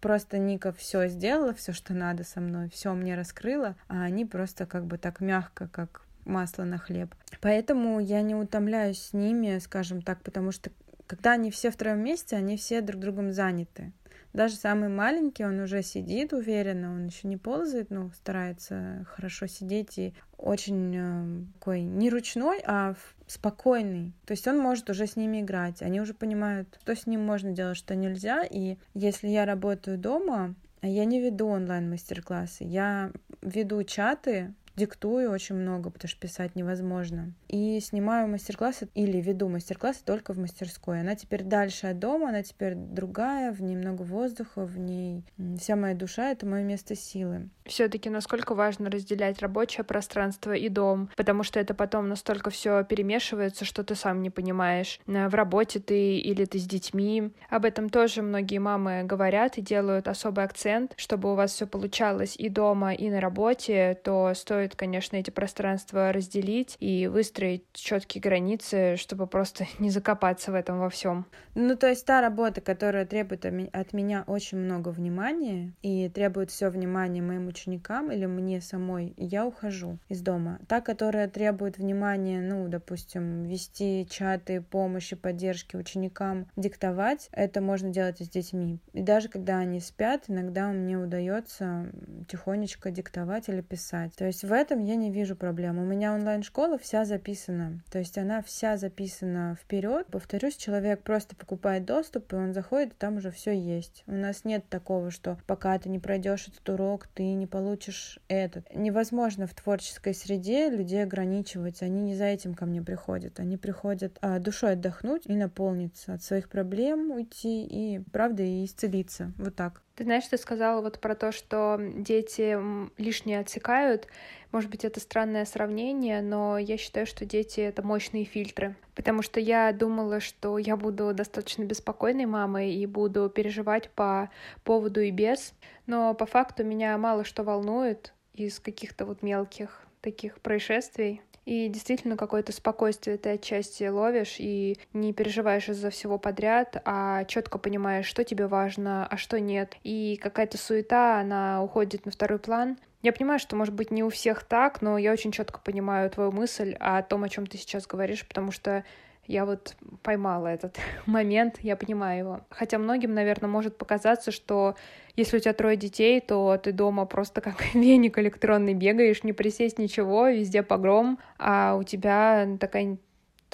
просто 0.00 0.38
Ника 0.38 0.72
все 0.72 1.08
сделала, 1.08 1.54
все, 1.54 1.72
что 1.72 1.94
надо 1.94 2.24
со 2.24 2.40
мной, 2.40 2.68
все 2.70 2.92
мне 2.92 3.14
раскрыла, 3.14 3.76
а 3.88 4.02
они 4.02 4.24
просто 4.24 4.66
как 4.66 4.86
бы 4.86 4.98
так 4.98 5.20
мягко, 5.20 5.68
как 5.68 6.04
масло 6.24 6.64
на 6.64 6.78
хлеб. 6.78 7.14
Поэтому 7.40 8.00
я 8.00 8.22
не 8.22 8.34
утомляюсь 8.34 9.00
с 9.00 9.12
ними, 9.12 9.58
скажем 9.58 10.02
так, 10.02 10.22
потому 10.22 10.52
что 10.52 10.70
когда 11.06 11.32
они 11.32 11.50
все 11.50 11.70
втроем 11.70 11.98
вместе, 11.98 12.36
они 12.36 12.56
все 12.56 12.80
друг 12.80 13.00
другом 13.00 13.32
заняты. 13.32 13.92
Даже 14.32 14.56
самый 14.56 14.88
маленький, 14.88 15.44
он 15.44 15.60
уже 15.60 15.82
сидит 15.82 16.32
уверенно, 16.32 16.92
он 16.92 17.06
еще 17.06 17.28
не 17.28 17.36
ползает, 17.36 17.90
но 17.90 18.10
старается 18.10 19.06
хорошо 19.08 19.46
сидеть 19.46 19.96
и 19.96 20.12
очень 20.38 20.92
э, 20.96 21.44
такой 21.54 21.82
не 21.82 22.10
ручной, 22.10 22.60
а 22.66 22.96
спокойный. 23.28 24.12
То 24.26 24.32
есть 24.32 24.48
он 24.48 24.58
может 24.58 24.90
уже 24.90 25.06
с 25.06 25.14
ними 25.14 25.40
играть. 25.40 25.82
Они 25.82 26.00
уже 26.00 26.14
понимают, 26.14 26.80
что 26.82 26.96
с 26.96 27.06
ним 27.06 27.24
можно 27.24 27.52
делать, 27.52 27.76
что 27.76 27.94
нельзя. 27.94 28.42
И 28.42 28.76
если 28.92 29.28
я 29.28 29.44
работаю 29.46 29.98
дома, 29.98 30.56
я 30.82 31.04
не 31.04 31.20
веду 31.20 31.46
онлайн-мастер-классы, 31.46 32.64
я 32.64 33.12
веду 33.40 33.84
чаты 33.84 34.52
диктую 34.76 35.30
очень 35.30 35.54
много, 35.54 35.90
потому 35.90 36.08
что 36.08 36.20
писать 36.20 36.56
невозможно. 36.56 37.32
И 37.48 37.80
снимаю 37.80 38.28
мастер-классы 38.28 38.88
или 38.94 39.20
веду 39.20 39.48
мастер-классы 39.48 40.00
только 40.04 40.32
в 40.32 40.38
мастерской. 40.38 41.00
Она 41.00 41.14
теперь 41.14 41.42
дальше 41.42 41.88
от 41.88 41.98
дома, 41.98 42.28
она 42.28 42.42
теперь 42.42 42.74
другая, 42.74 43.52
в 43.52 43.62
ней 43.62 43.76
много 43.76 44.02
воздуха, 44.02 44.64
в 44.64 44.78
ней 44.78 45.22
вся 45.58 45.76
моя 45.76 45.94
душа— 45.94 46.30
это 46.32 46.46
мое 46.46 46.62
место 46.62 46.94
силы. 46.96 47.48
Все-таки 47.64 48.10
насколько 48.10 48.54
важно 48.54 48.90
разделять 48.90 49.40
рабочее 49.40 49.84
пространство 49.84 50.52
и 50.52 50.68
дом, 50.68 51.08
потому 51.16 51.42
что 51.42 51.60
это 51.60 51.74
потом 51.74 52.08
настолько 52.08 52.50
все 52.50 52.84
перемешивается, 52.84 53.64
что 53.64 53.84
ты 53.84 53.94
сам 53.94 54.22
не 54.22 54.30
понимаешь, 54.30 55.00
э, 55.06 55.28
в 55.28 55.34
работе 55.34 55.80
ты 55.80 56.18
или 56.18 56.44
ты 56.44 56.58
с 56.58 56.66
детьми. 56.66 57.30
Об 57.48 57.64
этом 57.64 57.88
тоже 57.88 58.22
многие 58.22 58.58
мамы 58.58 59.04
говорят 59.04 59.58
и 59.58 59.62
делают 59.62 60.08
особый 60.08 60.44
акцент, 60.44 60.92
чтобы 60.96 61.32
у 61.32 61.34
вас 61.34 61.52
все 61.52 61.66
получалось 61.66 62.36
и 62.36 62.48
дома, 62.48 62.92
и 62.92 63.08
на 63.08 63.20
работе, 63.20 63.98
то 64.02 64.32
стоит 64.34 64.63
стоит, 64.64 64.76
конечно, 64.76 65.16
эти 65.16 65.30
пространства 65.30 66.10
разделить 66.10 66.76
и 66.80 67.06
выстроить 67.06 67.64
четкие 67.74 68.22
границы, 68.22 68.96
чтобы 68.96 69.26
просто 69.26 69.66
не 69.78 69.90
закопаться 69.90 70.52
в 70.52 70.54
этом 70.54 70.78
во 70.78 70.88
всем. 70.88 71.26
Ну, 71.54 71.76
то 71.76 71.88
есть 71.88 72.06
та 72.06 72.22
работа, 72.22 72.62
которая 72.62 73.04
требует 73.04 73.44
от 73.44 73.92
меня 73.92 74.24
очень 74.26 74.58
много 74.58 74.88
внимания 74.88 75.74
и 75.82 76.08
требует 76.08 76.50
все 76.50 76.70
внимание 76.70 77.22
моим 77.22 77.46
ученикам 77.46 78.10
или 78.10 78.24
мне 78.24 78.62
самой, 78.62 79.12
я 79.18 79.44
ухожу 79.44 79.98
из 80.08 80.22
дома. 80.22 80.58
Та, 80.66 80.80
которая 80.80 81.28
требует 81.28 81.76
внимания, 81.76 82.40
ну, 82.40 82.66
допустим, 82.68 83.44
вести 83.44 84.06
чаты 84.10 84.62
помощи, 84.62 85.14
поддержки 85.14 85.76
ученикам, 85.76 86.48
диктовать, 86.56 87.28
это 87.32 87.60
можно 87.60 87.90
делать 87.90 88.22
и 88.22 88.24
с 88.24 88.30
детьми. 88.30 88.80
И 88.94 89.02
даже 89.02 89.28
когда 89.28 89.58
они 89.58 89.80
спят, 89.80 90.24
иногда 90.28 90.68
мне 90.68 90.96
удается 90.96 91.92
тихонечко 92.28 92.90
диктовать 92.90 93.48
или 93.50 93.60
писать. 93.60 94.14
То 94.16 94.24
есть 94.24 94.42
в 94.42 94.53
этом 94.54 94.80
я 94.80 94.96
не 94.96 95.10
вижу 95.10 95.36
проблем. 95.36 95.78
У 95.78 95.84
меня 95.84 96.14
онлайн-школа 96.14 96.78
вся 96.78 97.04
записана. 97.04 97.82
То 97.90 97.98
есть 97.98 98.16
она 98.18 98.42
вся 98.42 98.76
записана 98.76 99.56
вперед. 99.60 100.06
Повторюсь, 100.10 100.56
человек 100.56 101.02
просто 101.02 101.36
покупает 101.36 101.84
доступ, 101.84 102.32
и 102.32 102.36
он 102.36 102.52
заходит, 102.52 102.92
и 102.92 102.96
там 102.96 103.16
уже 103.16 103.30
все 103.30 103.52
есть. 103.52 104.02
У 104.06 104.12
нас 104.12 104.44
нет 104.44 104.68
такого, 104.68 105.10
что 105.10 105.38
пока 105.46 105.78
ты 105.78 105.88
не 105.88 105.98
пройдешь 105.98 106.48
этот 106.48 106.68
урок, 106.68 107.06
ты 107.14 107.34
не 107.34 107.46
получишь 107.46 108.18
этот. 108.28 108.66
Невозможно 108.74 109.46
в 109.46 109.54
творческой 109.54 110.14
среде 110.14 110.70
людей 110.70 111.02
ограничивать. 111.02 111.82
Они 111.82 112.00
не 112.00 112.14
за 112.14 112.24
этим 112.24 112.54
ко 112.54 112.66
мне 112.66 112.82
приходят. 112.82 113.40
Они 113.40 113.56
приходят 113.56 114.18
а, 114.20 114.38
душой 114.38 114.72
отдохнуть 114.72 115.26
и 115.26 115.34
наполниться, 115.34 116.14
от 116.14 116.22
своих 116.22 116.48
проблем 116.48 117.10
уйти 117.10 117.64
и, 117.64 118.00
правда, 118.12 118.42
и 118.42 118.64
исцелиться. 118.64 119.32
Вот 119.36 119.54
так. 119.54 119.83
Ты 119.96 120.02
знаешь, 120.02 120.26
ты 120.26 120.36
сказала 120.38 120.80
вот 120.80 120.98
про 120.98 121.14
то, 121.14 121.30
что 121.30 121.78
дети 121.78 122.58
лишнее 123.00 123.38
отсекают. 123.38 124.08
Может 124.50 124.68
быть, 124.68 124.84
это 124.84 124.98
странное 124.98 125.44
сравнение, 125.44 126.20
но 126.20 126.58
я 126.58 126.76
считаю, 126.76 127.06
что 127.06 127.24
дети— 127.24 127.60
это 127.60 127.82
мощные 127.82 128.24
фильтры. 128.24 128.74
Потому 128.96 129.22
что 129.22 129.38
я 129.38 129.72
думала, 129.72 130.18
что 130.18 130.58
я 130.58 130.76
буду 130.76 131.14
достаточно 131.14 131.62
беспокойной 131.62 132.26
мамой 132.26 132.74
и 132.74 132.86
буду 132.86 133.30
переживать 133.30 133.88
по 133.90 134.30
поводу 134.64 135.00
и 135.00 135.12
без. 135.12 135.54
Но 135.86 136.12
по 136.14 136.26
факту 136.26 136.64
меня 136.64 136.98
мало 136.98 137.22
что 137.24 137.44
волнует 137.44 138.14
из 138.32 138.58
каких-то 138.58 139.06
вот 139.06 139.22
мелких 139.22 139.80
таких 140.00 140.40
происшествий. 140.40 141.22
И 141.44 141.68
действительно 141.68 142.16
какое-то 142.16 142.52
спокойствие 142.52 143.18
ты 143.18 143.30
отчасти 143.30 143.84
ловишь 143.84 144.36
и 144.38 144.78
не 144.92 145.12
переживаешь 145.12 145.68
из-за 145.68 145.90
всего 145.90 146.18
подряд, 146.18 146.80
а 146.84 147.24
четко 147.24 147.58
понимаешь, 147.58 148.06
что 148.06 148.24
тебе 148.24 148.46
важно, 148.46 149.06
а 149.06 149.16
что 149.16 149.38
нет. 149.38 149.76
И 149.82 150.18
какая-то 150.22 150.56
суета, 150.56 151.20
она 151.20 151.62
уходит 151.62 152.06
на 152.06 152.12
второй 152.12 152.38
план. 152.38 152.78
Я 153.02 153.12
понимаю, 153.12 153.38
что, 153.38 153.54
может 153.56 153.74
быть, 153.74 153.90
не 153.90 154.02
у 154.02 154.08
всех 154.08 154.44
так, 154.44 154.80
но 154.80 154.96
я 154.96 155.12
очень 155.12 155.30
четко 155.30 155.60
понимаю 155.60 156.08
твою 156.08 156.32
мысль 156.32 156.74
о 156.80 157.02
том, 157.02 157.24
о 157.24 157.28
чем 157.28 157.46
ты 157.46 157.58
сейчас 157.58 157.86
говоришь, 157.86 158.26
потому 158.26 158.50
что 158.50 158.82
я 159.26 159.44
вот 159.44 159.76
поймала 160.02 160.48
этот 160.48 160.78
момент, 161.06 161.58
я 161.60 161.76
понимаю 161.76 162.18
его. 162.18 162.40
Хотя 162.50 162.78
многим, 162.78 163.14
наверное, 163.14 163.48
может 163.48 163.76
показаться, 163.76 164.30
что 164.30 164.76
если 165.16 165.36
у 165.36 165.40
тебя 165.40 165.52
трое 165.52 165.76
детей, 165.76 166.20
то 166.20 166.56
ты 166.62 166.72
дома 166.72 167.06
просто 167.06 167.40
как 167.40 167.62
веник 167.74 168.18
электронный 168.18 168.74
бегаешь, 168.74 169.24
не 169.24 169.32
присесть 169.32 169.78
ничего, 169.78 170.28
везде 170.28 170.62
погром, 170.62 171.18
а 171.38 171.76
у 171.76 171.82
тебя 171.82 172.56
такая 172.58 172.98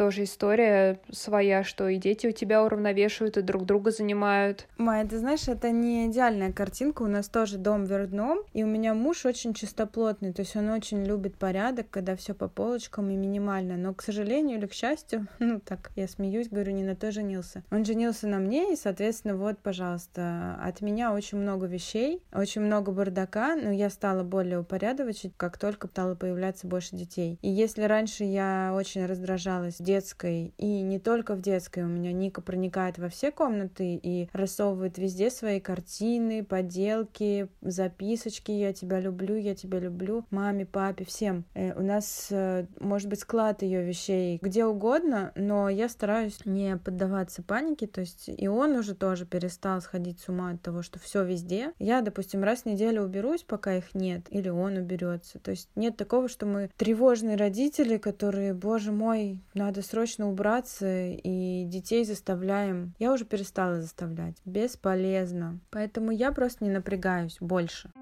тоже 0.01 0.25
история 0.25 0.99
своя, 1.13 1.63
что 1.63 1.87
и 1.87 1.99
дети 1.99 2.27
у 2.27 2.33
тебя 2.33 2.65
уравновешивают, 2.65 3.37
и 3.37 3.43
друг 3.43 3.67
друга 3.67 3.91
занимают. 3.91 4.67
Майя, 4.79 5.07
ты 5.07 5.19
знаешь, 5.19 5.47
это 5.47 5.71
не 5.73 6.07
идеальная 6.07 6.55
картинка. 6.55 7.03
У 7.03 7.07
нас 7.07 7.29
тоже 7.29 7.59
дом 7.59 7.85
вверх 7.85 8.09
дном, 8.09 8.39
и 8.55 8.65
у 8.65 8.67
меня 8.67 8.95
муж 8.95 9.27
очень 9.27 9.53
чистоплотный, 9.53 10.33
то 10.33 10.41
есть 10.41 10.57
он 10.57 10.71
очень 10.71 11.05
любит 11.05 11.37
порядок, 11.37 11.91
когда 11.91 12.17
все 12.17 12.33
по 12.33 12.49
полочкам 12.49 13.11
и 13.11 13.15
минимально. 13.15 13.77
Но, 13.77 13.93
к 13.93 14.01
сожалению 14.01 14.57
или 14.57 14.67
к 14.67 14.73
счастью, 14.73 15.27
ну 15.39 15.61
так, 15.61 15.91
я 15.97 16.09
смеюсь, 16.09 16.49
говорю, 16.49 16.73
не 16.73 16.83
на 16.83 16.97
то 16.97 17.13
женился. 17.13 17.63
Он 17.71 17.85
женился 17.85 18.27
на 18.27 18.39
мне, 18.39 18.73
и, 18.73 18.77
соответственно, 18.77 19.37
вот, 19.37 19.59
пожалуйста, 19.59 20.59
от 20.65 20.81
меня 20.81 21.13
очень 21.13 21.37
много 21.37 21.67
вещей, 21.67 22.23
очень 22.33 22.63
много 22.63 22.91
бардака, 22.91 23.55
но 23.55 23.71
я 23.71 23.91
стала 23.91 24.23
более 24.23 24.61
упорядочить, 24.61 25.35
как 25.37 25.59
только 25.59 25.89
стало 25.89 26.15
появляться 26.15 26.67
больше 26.67 26.97
детей. 26.97 27.39
И 27.43 27.51
если 27.51 27.83
раньше 27.83 28.25
я 28.25 28.73
очень 28.75 29.05
раздражалась 29.05 29.77
детской, 29.91 30.55
и 30.57 30.83
не 30.83 30.99
только 30.99 31.35
в 31.35 31.41
детской. 31.41 31.83
У 31.83 31.89
меня 31.89 32.13
Ника 32.13 32.41
проникает 32.41 32.99
во 32.99 33.09
все 33.09 33.33
комнаты 33.33 33.99
и 34.01 34.29
рассовывает 34.33 34.99
везде 34.99 35.31
свои 35.31 35.61
картины, 35.61 36.45
поделки, 36.45 37.49
записочки 37.61 38.53
«Я 38.53 38.73
тебя 38.73 39.01
люблю, 39.01 39.37
я 39.37 39.55
тебя 39.55 39.79
люблю», 39.81 40.25
маме, 40.31 40.65
папе, 40.65 41.05
всем. 41.05 41.45
Э, 41.55 41.75
у 41.75 41.83
нас, 41.83 42.29
э, 42.31 42.67
может 42.79 43.09
быть, 43.09 43.21
склад 43.21 43.63
ее 43.63 43.83
вещей 43.83 44.39
где 44.41 44.65
угодно, 44.65 45.33
но 45.35 45.69
я 45.69 45.89
стараюсь 45.89 46.39
не 46.45 46.77
поддаваться 46.77 47.43
панике, 47.43 47.87
то 47.87 48.01
есть 48.01 48.29
и 48.29 48.49
он 48.49 48.73
уже 48.73 48.95
тоже 48.95 49.27
перестал 49.27 49.81
сходить 49.81 50.21
с 50.21 50.29
ума 50.29 50.51
от 50.51 50.63
того, 50.63 50.83
что 50.83 50.99
все 50.99 51.25
везде. 51.25 51.73
Я, 51.79 52.01
допустим, 52.01 52.43
раз 52.43 52.63
в 52.63 52.67
неделю 52.67 53.03
уберусь, 53.03 53.43
пока 53.43 53.77
их 53.77 53.95
нет, 53.95 54.27
или 54.31 54.49
он 54.49 54.77
уберется. 54.77 55.39
То 55.39 55.51
есть 55.51 55.69
нет 55.75 55.97
такого, 55.97 56.29
что 56.29 56.47
мы 56.47 56.71
тревожные 56.77 57.37
родители, 57.37 57.97
которые, 57.97 58.55
боже 58.55 58.93
мой, 58.93 59.41
надо 59.55 59.70
надо 59.71 59.83
срочно 59.83 60.29
убраться, 60.29 61.07
и 61.07 61.63
детей 61.65 62.05
заставляем. 62.05 62.93
Я 62.99 63.13
уже 63.13 63.25
перестала 63.25 63.81
заставлять. 63.81 64.35
Бесполезно. 64.45 65.61
Поэтому 65.71 66.11
я 66.11 66.33
просто 66.33 66.65
не 66.65 66.71
напрягаюсь 66.71 67.37
больше. 67.39 67.93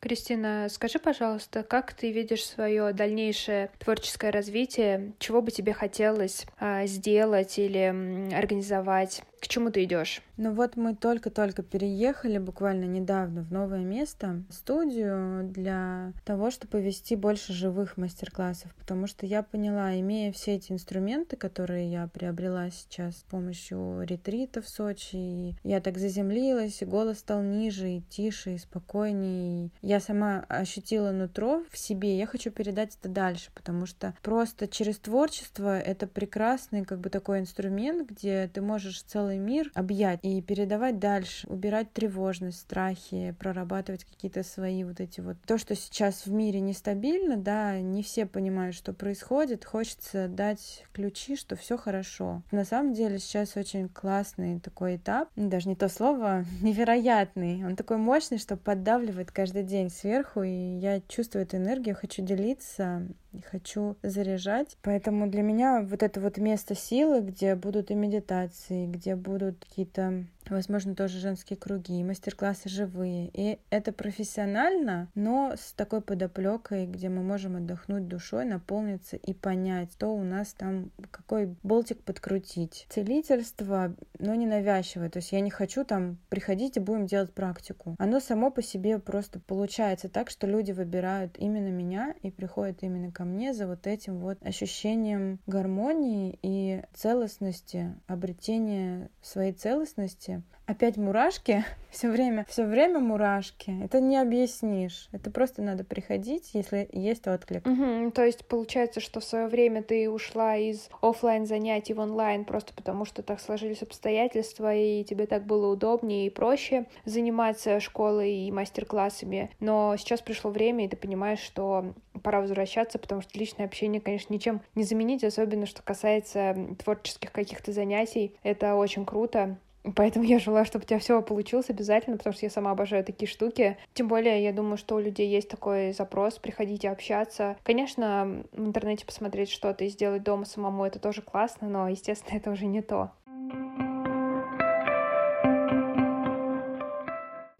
Кристина, 0.00 0.66
скажи, 0.68 0.98
пожалуйста, 0.98 1.62
как 1.62 1.94
ты 1.94 2.12
видишь 2.12 2.44
свое 2.44 2.92
дальнейшее 2.92 3.70
творческое 3.78 4.30
развитие? 4.30 5.14
Чего 5.18 5.40
бы 5.40 5.50
тебе 5.50 5.72
хотелось 5.72 6.44
а, 6.58 6.84
сделать 6.84 7.58
или 7.58 8.34
организовать? 8.34 9.22
К 9.42 9.48
чему 9.48 9.72
ты 9.72 9.82
идешь? 9.82 10.22
Ну 10.36 10.52
вот 10.52 10.76
мы 10.76 10.94
только-только 10.94 11.64
переехали 11.64 12.38
буквально 12.38 12.84
недавно 12.84 13.42
в 13.42 13.50
новое 13.50 13.80
место, 13.80 14.44
студию 14.50 15.48
для 15.48 16.12
того, 16.24 16.52
чтобы 16.52 16.80
вести 16.80 17.16
больше 17.16 17.52
живых 17.52 17.96
мастер-классов, 17.96 18.72
потому 18.78 19.08
что 19.08 19.26
я 19.26 19.42
поняла, 19.42 19.98
имея 19.98 20.30
все 20.30 20.54
эти 20.54 20.70
инструменты, 20.70 21.36
которые 21.36 21.90
я 21.90 22.06
приобрела 22.06 22.70
сейчас 22.70 23.16
с 23.16 23.22
помощью 23.24 24.02
ретрита 24.06 24.62
в 24.62 24.68
Сочи, 24.68 25.56
я 25.64 25.80
так 25.80 25.98
заземлилась, 25.98 26.80
и 26.80 26.84
голос 26.84 27.18
стал 27.18 27.42
ниже, 27.42 27.90
и 27.90 28.00
тише, 28.00 28.54
и 28.54 28.58
спокойнее. 28.58 29.70
Я 29.80 29.98
сама 29.98 30.44
ощутила 30.48 31.10
нутро 31.10 31.64
в 31.68 31.76
себе, 31.76 32.16
я 32.16 32.26
хочу 32.26 32.52
передать 32.52 32.96
это 33.00 33.08
дальше, 33.08 33.50
потому 33.56 33.86
что 33.86 34.14
просто 34.22 34.68
через 34.68 34.98
творчество 34.98 35.80
это 35.80 36.06
прекрасный 36.06 36.84
как 36.84 37.00
бы 37.00 37.10
такой 37.10 37.40
инструмент, 37.40 38.08
где 38.08 38.48
ты 38.54 38.60
можешь 38.60 39.02
целый 39.02 39.31
мир 39.38 39.70
объять 39.74 40.20
и 40.22 40.40
передавать 40.42 40.98
дальше, 40.98 41.46
убирать 41.48 41.92
тревожность, 41.92 42.60
страхи, 42.60 43.34
прорабатывать 43.38 44.04
какие-то 44.04 44.42
свои 44.42 44.84
вот 44.84 45.00
эти 45.00 45.20
вот... 45.20 45.36
То, 45.46 45.58
что 45.58 45.74
сейчас 45.74 46.26
в 46.26 46.32
мире 46.32 46.60
нестабильно, 46.60 47.36
да, 47.36 47.80
не 47.80 48.02
все 48.02 48.26
понимают, 48.26 48.74
что 48.74 48.92
происходит, 48.92 49.64
хочется 49.64 50.28
дать 50.28 50.84
ключи, 50.92 51.36
что 51.36 51.56
все 51.56 51.76
хорошо. 51.76 52.42
На 52.50 52.64
самом 52.64 52.94
деле 52.94 53.18
сейчас 53.18 53.56
очень 53.56 53.88
классный 53.88 54.60
такой 54.60 54.96
этап, 54.96 55.28
даже 55.36 55.68
не 55.68 55.76
то 55.76 55.88
слово, 55.88 56.44
невероятный. 56.62 57.64
Он 57.64 57.76
такой 57.76 57.96
мощный, 57.96 58.38
что 58.38 58.56
поддавливает 58.56 59.30
каждый 59.30 59.62
день 59.62 59.90
сверху, 59.90 60.42
и 60.42 60.78
я 60.78 61.00
чувствую 61.08 61.44
эту 61.44 61.56
энергию, 61.56 61.96
хочу 61.96 62.22
делиться, 62.22 63.06
хочу 63.50 63.96
заряжать. 64.02 64.76
Поэтому 64.82 65.28
для 65.28 65.42
меня 65.42 65.82
вот 65.82 66.02
это 66.02 66.20
вот 66.20 66.38
место 66.38 66.74
силы, 66.74 67.20
где 67.20 67.54
будут 67.54 67.90
и 67.90 67.94
медитации, 67.94 68.86
где 68.86 69.16
будут 69.16 69.64
какие-то 69.64 70.24
возможно, 70.52 70.94
тоже 70.94 71.18
женские 71.18 71.56
круги, 71.56 72.02
мастер-классы 72.04 72.68
живые. 72.68 73.30
И 73.32 73.58
это 73.70 73.92
профессионально, 73.92 75.08
но 75.14 75.54
с 75.56 75.72
такой 75.72 76.00
подоплекой, 76.00 76.86
где 76.86 77.08
мы 77.08 77.22
можем 77.22 77.56
отдохнуть 77.56 78.08
душой, 78.08 78.44
наполниться 78.44 79.16
и 79.16 79.32
понять, 79.32 79.92
что 79.92 80.14
у 80.14 80.22
нас 80.22 80.52
там, 80.52 80.90
какой 81.10 81.54
болтик 81.62 82.02
подкрутить. 82.02 82.86
Целительство, 82.88 83.94
но 84.18 84.34
не 84.34 84.46
навязчивое. 84.46 85.10
То 85.10 85.18
есть 85.18 85.32
я 85.32 85.40
не 85.40 85.50
хочу 85.50 85.84
там 85.84 86.18
приходить 86.28 86.76
и 86.76 86.80
будем 86.80 87.06
делать 87.06 87.32
практику. 87.32 87.94
Оно 87.98 88.20
само 88.20 88.50
по 88.50 88.62
себе 88.62 88.98
просто 88.98 89.40
получается 89.40 90.08
так, 90.08 90.30
что 90.30 90.46
люди 90.46 90.72
выбирают 90.72 91.36
именно 91.38 91.68
меня 91.68 92.14
и 92.22 92.30
приходят 92.30 92.82
именно 92.82 93.12
ко 93.12 93.24
мне 93.24 93.54
за 93.54 93.66
вот 93.66 93.86
этим 93.86 94.18
вот 94.18 94.38
ощущением 94.42 95.38
гармонии 95.46 96.38
и 96.42 96.82
целостности, 96.94 97.94
обретения 98.06 99.10
своей 99.22 99.52
целостности 99.52 100.41
опять 100.66 100.96
мурашки, 100.96 101.64
все 101.90 102.10
время, 102.10 102.46
все 102.48 102.64
время 102.64 102.98
мурашки. 102.98 103.74
Это 103.82 104.00
не 104.00 104.16
объяснишь. 104.16 105.08
Это 105.12 105.30
просто 105.30 105.62
надо 105.62 105.84
приходить, 105.84 106.50
если 106.54 106.88
есть 106.92 107.26
отклик. 107.26 107.66
Угу, 107.66 108.12
то 108.12 108.24
есть 108.24 108.46
получается, 108.46 109.00
что 109.00 109.20
в 109.20 109.24
свое 109.24 109.46
время 109.46 109.82
ты 109.82 110.10
ушла 110.10 110.56
из 110.56 110.88
офлайн 111.00 111.46
занятий 111.46 111.94
в 111.94 112.00
онлайн 112.00 112.44
просто 112.44 112.72
потому, 112.72 113.04
что 113.04 113.22
так 113.22 113.40
сложились 113.40 113.82
обстоятельства, 113.82 114.74
и 114.74 115.04
тебе 115.04 115.26
так 115.26 115.44
было 115.44 115.72
удобнее 115.72 116.26
и 116.26 116.30
проще 116.30 116.86
заниматься 117.04 117.80
школой 117.80 118.32
и 118.32 118.52
мастер-классами. 118.52 119.50
Но 119.60 119.94
сейчас 119.98 120.20
пришло 120.20 120.50
время, 120.50 120.86
и 120.86 120.88
ты 120.88 120.96
понимаешь, 120.96 121.40
что 121.40 121.94
пора 122.22 122.40
возвращаться, 122.40 122.98
потому 122.98 123.20
что 123.20 123.38
личное 123.38 123.66
общение, 123.66 124.00
конечно, 124.00 124.32
ничем 124.32 124.62
не 124.74 124.84
заменить, 124.84 125.24
особенно 125.24 125.66
что 125.66 125.82
касается 125.82 126.56
творческих 126.82 127.32
каких-то 127.32 127.72
занятий. 127.72 128.36
Это 128.42 128.74
очень 128.74 129.04
круто. 129.04 129.58
Поэтому 129.96 130.24
я 130.24 130.38
желаю, 130.38 130.64
чтобы 130.64 130.84
у 130.84 130.86
тебя 130.86 130.98
все 130.98 131.20
получилось 131.22 131.70
обязательно, 131.70 132.16
потому 132.16 132.34
что 132.34 132.46
я 132.46 132.50
сама 132.50 132.70
обожаю 132.70 133.04
такие 133.04 133.28
штуки. 133.28 133.76
Тем 133.94 134.08
более, 134.08 134.42
я 134.42 134.52
думаю, 134.52 134.76
что 134.76 134.94
у 134.94 135.00
людей 135.00 135.28
есть 135.28 135.48
такой 135.48 135.92
запрос, 135.92 136.38
приходите 136.38 136.88
общаться. 136.88 137.56
Конечно, 137.64 138.44
в 138.52 138.66
интернете 138.66 139.04
посмотреть 139.04 139.50
что-то 139.50 139.84
и 139.84 139.88
сделать 139.88 140.22
дома 140.22 140.44
самому, 140.44 140.84
это 140.84 140.98
тоже 140.98 141.22
классно, 141.22 141.68
но, 141.68 141.88
естественно, 141.88 142.36
это 142.36 142.50
уже 142.50 142.66
не 142.66 142.82
то. 142.82 143.10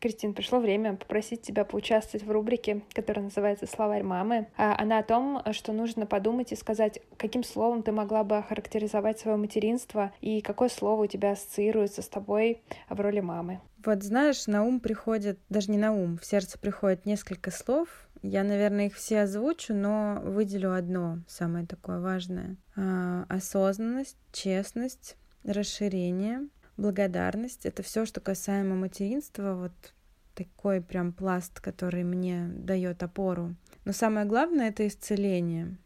Кристин, 0.03 0.35
пришло 0.35 0.59
время 0.59 0.97
попросить 0.97 1.43
тебя 1.43 1.65
поучаствовать 1.65 2.27
в 2.27 2.31
рубрике, 2.33 2.83
которая 2.93 3.27
называется 3.27 3.69
«Словарь 3.69 4.03
мамы». 4.03 4.49
А, 4.57 4.75
она 4.77 4.99
о 4.99 5.05
том, 5.05 5.41
что 5.53 5.73
нужно 5.73 6.07
подумать 6.07 6.51
и 6.51 6.57
сказать, 6.57 6.99
каким 7.17 7.45
словом 7.45 7.85
ты 7.85 7.93
могла 7.93 8.25
бы 8.25 8.37
охарактеризовать 8.39 9.21
свое 9.21 9.37
материнство 9.37 10.13
и 10.21 10.41
какое 10.41 10.71
слово 10.71 11.05
у 11.05 11.07
тебя 11.07 11.31
ассоциируется 11.31 12.03
с 12.03 12.09
тобой 12.09 12.63
в 12.89 13.01
роли 13.01 13.21
мамы. 13.21 13.61
Вот 13.87 14.03
знаешь, 14.03 14.49
на 14.49 14.65
ум 14.65 14.81
приходит, 14.81 15.39
даже 15.49 15.71
не 15.71 15.79
на 15.79 15.93
ум, 15.93 16.19
в 16.19 16.27
сердце 16.27 16.59
приходит 16.59 17.07
несколько 17.07 17.53
слов. 17.53 17.89
Я, 18.23 18.43
наверное, 18.43 18.87
их 18.87 18.97
все 18.97 19.21
озвучу, 19.21 19.73
но 19.73 20.21
выделю 20.25 20.75
одно, 20.75 21.19
самое 21.29 21.65
такое 21.65 22.01
важное. 22.01 22.57
А, 22.75 23.25
осознанность, 23.29 24.17
честность, 24.33 25.17
расширение, 25.45 26.49
благодарность. 26.77 27.67
Это 27.67 27.83
все, 27.83 28.05
что 28.07 28.21
касаемо 28.21 28.75
материнства, 28.75 29.55
вот 29.55 29.95
такой 30.35 30.81
прям 30.81 31.13
пласт, 31.13 31.61
который 31.61 32.05
мне 32.05 32.49
дает 32.55 33.03
опору. 33.03 33.55
Но 33.85 33.93
самое 33.93 34.27
главное 34.27 34.69
это 34.69 34.87
исцеление 34.87 35.77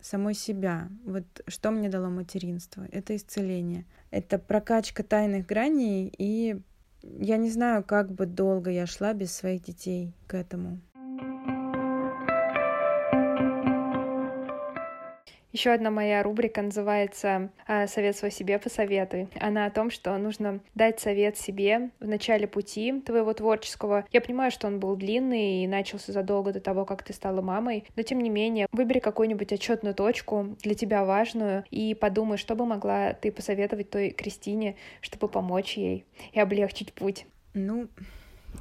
самой 0.00 0.34
себя. 0.34 0.88
Вот 1.04 1.24
что 1.46 1.70
мне 1.70 1.88
дало 1.88 2.08
материнство? 2.08 2.86
Это 2.92 3.16
исцеление. 3.16 3.84
Это 4.10 4.38
прокачка 4.38 5.02
тайных 5.02 5.46
граней, 5.46 6.12
и 6.16 6.60
я 7.02 7.36
не 7.36 7.50
знаю, 7.50 7.84
как 7.84 8.12
бы 8.12 8.26
долго 8.26 8.70
я 8.70 8.86
шла 8.86 9.12
без 9.12 9.32
своих 9.32 9.62
детей 9.62 10.14
к 10.26 10.34
этому. 10.34 10.80
Еще 15.58 15.72
одна 15.72 15.90
моя 15.90 16.22
рубрика 16.22 16.62
называется 16.62 17.50
а, 17.66 17.88
«Совет 17.88 18.16
свой 18.16 18.30
себе 18.30 18.60
посоветуй». 18.60 19.26
Она 19.40 19.66
о 19.66 19.70
том, 19.70 19.90
что 19.90 20.16
нужно 20.16 20.60
дать 20.76 21.00
совет 21.00 21.36
себе 21.36 21.90
в 21.98 22.06
начале 22.06 22.46
пути 22.46 23.00
твоего 23.00 23.34
творческого. 23.34 24.06
Я 24.12 24.20
понимаю, 24.20 24.52
что 24.52 24.68
он 24.68 24.78
был 24.78 24.94
длинный 24.94 25.64
и 25.64 25.66
начался 25.66 26.12
задолго 26.12 26.52
до 26.52 26.60
того, 26.60 26.84
как 26.84 27.02
ты 27.02 27.12
стала 27.12 27.42
мамой, 27.42 27.82
но 27.96 28.04
тем 28.04 28.20
не 28.20 28.30
менее, 28.30 28.68
выбери 28.70 29.00
какую-нибудь 29.00 29.52
отчетную 29.52 29.96
точку 29.96 30.56
для 30.62 30.76
тебя 30.76 31.04
важную 31.04 31.64
и 31.72 31.92
подумай, 31.92 32.38
что 32.38 32.54
бы 32.54 32.64
могла 32.64 33.14
ты 33.14 33.32
посоветовать 33.32 33.90
той 33.90 34.10
Кристине, 34.10 34.76
чтобы 35.00 35.26
помочь 35.26 35.76
ей 35.76 36.04
и 36.30 36.38
облегчить 36.38 36.92
путь. 36.92 37.26
Ну, 37.54 37.88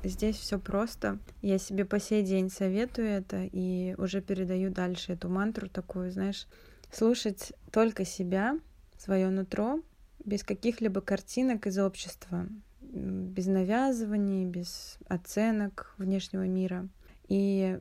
Здесь 0.03 0.35
все 0.35 0.59
просто. 0.59 1.17
Я 1.41 1.57
себе 1.57 1.85
по 1.85 1.99
сей 1.99 2.21
день 2.21 2.49
советую 2.49 3.07
это 3.07 3.47
и 3.51 3.95
уже 3.97 4.21
передаю 4.21 4.69
дальше 4.69 5.13
эту 5.13 5.29
мантру 5.29 5.69
такую, 5.69 6.11
знаешь, 6.11 6.45
слушать 6.91 7.53
только 7.71 8.05
себя, 8.05 8.59
свое 8.97 9.29
нутро, 9.29 9.81
без 10.23 10.43
каких-либо 10.43 11.01
картинок 11.01 11.67
из 11.67 11.77
общества, 11.77 12.47
без 12.81 13.47
навязываний, 13.47 14.45
без 14.45 14.97
оценок 15.07 15.93
внешнего 15.97 16.47
мира. 16.47 16.87
И 17.27 17.79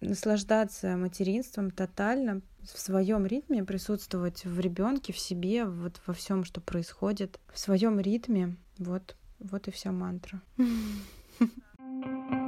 наслаждаться 0.00 0.96
материнством 0.96 1.70
тотально, 1.70 2.42
в 2.62 2.78
своем 2.78 3.26
ритме 3.26 3.64
присутствовать 3.64 4.44
в 4.44 4.60
ребенке, 4.60 5.12
в 5.12 5.18
себе, 5.18 5.64
вот 5.64 6.00
во 6.06 6.14
всем, 6.14 6.44
что 6.44 6.60
происходит, 6.60 7.40
в 7.52 7.58
своем 7.58 7.98
ритме. 7.98 8.56
Вот, 8.78 9.16
вот 9.40 9.68
и 9.68 9.70
вся 9.70 9.90
мантра. 9.90 10.40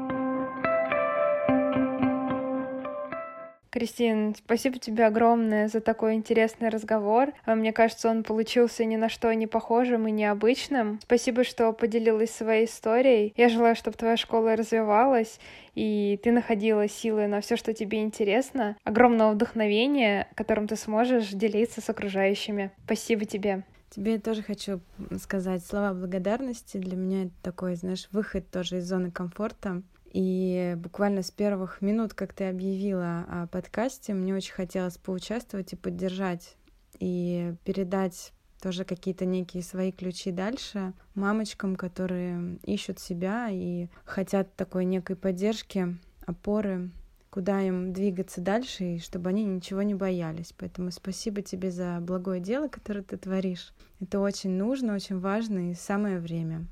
Кристин, 3.75 4.37
спасибо 4.37 4.79
тебе 4.79 5.05
огромное 5.05 5.67
за 5.67 5.81
такой 5.81 6.15
интересный 6.15 6.69
разговор. 6.69 7.33
А, 7.45 7.57
мне 7.57 7.73
кажется, 7.73 8.09
он 8.09 8.23
получился 8.23 8.85
ни 8.85 8.95
на 8.95 9.09
что 9.09 9.35
не 9.35 9.49
похожим 9.49 10.07
и 10.07 10.13
необычным. 10.13 11.01
Спасибо, 11.03 11.43
что 11.43 11.73
поделилась 11.73 12.31
своей 12.31 12.67
историей. 12.67 13.35
Я 13.37 13.49
желаю, 13.49 13.75
чтобы 13.75 13.97
твоя 13.97 14.17
школа 14.17 14.55
развивалась, 14.55 15.41
и 15.75 16.21
ты 16.23 16.31
находила 16.31 16.87
силы 16.87 17.27
на 17.27 17.41
все, 17.41 17.57
что 17.57 17.75
тебе 17.75 18.01
интересно. 18.03 18.77
Огромного 18.85 19.33
вдохновения, 19.33 20.29
которым 20.37 20.69
ты 20.69 20.77
сможешь 20.77 21.31
делиться 21.31 21.81
с 21.81 21.91
окружающими. 21.91 22.71
Спасибо 22.85 23.25
тебе. 23.25 23.65
Тебе 23.91 24.21
тоже 24.21 24.43
хочу 24.43 24.83
сказать 25.21 25.67
слова 25.67 25.95
благодарности. 25.95 26.77
Для 26.77 26.97
меня 26.97 27.25
это 27.25 27.35
такой, 27.43 27.75
знаешь, 27.75 28.09
выход 28.13 28.49
тоже 28.53 28.79
из 28.79 28.85
зоны 28.85 29.11
комфорта. 29.11 29.83
И 30.15 30.75
буквально 30.77 31.23
с 31.25 31.33
первых 31.33 31.83
минут, 31.83 32.15
как 32.15 32.33
ты 32.33 32.45
объявила 32.45 33.25
о 33.29 33.49
подкасте, 33.49 34.15
мне 34.15 34.33
очень 34.33 34.55
хотелось 34.55 34.97
поучаствовать 34.97 35.73
и 35.73 35.77
поддержать, 35.77 36.57
и 37.01 37.55
передать 37.65 38.33
тоже 38.63 38.85
какие-то 38.85 39.25
некие 39.25 39.65
свои 39.65 39.91
ключи 39.91 40.31
дальше 40.31 40.93
мамочкам, 41.17 41.75
которые 41.75 42.59
ищут 42.63 43.01
себя 43.01 43.49
и 43.51 43.89
хотят 44.05 44.55
такой 44.55 44.85
некой 44.85 45.17
поддержки, 45.17 45.99
опоры, 46.25 46.93
куда 47.29 47.61
им 47.61 47.93
двигаться 47.93 48.41
дальше, 48.41 48.85
и 48.85 48.99
чтобы 49.01 49.31
они 49.31 49.45
ничего 49.45 49.83
не 49.83 49.97
боялись. 49.97 50.55
Поэтому 50.57 50.93
спасибо 50.93 51.43
тебе 51.43 51.73
за 51.73 51.99
благое 52.01 52.41
дело, 52.41 52.69
которое 52.69 53.03
ты 53.03 53.17
творишь. 53.17 53.75
Это 54.01 54.21
очень 54.21 54.51
нужно, 54.51 54.95
очень 54.95 55.19
важно 55.19 55.73
и 55.73 55.75
самое 55.75 56.21
время. 56.21 56.69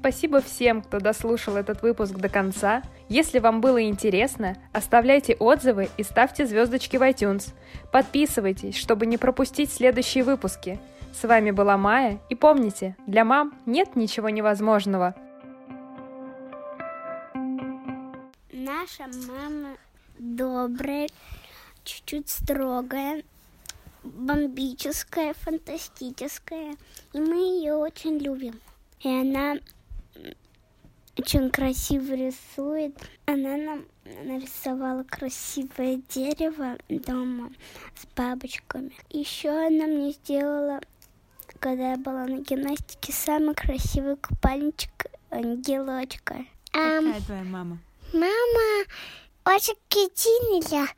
Спасибо 0.00 0.40
всем, 0.40 0.80
кто 0.80 0.98
дослушал 0.98 1.56
этот 1.56 1.82
выпуск 1.82 2.14
до 2.14 2.30
конца. 2.30 2.82
Если 3.10 3.38
вам 3.38 3.60
было 3.60 3.82
интересно, 3.82 4.56
оставляйте 4.72 5.34
отзывы 5.34 5.90
и 5.98 6.02
ставьте 6.02 6.46
звездочки 6.46 6.96
в 6.96 7.02
iTunes. 7.02 7.52
Подписывайтесь, 7.92 8.76
чтобы 8.76 9.04
не 9.04 9.18
пропустить 9.18 9.70
следующие 9.70 10.24
выпуски. 10.24 10.80
С 11.12 11.24
вами 11.28 11.50
была 11.50 11.76
Майя, 11.76 12.18
и 12.30 12.34
помните, 12.34 12.96
для 13.06 13.26
мам 13.26 13.52
нет 13.66 13.94
ничего 13.94 14.30
невозможного. 14.30 15.14
Наша 18.50 19.04
мама 19.28 19.76
добрая, 20.18 21.08
чуть-чуть 21.84 22.30
строгая, 22.30 23.22
бомбическая, 24.02 25.34
фантастическая. 25.34 26.76
И 27.12 27.20
мы 27.20 27.36
ее 27.58 27.74
очень 27.74 28.16
любим. 28.16 28.58
И 29.00 29.08
она 29.08 29.56
очень 31.16 31.50
красиво 31.50 32.14
рисует. 32.14 32.96
Она 33.26 33.56
нам 33.56 33.84
нарисовала 34.24 35.02
красивое 35.04 36.00
дерево 36.08 36.78
дома 36.88 37.50
с 37.96 38.06
бабочками. 38.16 38.92
Еще 39.10 39.50
она 39.50 39.86
мне 39.86 40.12
сделала, 40.12 40.80
когда 41.58 41.92
я 41.92 41.96
была 41.96 42.26
на 42.26 42.40
гимнастике, 42.40 43.12
самый 43.12 43.54
красивый 43.54 44.16
купальничек 44.16 45.06
ангелочка. 45.30 46.44
Какая 46.72 47.20
твоя 47.20 47.44
мама? 47.44 47.78
Мама 48.12 48.84
очень 49.44 49.74
китиная, 49.88 50.88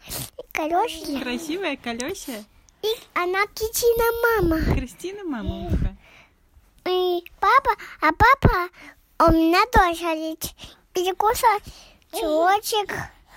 колесная. 0.52 1.22
Красивая, 1.22 1.76
колесая. 1.76 2.44
И 2.82 2.88
она 3.14 3.46
китина 3.54 4.48
мама. 4.50 4.74
Кристина 4.74 5.24
мама 5.24 5.70
тебя? 5.70 5.96
И 6.90 7.24
папа, 7.38 7.70
а 8.00 8.10
папа 8.12 8.68
у 9.26 9.32
меня 9.32 9.64
тоже 9.72 10.04
есть. 10.18 10.54
И 10.94 11.12
кусачочек. 11.12 12.94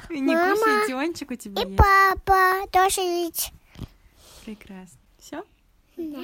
И 0.09 0.19
не 0.19 0.35
Мама. 0.35 0.55
кусай, 0.55 0.87
у 1.31 1.35
тебя 1.35 1.61
И 1.61 1.65
есть. 1.65 1.77
папа 1.77 2.67
тоже 2.71 3.01
есть. 3.01 3.51
Прекрасно. 4.45 4.99
Все? 5.19 5.43
Да. 5.97 6.19